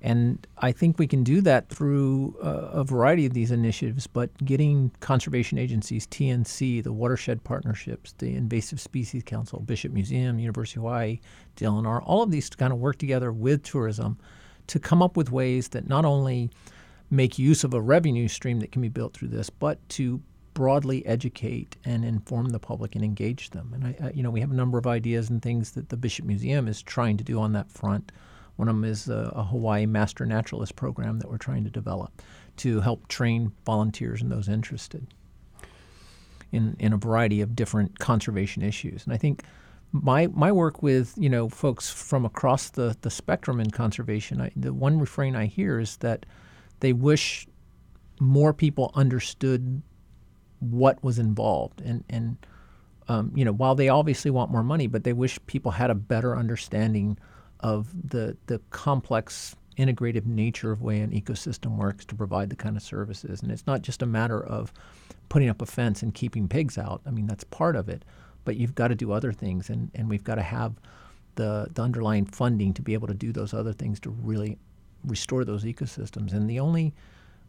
And 0.02 0.46
I 0.58 0.72
think 0.72 0.98
we 0.98 1.06
can 1.06 1.24
do 1.24 1.40
that 1.42 1.68
through 1.68 2.36
uh, 2.42 2.70
a 2.72 2.84
variety 2.84 3.26
of 3.26 3.34
these 3.34 3.50
initiatives, 3.50 4.06
but 4.06 4.30
getting 4.44 4.92
conservation 5.00 5.58
agencies, 5.58 6.06
TNC, 6.06 6.82
the 6.84 6.92
watershed 6.92 7.42
partnerships, 7.44 8.14
the 8.18 8.36
Invasive 8.36 8.80
Species 8.80 9.22
Council, 9.24 9.60
Bishop 9.60 9.92
Museum, 9.92 10.38
University 10.38 10.78
of 10.78 10.82
Hawaii, 10.82 11.18
DLNR, 11.56 12.02
all 12.04 12.22
of 12.22 12.30
these 12.30 12.48
to 12.50 12.56
kind 12.56 12.72
of 12.72 12.78
work 12.78 12.98
together 12.98 13.32
with 13.32 13.62
tourism 13.62 14.18
to 14.68 14.78
come 14.78 15.02
up 15.02 15.16
with 15.16 15.30
ways 15.30 15.68
that 15.68 15.88
not 15.88 16.04
only 16.04 16.50
make 17.10 17.38
use 17.38 17.64
of 17.64 17.74
a 17.74 17.80
revenue 17.80 18.28
stream 18.28 18.60
that 18.60 18.72
can 18.72 18.82
be 18.82 18.88
built 18.88 19.14
through 19.14 19.28
this, 19.28 19.50
but 19.50 19.86
to 19.90 20.20
broadly 20.54 21.04
educate 21.06 21.76
and 21.84 22.04
inform 22.04 22.48
the 22.48 22.58
public 22.58 22.94
and 22.94 23.04
engage 23.04 23.50
them. 23.50 23.72
And 23.74 23.86
I, 23.86 24.06
I, 24.06 24.10
you 24.12 24.22
know, 24.22 24.30
we 24.30 24.40
have 24.40 24.50
a 24.50 24.54
number 24.54 24.78
of 24.78 24.86
ideas 24.86 25.28
and 25.28 25.42
things 25.42 25.72
that 25.72 25.90
the 25.90 25.96
Bishop 25.96 26.24
Museum 26.24 26.66
is 26.66 26.80
trying 26.82 27.18
to 27.18 27.24
do 27.24 27.38
on 27.38 27.52
that 27.52 27.70
front. 27.70 28.10
One 28.56 28.68
of 28.68 28.74
them 28.74 28.84
is 28.84 29.08
a, 29.08 29.30
a 29.36 29.44
Hawaii 29.44 29.84
Master 29.84 30.24
Naturalist 30.24 30.74
program 30.74 31.18
that 31.18 31.30
we're 31.30 31.36
trying 31.36 31.64
to 31.64 31.70
develop 31.70 32.22
to 32.56 32.80
help 32.80 33.06
train 33.08 33.52
volunteers 33.66 34.22
and 34.22 34.32
those 34.32 34.48
interested 34.48 35.06
in, 36.52 36.74
in 36.78 36.92
a 36.92 36.96
variety 36.96 37.42
of 37.42 37.54
different 37.54 37.98
conservation 37.98 38.62
issues. 38.62 39.04
And 39.04 39.12
I 39.12 39.18
think 39.18 39.42
my 39.92 40.26
my 40.28 40.50
work 40.50 40.82
with 40.82 41.14
you 41.16 41.28
know 41.28 41.48
folks 41.48 41.88
from 41.90 42.24
across 42.24 42.70
the, 42.70 42.96
the 43.02 43.10
spectrum 43.10 43.60
in 43.60 43.70
conservation, 43.70 44.40
I, 44.40 44.50
the 44.56 44.72
one 44.72 44.98
refrain 44.98 45.36
I 45.36 45.46
hear 45.46 45.78
is 45.78 45.98
that 45.98 46.26
they 46.80 46.92
wish 46.92 47.46
more 48.20 48.52
people 48.52 48.90
understood 48.94 49.82
what 50.60 51.02
was 51.02 51.18
involved 51.18 51.80
and 51.82 52.02
and 52.08 52.36
um, 53.08 53.30
you 53.34 53.44
know 53.44 53.52
while 53.52 53.74
they 53.74 53.88
obviously 53.88 54.30
want 54.30 54.50
more 54.50 54.62
money, 54.62 54.86
but 54.86 55.04
they 55.04 55.12
wish 55.12 55.38
people 55.46 55.72
had 55.72 55.90
a 55.90 55.94
better 55.94 56.36
understanding 56.36 57.18
of 57.60 57.88
the 58.10 58.36
the 58.46 58.60
complex 58.70 59.54
integrative 59.78 60.26
nature 60.26 60.72
of 60.72 60.82
way 60.82 61.00
an 61.00 61.10
ecosystem 61.10 61.76
works 61.76 62.04
to 62.06 62.14
provide 62.14 62.48
the 62.48 62.56
kind 62.56 62.76
of 62.76 62.82
services. 62.82 63.42
And 63.42 63.52
it's 63.52 63.66
not 63.66 63.82
just 63.82 64.00
a 64.00 64.06
matter 64.06 64.42
of 64.42 64.72
putting 65.28 65.50
up 65.50 65.60
a 65.60 65.66
fence 65.66 66.02
and 66.02 66.14
keeping 66.14 66.48
pigs 66.48 66.78
out. 66.78 67.02
I 67.06 67.10
mean 67.10 67.26
that's 67.26 67.44
part 67.44 67.76
of 67.76 67.88
it, 67.88 68.04
but 68.44 68.56
you've 68.56 68.74
got 68.74 68.88
to 68.88 68.94
do 68.94 69.12
other 69.12 69.32
things, 69.32 69.70
and 69.70 69.90
and 69.94 70.08
we've 70.08 70.24
got 70.24 70.36
to 70.36 70.42
have 70.42 70.74
the 71.36 71.68
the 71.74 71.82
underlying 71.82 72.26
funding 72.26 72.74
to 72.74 72.82
be 72.82 72.94
able 72.94 73.08
to 73.08 73.14
do 73.14 73.32
those 73.32 73.54
other 73.54 73.72
things 73.72 74.00
to 74.00 74.10
really 74.10 74.58
restore 75.06 75.44
those 75.44 75.64
ecosystems. 75.64 76.32
And 76.32 76.48
the 76.48 76.60
only 76.60 76.94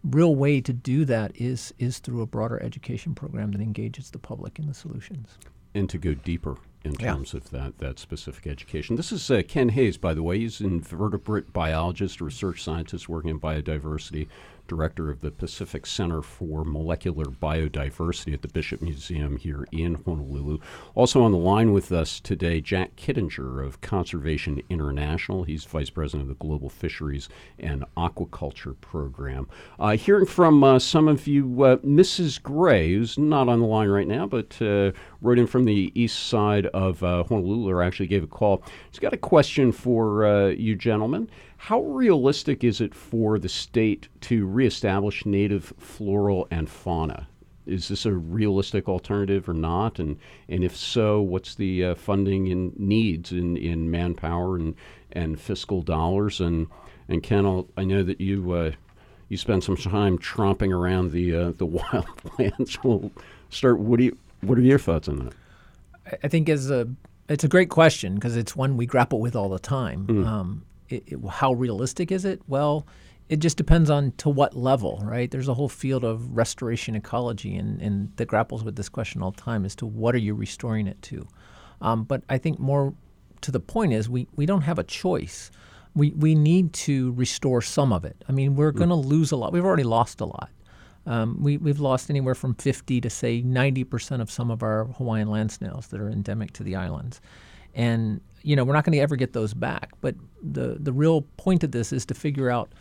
real 0.03 0.35
way 0.35 0.61
to 0.61 0.73
do 0.73 1.05
that 1.05 1.31
is 1.35 1.73
is 1.79 1.99
through 1.99 2.21
a 2.21 2.27
broader 2.27 2.61
education 2.61 3.15
program 3.15 3.51
that 3.51 3.61
engages 3.61 4.11
the 4.11 4.19
public 4.19 4.59
in 4.59 4.67
the 4.67 4.73
solutions. 4.73 5.37
And 5.73 5.89
to 5.89 5.97
go 5.97 6.13
deeper 6.13 6.57
in 6.83 6.93
yeah. 6.99 7.13
terms 7.13 7.33
of 7.33 7.49
that 7.51 7.79
that 7.79 7.99
specific 7.99 8.47
education. 8.47 8.95
This 8.95 9.11
is 9.11 9.29
uh, 9.29 9.41
Ken 9.47 9.69
Hayes, 9.69 9.97
by 9.97 10.13
the 10.13 10.23
way. 10.23 10.39
He's 10.39 10.59
an 10.59 10.67
invertebrate 10.67 11.51
biologist, 11.53 12.21
research 12.21 12.63
scientist 12.63 13.09
working 13.09 13.31
in 13.31 13.39
biodiversity 13.39 14.27
director 14.67 15.09
of 15.09 15.21
the 15.21 15.31
Pacific 15.31 15.85
Center 15.85 16.21
for 16.21 16.63
Molecular 16.63 17.25
Biodiversity 17.25 18.33
at 18.33 18.41
the 18.41 18.47
Bishop 18.47 18.81
Museum 18.81 19.37
here 19.37 19.65
in 19.71 19.95
Honolulu. 20.05 20.59
Also 20.95 21.21
on 21.23 21.31
the 21.31 21.37
line 21.37 21.73
with 21.73 21.91
us 21.91 22.19
today, 22.19 22.61
Jack 22.61 22.95
Kittinger 22.95 23.65
of 23.65 23.81
Conservation 23.81 24.61
International. 24.69 25.43
He's 25.43 25.63
vice 25.63 25.89
president 25.89 26.23
of 26.23 26.27
the 26.37 26.45
Global 26.45 26.69
Fisheries 26.69 27.29
and 27.57 27.85
Aquaculture 27.95 28.79
Program. 28.81 29.47
Uh, 29.79 29.97
hearing 29.97 30.25
from 30.25 30.63
uh, 30.63 30.79
some 30.79 31.07
of 31.07 31.27
you, 31.27 31.63
uh, 31.63 31.77
Mrs. 31.77 32.41
Gray, 32.41 32.93
who's 32.93 33.17
not 33.17 33.49
on 33.49 33.59
the 33.59 33.65
line 33.65 33.89
right 33.89 34.07
now, 34.07 34.25
but 34.25 34.61
uh, 34.61 34.91
wrote 35.21 35.39
in 35.39 35.47
from 35.47 35.65
the 35.65 35.91
east 35.95 36.27
side 36.27 36.67
of 36.67 37.03
uh, 37.03 37.23
Honolulu, 37.23 37.69
or 37.69 37.81
actually 37.81 38.07
gave 38.07 38.23
a 38.23 38.27
call. 38.27 38.63
She's 38.91 38.99
got 38.99 39.13
a 39.13 39.17
question 39.17 39.71
for 39.71 40.51
you 40.51 40.75
gentlemen. 40.75 41.29
How 41.57 41.81
realistic 41.81 42.63
is 42.63 42.81
it 42.81 42.93
for 42.93 43.39
the 43.39 43.49
state 43.49 44.07
to 44.21 44.45
reestablish 44.45 45.25
native 45.25 45.73
floral 45.77 46.47
and 46.51 46.69
fauna? 46.69 47.27
Is 47.65 47.89
this 47.89 48.05
a 48.05 48.13
realistic 48.13 48.87
alternative 48.87 49.49
or 49.49 49.53
not? 49.53 49.99
And 49.99 50.17
and 50.47 50.63
if 50.63 50.75
so, 50.75 51.21
what's 51.21 51.55
the 51.55 51.83
uh, 51.83 51.95
funding 51.95 52.49
and 52.49 52.77
needs 52.79 53.31
in, 53.31 53.57
in 53.57 53.91
manpower 53.91 54.55
and, 54.55 54.75
and 55.11 55.39
fiscal 55.39 55.81
dollars? 55.81 56.39
And 56.39 56.67
and 57.09 57.21
Ken, 57.21 57.45
I'll, 57.45 57.67
i 57.75 57.83
know 57.83 58.03
that 58.03 58.21
you 58.21 58.51
uh, 58.53 58.71
you 59.27 59.35
spend 59.35 59.63
some 59.63 59.75
time 59.75 60.17
tromping 60.17 60.71
around 60.71 61.11
the 61.11 61.35
uh, 61.35 61.51
the 61.57 61.67
wildlands. 61.67 62.81
we'll 62.83 63.11
start. 63.49 63.79
What 63.79 63.97
do 63.97 64.05
you 64.05 64.17
what 64.41 64.57
are 64.57 64.61
your 64.61 64.79
thoughts 64.79 65.09
on 65.09 65.19
that? 65.25 65.33
I 66.23 66.27
think 66.29 66.47
as 66.47 66.71
a 66.71 66.87
it's 67.27 67.43
a 67.43 67.49
great 67.49 67.69
question 67.69 68.15
because 68.15 68.37
it's 68.37 68.55
one 68.55 68.77
we 68.77 68.85
grapple 68.85 69.19
with 69.19 69.35
all 69.35 69.49
the 69.49 69.59
time. 69.59 70.07
Mm. 70.07 70.25
Um, 70.25 70.63
it, 70.89 71.03
it, 71.07 71.19
how 71.29 71.53
realistic 71.53 72.11
is 72.11 72.25
it? 72.25 72.41
Well, 72.47 72.87
it 73.29 73.39
just 73.39 73.57
depends 73.57 73.89
on 73.89 74.13
to 74.17 74.29
what 74.29 74.55
level, 74.55 75.01
right? 75.03 75.29
There's 75.29 75.49
a 75.49 75.53
whole 75.53 75.69
field 75.69 76.03
of 76.03 76.35
restoration 76.35 76.95
ecology 76.95 77.55
and, 77.55 77.81
and 77.81 78.15
that 78.15 78.27
grapples 78.27 78.63
with 78.63 78.75
this 78.75 78.87
question 78.87 79.21
all 79.21 79.31
the 79.31 79.41
time 79.41 79.65
as 79.65 79.75
to 79.75 79.85
what 79.85 80.15
are 80.15 80.19
you 80.19 80.33
restoring 80.33 80.87
it 80.87 81.01
to. 81.03 81.27
Um, 81.81 82.03
but 82.03 82.23
I 82.29 82.37
think 82.37 82.59
more 82.59 82.93
to 83.41 83.51
the 83.51 83.59
point 83.59 83.93
is 83.93 84.09
we, 84.09 84.27
we 84.35 84.45
don't 84.45 84.61
have 84.61 84.79
a 84.79 84.83
choice. 84.83 85.51
We, 85.93 86.11
we 86.11 86.35
need 86.35 86.73
to 86.73 87.11
restore 87.13 87.61
some 87.61 87.91
of 87.91 88.05
it. 88.05 88.23
I 88.29 88.31
mean, 88.31 88.55
we're 88.55 88.71
mm. 88.71 88.77
going 88.77 88.89
to 88.89 88.95
lose 88.95 89.31
a 89.31 89.35
lot. 89.35 89.51
We've 89.51 89.65
already 89.65 89.83
lost 89.83 90.21
a 90.21 90.25
lot. 90.25 90.49
Um, 91.05 91.41
we, 91.41 91.57
we've 91.57 91.79
lost 91.79 92.09
anywhere 92.09 92.35
from 92.35 92.53
50 92.53 93.01
to 93.01 93.09
say 93.09 93.41
90% 93.41 94.21
of 94.21 94.29
some 94.29 94.51
of 94.51 94.61
our 94.61 94.85
Hawaiian 94.85 95.29
land 95.29 95.51
snails 95.51 95.87
that 95.87 96.01
are 96.01 96.09
endemic 96.09 96.51
to 96.53 96.63
the 96.63 96.75
islands. 96.75 97.21
And 97.77 98.19
you 98.43 98.55
know, 98.55 98.63
we're 98.63 98.73
not 98.73 98.83
going 98.83 98.93
to 98.93 98.99
ever 98.99 99.15
get 99.15 99.33
those 99.33 99.53
back. 99.53 99.91
But 100.01 100.15
the 100.41 100.77
the 100.79 100.91
real 100.91 101.21
point 101.37 101.63
of 101.63 101.71
this 101.71 101.93
is 101.93 102.05
to 102.07 102.13
figure 102.13 102.49
out 102.49 102.73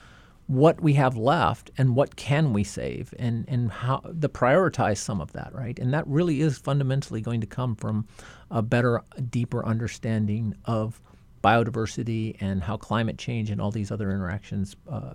what 0.49 0.81
we 0.81 0.93
have 0.95 1.17
left 1.17 1.73
and 1.77 1.97
what 1.97 2.15
can 2.17 2.53
we 2.53 2.63
save 2.63 3.13
and 3.19 3.45
and 3.49 3.71
how 3.71 3.99
to 3.99 4.29
prioritize 4.29 4.99
some 4.99 5.21
of 5.21 5.33
that, 5.33 5.55
right? 5.55 5.79
And 5.79 5.93
that 5.93 6.07
really 6.07 6.41
is 6.41 6.59
fundamentally 6.59 7.21
going 7.21 7.41
to 7.41 7.47
come 7.47 7.77
from 7.77 8.07
a 8.51 8.63
better, 8.63 9.03
deeper 9.31 9.65
understanding 9.65 10.55
of 10.65 11.01
biodiversity 11.43 12.37
and 12.41 12.63
how 12.63 12.77
climate 12.77 13.19
change 13.19 13.51
and 13.51 13.61
all 13.61 13.71
these 13.71 13.91
other 13.91 14.11
interactions 14.11 14.77
uh, 14.91 15.15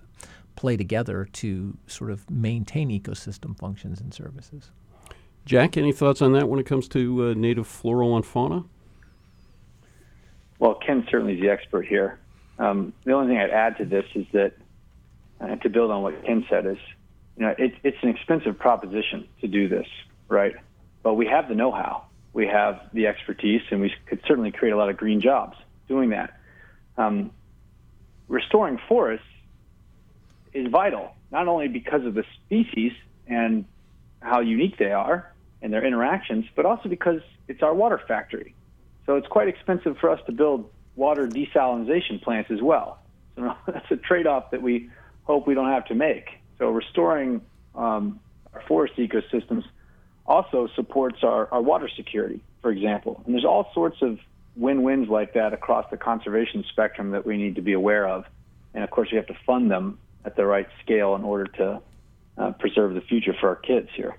play 0.54 0.76
together 0.76 1.28
to 1.32 1.76
sort 1.86 2.10
of 2.10 2.28
maintain 2.30 2.88
ecosystem 2.90 3.58
functions 3.58 4.00
and 4.00 4.12
services. 4.14 4.70
Jack, 5.44 5.76
any 5.76 5.92
thoughts 5.92 6.22
on 6.22 6.32
that 6.32 6.48
when 6.48 6.60
it 6.60 6.66
comes 6.66 6.88
to 6.88 7.30
uh, 7.30 7.34
native 7.34 7.66
floral 7.66 8.16
and 8.16 8.24
fauna? 8.24 8.64
Well, 10.62 10.74
Ken 10.74 11.04
certainly 11.10 11.34
is 11.34 11.40
the 11.40 11.50
expert 11.50 11.88
here. 11.88 12.20
Um, 12.56 12.92
the 13.02 13.14
only 13.14 13.26
thing 13.26 13.42
I'd 13.42 13.50
add 13.50 13.78
to 13.78 13.84
this 13.84 14.04
is 14.14 14.26
that, 14.32 14.52
uh, 15.40 15.56
to 15.56 15.68
build 15.68 15.90
on 15.90 16.04
what 16.04 16.24
Ken 16.24 16.46
said, 16.48 16.66
is 16.66 16.76
you 17.36 17.44
know 17.44 17.52
it, 17.58 17.74
it's 17.82 17.96
an 18.00 18.10
expensive 18.10 18.56
proposition 18.60 19.26
to 19.40 19.48
do 19.48 19.68
this, 19.68 19.88
right? 20.28 20.54
But 21.02 21.14
we 21.14 21.26
have 21.26 21.48
the 21.48 21.56
know-how, 21.56 22.04
we 22.32 22.46
have 22.46 22.80
the 22.92 23.08
expertise, 23.08 23.62
and 23.72 23.80
we 23.80 23.92
could 24.06 24.20
certainly 24.24 24.52
create 24.52 24.70
a 24.70 24.76
lot 24.76 24.88
of 24.88 24.96
green 24.96 25.20
jobs 25.20 25.56
doing 25.88 26.10
that. 26.10 26.38
Um, 26.96 27.32
restoring 28.28 28.78
forests 28.88 29.26
is 30.52 30.68
vital, 30.68 31.12
not 31.32 31.48
only 31.48 31.66
because 31.66 32.06
of 32.06 32.14
the 32.14 32.24
species 32.46 32.92
and 33.26 33.64
how 34.20 34.38
unique 34.38 34.78
they 34.78 34.92
are 34.92 35.28
and 35.60 35.72
their 35.72 35.84
interactions, 35.84 36.44
but 36.54 36.66
also 36.66 36.88
because 36.88 37.20
it's 37.48 37.64
our 37.64 37.74
water 37.74 38.00
factory. 38.06 38.54
So 39.06 39.16
it's 39.16 39.26
quite 39.26 39.48
expensive 39.48 39.96
for 39.98 40.10
us 40.10 40.20
to 40.26 40.32
build 40.32 40.70
water 40.96 41.26
desalination 41.26 42.22
plants 42.22 42.50
as 42.50 42.60
well. 42.62 42.98
So 43.36 43.54
that's 43.66 43.90
a 43.90 43.96
trade-off 43.96 44.50
that 44.50 44.62
we 44.62 44.90
hope 45.24 45.46
we 45.46 45.54
don't 45.54 45.70
have 45.70 45.86
to 45.86 45.94
make. 45.94 46.28
So 46.58 46.68
restoring 46.68 47.40
um, 47.74 48.20
our 48.52 48.62
forest 48.68 48.94
ecosystems 48.96 49.64
also 50.26 50.68
supports 50.76 51.18
our, 51.22 51.52
our 51.52 51.62
water 51.62 51.88
security, 51.96 52.40
for 52.60 52.70
example. 52.70 53.22
And 53.24 53.34
there's 53.34 53.44
all 53.44 53.70
sorts 53.74 54.02
of 54.02 54.18
win-wins 54.54 55.08
like 55.08 55.34
that 55.34 55.52
across 55.52 55.90
the 55.90 55.96
conservation 55.96 56.64
spectrum 56.70 57.10
that 57.12 57.26
we 57.26 57.36
need 57.36 57.56
to 57.56 57.62
be 57.62 57.72
aware 57.72 58.06
of. 58.06 58.24
And 58.74 58.84
of 58.84 58.90
course, 58.90 59.08
we 59.10 59.16
have 59.16 59.26
to 59.26 59.36
fund 59.46 59.70
them 59.70 59.98
at 60.24 60.36
the 60.36 60.46
right 60.46 60.68
scale 60.82 61.14
in 61.14 61.24
order 61.24 61.46
to 61.46 61.82
uh, 62.38 62.52
preserve 62.52 62.94
the 62.94 63.00
future 63.00 63.34
for 63.40 63.48
our 63.48 63.56
kids 63.56 63.88
here. 63.94 64.16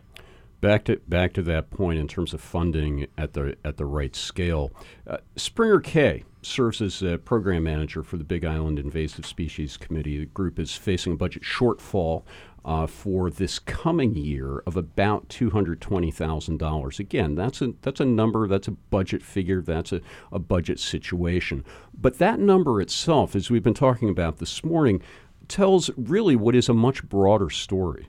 Back 0.64 0.86
to 0.86 0.95
back 1.09 1.34
to 1.34 1.41
that 1.41 1.72
point 1.72 1.99
in 1.99 2.07
terms 2.07 2.34
of 2.34 2.39
funding 2.39 3.07
at 3.18 3.34
the 3.34 3.57
at 3.66 3.76
the 3.76 3.86
right 3.86 4.16
scale. 4.16 4.72
Uh, 5.05 5.18
Springer 5.36 5.82
Kaye 5.82 6.24
serves 6.41 6.82
as 6.82 7.01
a 7.01 7.18
program 7.18 7.64
manager 7.64 8.01
for 8.01 8.16
the 8.16 8.24
Big 8.24 8.45
Island 8.45 8.80
Invasive 8.80 9.26
Species 9.26 9.76
Committee. 9.76 10.20
The 10.20 10.26
group 10.28 10.59
is 10.59 10.74
facing 10.74 11.14
a 11.14 11.16
budget 11.18 11.43
shortfall 11.43 12.24
uh, 12.64 12.88
for 12.88 13.30
this 13.30 13.59
coming 13.59 14.16
year 14.16 14.64
of 14.66 14.78
about 14.78 15.28
two 15.28 15.49
hundred 15.49 15.82
twenty 15.82 16.11
thousand 16.11 16.59
dollars. 16.59 16.97
Again, 16.97 17.36
that's 17.36 17.61
a 17.61 17.74
that's 17.82 17.99
a 17.99 18.05
number, 18.05 18.47
that's 18.47 18.70
a 18.70 18.72
budget 18.72 19.22
figure, 19.22 19.61
that's 19.61 19.91
a, 19.91 19.99
a 20.32 20.39
budget 20.39 20.80
situation. 20.80 21.66
But 21.93 22.20
that 22.20 22.39
number 22.39 22.80
itself, 22.80 23.36
as 23.36 23.51
we've 23.51 23.64
been 23.64 23.74
talking 23.74 24.07
about 24.07 24.38
this 24.38 24.64
morning, 24.64 25.01
tells 25.49 25.89
really 25.97 26.38
what 26.38 26.55
is 26.55 26.70
a 26.70 26.74
much 26.74 27.03
broader 27.03 27.49
story. 27.49 28.07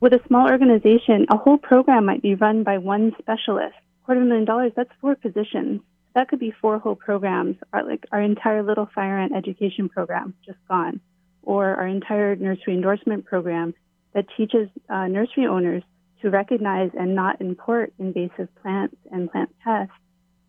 With 0.00 0.12
a 0.12 0.20
small 0.26 0.50
organization, 0.50 1.26
a 1.30 1.36
whole 1.36 1.58
program 1.58 2.04
might 2.04 2.22
be 2.22 2.34
run 2.34 2.62
by 2.62 2.78
one 2.78 3.12
specialist. 3.18 3.74
Quarter 4.04 4.20
of 4.20 4.26
a 4.26 4.28
million 4.28 4.44
dollars, 4.44 4.72
that's 4.76 4.90
four 5.00 5.14
positions. 5.14 5.80
That 6.14 6.28
could 6.28 6.38
be 6.38 6.52
four 6.60 6.78
whole 6.78 6.94
programs, 6.94 7.56
our, 7.72 7.84
like 7.84 8.04
our 8.12 8.20
entire 8.20 8.62
Little 8.62 8.88
Fire 8.94 9.18
Ant 9.18 9.34
education 9.34 9.88
program, 9.88 10.34
just 10.44 10.58
gone, 10.68 11.00
or 11.42 11.74
our 11.74 11.86
entire 11.86 12.36
nursery 12.36 12.74
endorsement 12.74 13.24
program 13.24 13.74
that 14.14 14.26
teaches 14.36 14.68
uh, 14.88 15.06
nursery 15.06 15.46
owners 15.46 15.82
to 16.22 16.30
recognize 16.30 16.90
and 16.98 17.14
not 17.14 17.40
import 17.40 17.92
invasive 17.98 18.48
plants 18.62 18.96
and 19.10 19.30
plant 19.30 19.50
pests. 19.62 19.92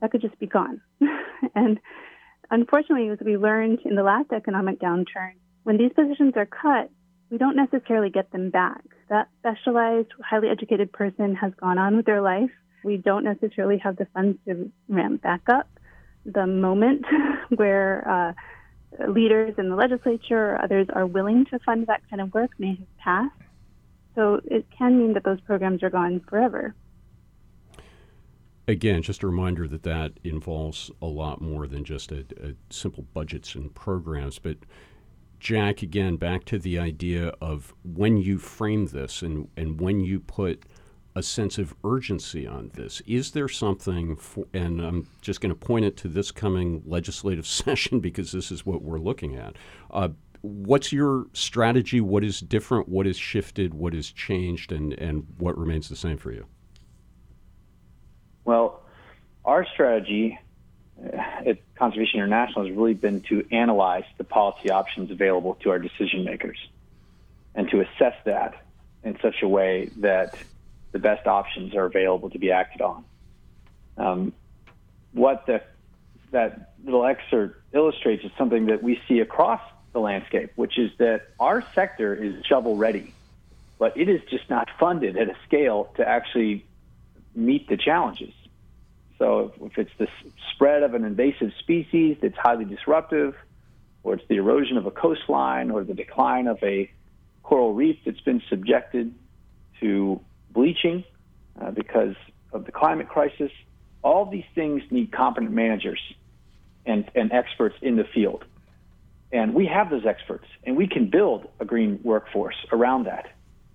That 0.01 0.11
could 0.11 0.21
just 0.21 0.37
be 0.39 0.47
gone. 0.47 0.81
and 1.55 1.79
unfortunately, 2.51 3.09
as 3.09 3.19
we 3.25 3.37
learned 3.37 3.79
in 3.85 3.95
the 3.95 4.03
last 4.03 4.31
economic 4.31 4.79
downturn, 4.79 5.33
when 5.63 5.77
these 5.77 5.91
positions 5.93 6.33
are 6.35 6.45
cut, 6.45 6.89
we 7.29 7.37
don't 7.37 7.55
necessarily 7.55 8.09
get 8.09 8.31
them 8.31 8.49
back. 8.49 8.81
That 9.09 9.29
specialized, 9.39 10.09
highly 10.23 10.49
educated 10.49 10.91
person 10.91 11.35
has 11.35 11.53
gone 11.59 11.77
on 11.77 11.97
with 11.97 12.05
their 12.05 12.21
life. 12.21 12.51
We 12.83 12.97
don't 12.97 13.23
necessarily 13.23 13.77
have 13.79 13.97
the 13.97 14.07
funds 14.13 14.37
to 14.47 14.71
ramp 14.87 15.21
back 15.21 15.41
up. 15.47 15.67
The 16.25 16.47
moment 16.47 17.05
where 17.55 18.35
uh, 18.97 19.07
leaders 19.11 19.55
in 19.57 19.69
the 19.69 19.75
legislature 19.75 20.51
or 20.51 20.61
others 20.61 20.87
are 20.93 21.05
willing 21.05 21.45
to 21.45 21.59
fund 21.59 21.87
that 21.87 22.01
kind 22.09 22.21
of 22.21 22.33
work 22.33 22.51
may 22.57 22.75
have 22.75 22.97
passed. 22.97 23.41
So 24.15 24.41
it 24.45 24.65
can 24.75 24.97
mean 24.97 25.13
that 25.13 25.23
those 25.23 25.41
programs 25.41 25.83
are 25.83 25.89
gone 25.89 26.21
forever. 26.29 26.73
Again, 28.67 29.03
just 29.03 29.21
a 29.21 29.27
reminder 29.27 29.67
that 29.67 29.83
that 29.83 30.13
involves 30.23 30.89
a 31.01 31.05
lot 31.05 31.41
more 31.41 31.67
than 31.67 31.83
just 31.83 32.11
a, 32.11 32.25
a 32.41 32.53
simple 32.71 33.03
budgets 33.13 33.53
and 33.53 33.73
programs, 33.75 34.39
but 34.39 34.57
Jack, 35.45 35.83
again, 35.83 36.15
back 36.15 36.43
to 36.45 36.57
the 36.57 36.79
idea 36.79 37.27
of 37.39 37.75
when 37.83 38.17
you 38.17 38.39
frame 38.39 38.87
this 38.87 39.21
and, 39.21 39.47
and 39.55 39.79
when 39.79 39.99
you 39.99 40.19
put 40.19 40.63
a 41.13 41.21
sense 41.21 41.59
of 41.59 41.75
urgency 41.83 42.47
on 42.47 42.71
this, 42.73 42.99
is 43.05 43.29
there 43.29 43.47
something, 43.47 44.15
for, 44.15 44.47
and 44.55 44.81
I'm 44.81 45.07
just 45.21 45.41
going 45.41 45.51
to 45.53 45.55
point 45.55 45.85
it 45.85 45.97
to 45.97 46.07
this 46.07 46.31
coming 46.31 46.81
legislative 46.83 47.45
session 47.61 47.99
because 47.99 48.31
this 48.31 48.51
is 48.51 48.65
what 48.65 48.81
we're 48.81 48.97
looking 48.97 49.35
at. 49.35 49.55
Uh, 49.91 50.09
what's 50.41 50.91
your 50.91 51.27
strategy? 51.33 52.01
What 52.01 52.23
is 52.23 52.39
different? 52.39 52.89
What 52.89 53.05
is 53.05 53.15
shifted? 53.15 53.75
What 53.75 53.93
has 53.93 54.09
changed? 54.09 54.71
And, 54.71 54.93
and 54.93 55.27
what 55.37 55.55
remains 55.59 55.89
the 55.89 55.95
same 55.95 56.17
for 56.17 56.31
you? 56.31 56.47
Well, 58.45 58.81
our 59.45 59.63
strategy 59.75 60.39
at 61.13 61.57
Conservation 61.75 62.19
International 62.19 62.65
has 62.65 62.75
really 62.75 62.93
been 62.93 63.21
to 63.29 63.45
analyze 63.51 64.05
the 64.17 64.23
policy 64.23 64.69
options 64.69 65.11
available 65.11 65.55
to 65.61 65.69
our 65.69 65.79
decision 65.79 66.23
makers 66.23 66.57
and 67.53 67.69
to 67.69 67.81
assess 67.81 68.15
that 68.25 68.55
in 69.03 69.17
such 69.21 69.41
a 69.43 69.47
way 69.47 69.91
that 69.97 70.35
the 70.91 70.99
best 70.99 71.27
options 71.27 71.75
are 71.75 71.85
available 71.85 72.29
to 72.29 72.39
be 72.39 72.51
acted 72.51 72.81
on. 72.81 73.05
Um, 73.97 74.33
what 75.13 75.45
the, 75.45 75.61
that 76.31 76.73
little 76.83 77.05
excerpt 77.05 77.61
illustrates 77.73 78.23
is 78.23 78.31
something 78.37 78.67
that 78.67 78.83
we 78.83 78.99
see 79.07 79.19
across 79.19 79.61
the 79.93 79.99
landscape, 79.99 80.51
which 80.55 80.77
is 80.77 80.91
that 80.99 81.27
our 81.39 81.63
sector 81.73 82.13
is 82.13 82.45
shovel 82.45 82.75
ready, 82.75 83.13
but 83.79 83.95
it 83.97 84.09
is 84.09 84.21
just 84.29 84.49
not 84.49 84.69
funded 84.79 85.17
at 85.17 85.29
a 85.29 85.35
scale 85.47 85.89
to 85.97 86.07
actually 86.07 86.65
meet 87.33 87.67
the 87.69 87.77
challenges. 87.77 88.33
So 89.17 89.53
if 89.61 89.77
it's 89.77 89.91
the 89.97 90.07
spread 90.53 90.83
of 90.83 90.93
an 90.93 91.05
invasive 91.05 91.51
species 91.59 92.17
that's 92.21 92.37
highly 92.37 92.65
disruptive, 92.65 93.35
or 94.03 94.15
it's 94.15 94.27
the 94.27 94.35
erosion 94.35 94.77
of 94.77 94.85
a 94.85 94.91
coastline, 94.91 95.71
or 95.71 95.83
the 95.83 95.93
decline 95.93 96.47
of 96.47 96.61
a 96.61 96.91
coral 97.43 97.73
reef 97.73 97.97
that's 98.05 98.21
been 98.21 98.41
subjected 98.49 99.13
to 99.79 100.19
bleaching 100.51 101.03
uh, 101.61 101.71
because 101.71 102.15
of 102.51 102.65
the 102.65 102.71
climate 102.71 103.07
crisis, 103.07 103.51
all 104.03 104.25
these 104.25 104.45
things 104.53 104.83
need 104.91 105.11
competent 105.11 105.51
managers 105.51 105.99
and, 106.85 107.09
and 107.15 107.31
experts 107.31 107.75
in 107.81 107.95
the 107.95 108.03
field. 108.03 108.45
And 109.31 109.53
we 109.53 109.65
have 109.65 109.89
those 109.89 110.05
experts, 110.05 110.45
and 110.63 110.77
we 110.77 110.87
can 110.87 111.09
build 111.09 111.47
a 111.59 111.65
green 111.65 111.99
workforce 112.03 112.55
around 112.71 113.05
that. 113.05 113.31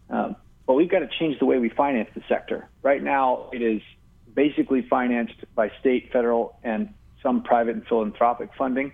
Um, 0.09 0.37
but 0.67 0.75
we've 0.75 0.91
got 0.91 1.01
to 1.01 1.09
change 1.19 1.39
the 1.39 1.47
way 1.47 1.59
we 1.59 1.69
finance 1.69 2.09
the 2.15 2.23
sector. 2.29 2.69
Right 2.83 3.03
now, 3.03 3.51
it 3.53 3.61
is 3.61 3.83
basically 4.35 4.83
financed 4.83 5.35
by 5.55 5.71
state, 5.81 6.11
federal, 6.13 6.59
and 6.63 6.93
some 7.23 7.43
private 7.43 7.77
and 7.77 7.87
philanthropic 7.87 8.51
funding. 8.57 8.93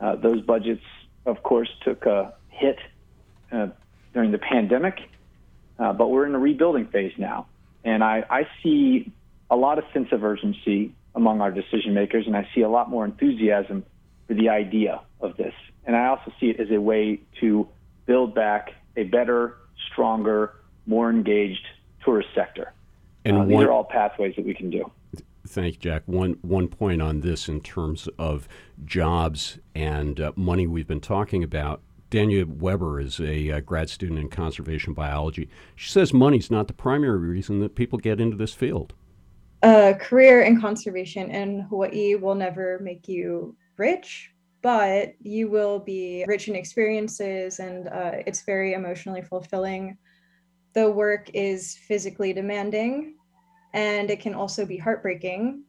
Uh, 0.00 0.16
those 0.16 0.40
budgets, 0.42 0.82
of 1.24 1.42
course, 1.42 1.68
took 1.82 2.06
a 2.06 2.34
hit 2.50 2.78
uh, 3.52 3.68
during 4.12 4.30
the 4.30 4.38
pandemic, 4.38 4.98
uh, 5.78 5.92
but 5.92 6.08
we're 6.08 6.26
in 6.26 6.34
a 6.34 6.38
rebuilding 6.38 6.86
phase 6.86 7.12
now. 7.18 7.46
And 7.84 8.02
I, 8.02 8.24
I 8.28 8.48
see 8.62 9.12
a 9.50 9.56
lot 9.56 9.78
of 9.78 9.84
sense 9.92 10.08
of 10.12 10.24
urgency 10.24 10.94
among 11.14 11.40
our 11.40 11.50
decision 11.50 11.94
makers, 11.94 12.26
and 12.26 12.36
I 12.36 12.48
see 12.54 12.60
a 12.60 12.68
lot 12.68 12.90
more 12.90 13.04
enthusiasm 13.04 13.84
for 14.26 14.34
the 14.34 14.48
idea 14.48 15.00
of 15.20 15.36
this. 15.36 15.54
And 15.86 15.96
I 15.96 16.06
also 16.06 16.32
see 16.40 16.50
it 16.50 16.60
as 16.60 16.70
a 16.70 16.80
way 16.80 17.20
to 17.40 17.68
build 18.06 18.34
back 18.34 18.72
a 18.96 19.04
better, 19.04 19.56
stronger, 19.90 20.54
more 20.86 21.10
engaged 21.10 21.66
tourist 22.04 22.28
sector. 22.34 22.72
And 23.26 23.38
uh, 23.38 23.44
these 23.44 23.60
are 23.60 23.72
all 23.72 23.84
pathways 23.84 24.36
that 24.36 24.44
we 24.44 24.54
can 24.54 24.70
do. 24.70 24.90
Thank 25.48 25.74
you, 25.74 25.80
Jack. 25.80 26.02
One 26.06 26.38
one 26.42 26.68
point 26.68 27.02
on 27.02 27.20
this 27.20 27.48
in 27.48 27.60
terms 27.60 28.08
of 28.18 28.48
jobs 28.84 29.58
and 29.74 30.20
uh, 30.20 30.32
money 30.36 30.66
we've 30.66 30.86
been 30.86 31.00
talking 31.00 31.42
about. 31.42 31.82
Dania 32.08 32.46
Weber 32.46 33.00
is 33.00 33.18
a 33.18 33.50
uh, 33.50 33.60
grad 33.60 33.90
student 33.90 34.20
in 34.20 34.28
conservation 34.28 34.94
biology. 34.94 35.48
She 35.74 35.90
says 35.90 36.14
money's 36.14 36.52
not 36.52 36.68
the 36.68 36.72
primary 36.72 37.18
reason 37.18 37.58
that 37.60 37.74
people 37.74 37.98
get 37.98 38.20
into 38.20 38.36
this 38.36 38.54
field. 38.54 38.94
A 39.64 39.94
career 39.98 40.42
in 40.42 40.60
conservation 40.60 41.28
in 41.32 41.60
Hawaii 41.62 42.14
will 42.14 42.36
never 42.36 42.78
make 42.80 43.08
you 43.08 43.56
rich, 43.76 44.30
but 44.62 45.14
you 45.20 45.48
will 45.48 45.80
be 45.80 46.24
rich 46.28 46.46
in 46.46 46.54
experiences 46.54 47.58
and 47.58 47.88
uh, 47.88 48.12
it's 48.24 48.42
very 48.42 48.74
emotionally 48.74 49.22
fulfilling 49.22 49.98
the 50.76 50.90
work 50.90 51.30
is 51.32 51.78
physically 51.88 52.34
demanding 52.34 53.15
and 53.76 54.10
it 54.10 54.20
can 54.20 54.34
also 54.34 54.66
be 54.66 54.76
heartbreaking 54.76 55.62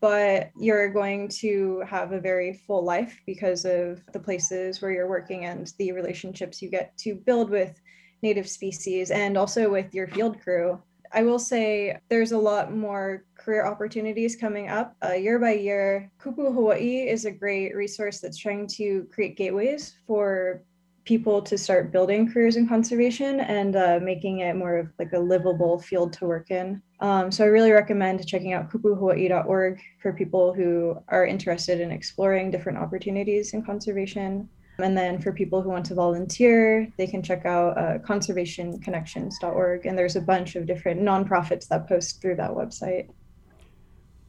but 0.00 0.50
you're 0.58 0.90
going 0.90 1.28
to 1.28 1.82
have 1.88 2.12
a 2.12 2.20
very 2.20 2.52
full 2.52 2.84
life 2.84 3.18
because 3.24 3.64
of 3.64 4.02
the 4.12 4.20
places 4.20 4.82
where 4.82 4.90
you're 4.90 5.08
working 5.08 5.46
and 5.46 5.72
the 5.78 5.92
relationships 5.92 6.60
you 6.60 6.68
get 6.68 6.94
to 6.98 7.14
build 7.14 7.48
with 7.48 7.80
native 8.22 8.46
species 8.46 9.10
and 9.10 9.38
also 9.38 9.70
with 9.70 9.94
your 9.94 10.06
field 10.08 10.38
crew. 10.42 10.78
I 11.10 11.22
will 11.22 11.38
say 11.38 11.96
there's 12.10 12.32
a 12.32 12.38
lot 12.38 12.76
more 12.76 13.24
career 13.38 13.64
opportunities 13.64 14.36
coming 14.36 14.68
up 14.68 14.94
uh, 15.02 15.12
year 15.12 15.38
by 15.38 15.52
year. 15.52 16.10
Kupu 16.20 16.52
Hawaii 16.52 17.08
is 17.08 17.24
a 17.24 17.30
great 17.30 17.74
resource 17.74 18.20
that's 18.20 18.36
trying 18.36 18.66
to 18.76 19.08
create 19.10 19.38
gateways 19.38 19.96
for 20.06 20.62
people 21.04 21.42
to 21.42 21.58
start 21.58 21.92
building 21.92 22.30
careers 22.30 22.56
in 22.56 22.66
conservation 22.66 23.40
and 23.40 23.76
uh, 23.76 23.98
making 24.02 24.40
it 24.40 24.56
more 24.56 24.78
of 24.78 24.88
like 24.98 25.12
a 25.12 25.18
livable 25.18 25.78
field 25.78 26.12
to 26.14 26.24
work 26.24 26.50
in. 26.50 26.80
Um, 27.00 27.30
so 27.30 27.44
I 27.44 27.48
really 27.48 27.72
recommend 27.72 28.26
checking 28.26 28.54
out 28.54 28.70
kupuhawaii.org 28.70 29.80
for 30.00 30.12
people 30.12 30.54
who 30.54 30.96
are 31.08 31.26
interested 31.26 31.80
in 31.80 31.90
exploring 31.90 32.50
different 32.50 32.78
opportunities 32.78 33.52
in 33.52 33.62
conservation. 33.62 34.48
And 34.78 34.96
then 34.96 35.20
for 35.20 35.32
people 35.32 35.62
who 35.62 35.68
want 35.68 35.86
to 35.86 35.94
volunteer, 35.94 36.88
they 36.96 37.06
can 37.06 37.22
check 37.22 37.44
out 37.44 37.78
uh, 37.78 37.98
conservationconnections.org. 37.98 39.86
And 39.86 39.96
there's 39.96 40.16
a 40.16 40.20
bunch 40.20 40.56
of 40.56 40.66
different 40.66 41.00
nonprofits 41.00 41.68
that 41.68 41.86
post 41.88 42.20
through 42.20 42.36
that 42.36 42.50
website. 42.50 43.08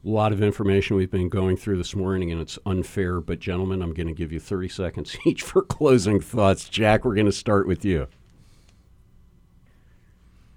A 0.04 0.08
lot 0.08 0.32
of 0.32 0.40
information 0.40 0.96
we've 0.96 1.10
been 1.10 1.28
going 1.28 1.56
through 1.56 1.78
this 1.78 1.96
morning, 1.96 2.30
and 2.30 2.40
it's 2.40 2.58
unfair. 2.64 3.20
But, 3.20 3.40
gentlemen, 3.40 3.82
I'm 3.82 3.92
going 3.92 4.06
to 4.06 4.12
give 4.12 4.30
you 4.30 4.38
30 4.38 4.68
seconds 4.68 5.16
each 5.26 5.42
for 5.42 5.62
closing 5.62 6.20
thoughts. 6.20 6.68
Jack, 6.68 7.04
we're 7.04 7.14
going 7.14 7.26
to 7.26 7.32
start 7.32 7.66
with 7.66 7.84
you. 7.84 8.06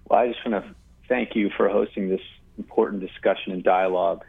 Well, 0.05 0.19
I 0.19 0.27
just 0.27 0.45
want 0.45 0.63
to 0.63 0.75
thank 1.07 1.35
you 1.35 1.49
for 1.55 1.69
hosting 1.69 2.09
this 2.09 2.21
important 2.57 3.01
discussion 3.01 3.51
and 3.53 3.63
dialogue. 3.63 4.23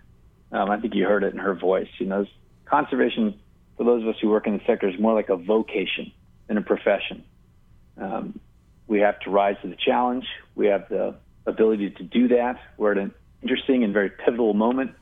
Um, 0.53 0.71
I 0.71 0.81
think 0.81 0.95
you 0.95 1.05
heard 1.05 1.23
it 1.23 1.33
in 1.33 1.39
her 1.39 1.55
voice. 1.55 1.89
You 1.99 2.07
know, 2.07 2.27
conservation, 2.65 3.39
for 3.77 3.85
those 3.85 4.03
of 4.03 4.09
us 4.09 4.17
who 4.21 4.31
work 4.31 4.47
in 4.47 4.55
the 4.55 4.65
sector, 4.67 4.89
is 4.89 4.99
more 4.99 5.15
like 5.15 5.29
a 5.29 5.37
vocation 5.37 6.13
than 6.47 6.57
a 6.57 6.63
profession. 6.63 7.25
Um, 7.99 8.41
we 8.87 9.01
have 9.01 9.21
to 9.21 9.31
rise 9.31 9.57
to 9.63 9.69
the 9.69 9.77
challenge. 9.77 10.25
We 10.55 10.67
have 10.67 10.89
the 10.89 11.15
ability 11.47 11.91
to 11.91 12.03
do 12.03 12.29
that. 12.29 12.59
We're 12.77 12.93
at 12.93 12.99
an 12.99 13.15
interesting 13.43 13.85
and 13.85 13.93
very 13.93 14.11
pivotal 14.11 14.55
moment 14.55 14.93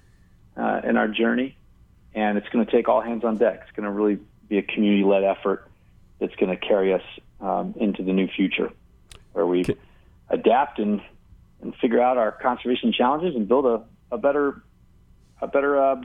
uh, 0.59 0.81
in 0.85 0.97
our 0.97 1.09
journey, 1.09 1.57
and 2.15 2.37
it's 2.37 2.49
going 2.49 2.65
to 2.65 2.71
take 2.71 2.89
all 2.89 3.01
hands 3.01 3.25
on 3.25 3.37
deck. 3.37 3.61
It's 3.63 3.77
going 3.77 3.85
to 3.85 3.91
really 3.91 4.19
be 4.49 4.59
a 4.59 4.63
community 4.63 5.05
led 5.05 5.25
effort 5.25 5.69
that's 6.19 6.35
going 6.37 6.51
to 6.51 6.57
carry 6.57 6.93
us 6.93 7.03
um, 7.41 7.75
into 7.79 8.03
the 8.03 8.13
new 8.13 8.27
future 8.27 8.73
where 9.33 9.47
we 9.47 9.65
adapt 10.29 10.79
and, 10.79 11.01
and 11.63 11.75
figure 11.77 12.01
out 12.01 12.19
our 12.19 12.33
conservation 12.33 12.93
challenges 12.93 13.37
and 13.37 13.47
build 13.47 13.67
a, 13.67 13.85
a 14.11 14.19
better 14.19 14.63
a 15.41 15.47
better 15.47 15.81
uh, 15.81 16.03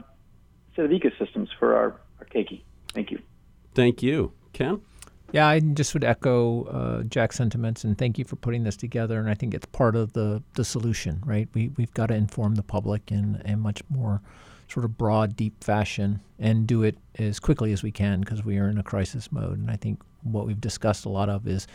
set 0.76 0.84
of 0.84 0.90
ecosystems 0.92 1.48
for 1.58 1.74
our, 1.74 2.00
our 2.20 2.26
keiki. 2.32 2.62
Thank 2.92 3.10
you. 3.10 3.20
Thank 3.74 4.02
you. 4.02 4.32
Ken? 4.52 4.80
Yeah, 5.32 5.48
I 5.48 5.58
just 5.60 5.94
would 5.94 6.04
echo 6.04 6.64
uh, 6.64 7.02
Jack's 7.04 7.36
sentiments 7.36 7.82
and 7.82 7.98
thank 7.98 8.18
you 8.18 8.24
for 8.24 8.36
putting 8.36 8.62
this 8.62 8.76
together. 8.76 9.18
And 9.18 9.28
I 9.28 9.34
think 9.34 9.52
it's 9.52 9.66
part 9.66 9.96
of 9.96 10.12
the, 10.12 10.42
the 10.54 10.64
solution, 10.64 11.20
right? 11.24 11.48
We, 11.54 11.70
we've 11.76 11.92
got 11.94 12.06
to 12.06 12.14
inform 12.14 12.54
the 12.54 12.62
public 12.62 13.10
in 13.10 13.42
a 13.44 13.56
much 13.56 13.82
more 13.88 14.20
sort 14.68 14.84
of 14.84 14.96
broad, 14.96 15.36
deep 15.36 15.62
fashion 15.62 16.20
and 16.38 16.66
do 16.66 16.82
it 16.82 16.96
as 17.18 17.40
quickly 17.40 17.72
as 17.72 17.82
we 17.82 17.90
can 17.90 18.20
because 18.20 18.44
we 18.44 18.58
are 18.58 18.68
in 18.68 18.78
a 18.78 18.82
crisis 18.82 19.30
mode. 19.32 19.58
And 19.58 19.70
I 19.70 19.76
think 19.76 20.00
what 20.22 20.46
we've 20.46 20.60
discussed 20.60 21.04
a 21.04 21.08
lot 21.08 21.28
of 21.28 21.46
is 21.46 21.66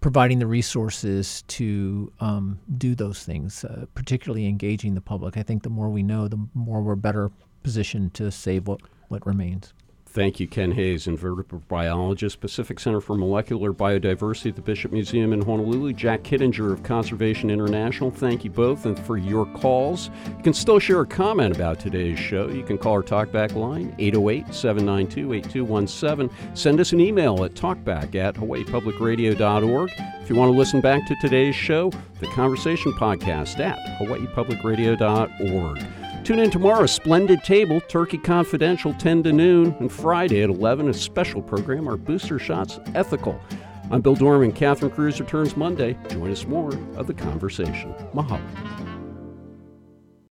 providing 0.00 0.38
the 0.38 0.46
resources 0.46 1.42
to 1.46 2.12
um, 2.20 2.58
do 2.76 2.94
those 2.94 3.24
things, 3.24 3.64
uh, 3.64 3.86
particularly 3.94 4.46
engaging 4.46 4.94
the 4.94 5.00
public. 5.00 5.36
I 5.36 5.42
think 5.42 5.62
the 5.62 5.70
more 5.70 5.88
we 5.88 6.02
know, 6.02 6.28
the 6.28 6.44
more 6.54 6.82
we're 6.82 6.96
better 6.96 7.30
positioned 7.62 8.12
to 8.14 8.30
save 8.30 8.66
what, 8.66 8.80
what 9.08 9.24
remains. 9.26 9.72
Thank 10.12 10.40
you, 10.40 10.46
Ken 10.46 10.72
Hayes, 10.72 11.06
invertebrate 11.06 11.66
biologist, 11.68 12.38
Pacific 12.38 12.78
Center 12.78 13.00
for 13.00 13.16
Molecular 13.16 13.72
Biodiversity 13.72 14.50
at 14.50 14.56
the 14.56 14.60
Bishop 14.60 14.92
Museum 14.92 15.32
in 15.32 15.40
Honolulu. 15.40 15.94
Jack 15.94 16.22
Kittinger 16.22 16.70
of 16.70 16.82
Conservation 16.82 17.48
International. 17.48 18.10
Thank 18.10 18.44
you 18.44 18.50
both 18.50 18.84
and 18.84 18.98
for 18.98 19.16
your 19.16 19.46
calls. 19.54 20.10
You 20.36 20.42
can 20.42 20.52
still 20.52 20.78
share 20.78 21.00
a 21.00 21.06
comment 21.06 21.56
about 21.56 21.80
today's 21.80 22.18
show. 22.18 22.48
You 22.48 22.62
can 22.62 22.76
call 22.76 22.92
our 22.92 23.02
talkback 23.02 23.54
line 23.54 23.94
808 23.98 24.54
792 24.54 25.32
8217. 25.32 26.54
Send 26.54 26.78
us 26.78 26.92
an 26.92 27.00
email 27.00 27.42
at 27.44 27.54
talkback 27.54 28.14
at 28.14 28.34
hawaiipublicradio.org. 28.34 29.92
If 30.20 30.28
you 30.28 30.36
want 30.36 30.52
to 30.52 30.58
listen 30.58 30.82
back 30.82 31.06
to 31.06 31.16
today's 31.22 31.56
show, 31.56 31.90
the 32.20 32.26
Conversation 32.26 32.92
Podcast 32.92 33.60
at 33.60 33.78
hawaiipublicradio.org. 33.98 36.11
Tune 36.24 36.38
in 36.38 36.52
tomorrow, 36.52 36.86
Splendid 36.86 37.42
Table, 37.42 37.80
Turkey 37.80 38.16
Confidential, 38.16 38.94
10 38.94 39.24
to 39.24 39.32
noon, 39.32 39.74
and 39.80 39.90
Friday 39.90 40.42
at 40.44 40.50
11, 40.50 40.88
a 40.88 40.94
special 40.94 41.42
program, 41.42 41.88
our 41.88 41.96
Booster 41.96 42.38
Shots 42.38 42.78
Ethical. 42.94 43.40
I'm 43.90 44.02
Bill 44.02 44.14
Dorman. 44.14 44.52
Catherine 44.52 44.92
Cruz 44.92 45.18
returns 45.18 45.56
Monday. 45.56 45.98
Join 46.10 46.30
us 46.30 46.46
more 46.46 46.72
of 46.94 47.08
the 47.08 47.14
conversation. 47.14 47.92
Mahalo. 48.14 48.91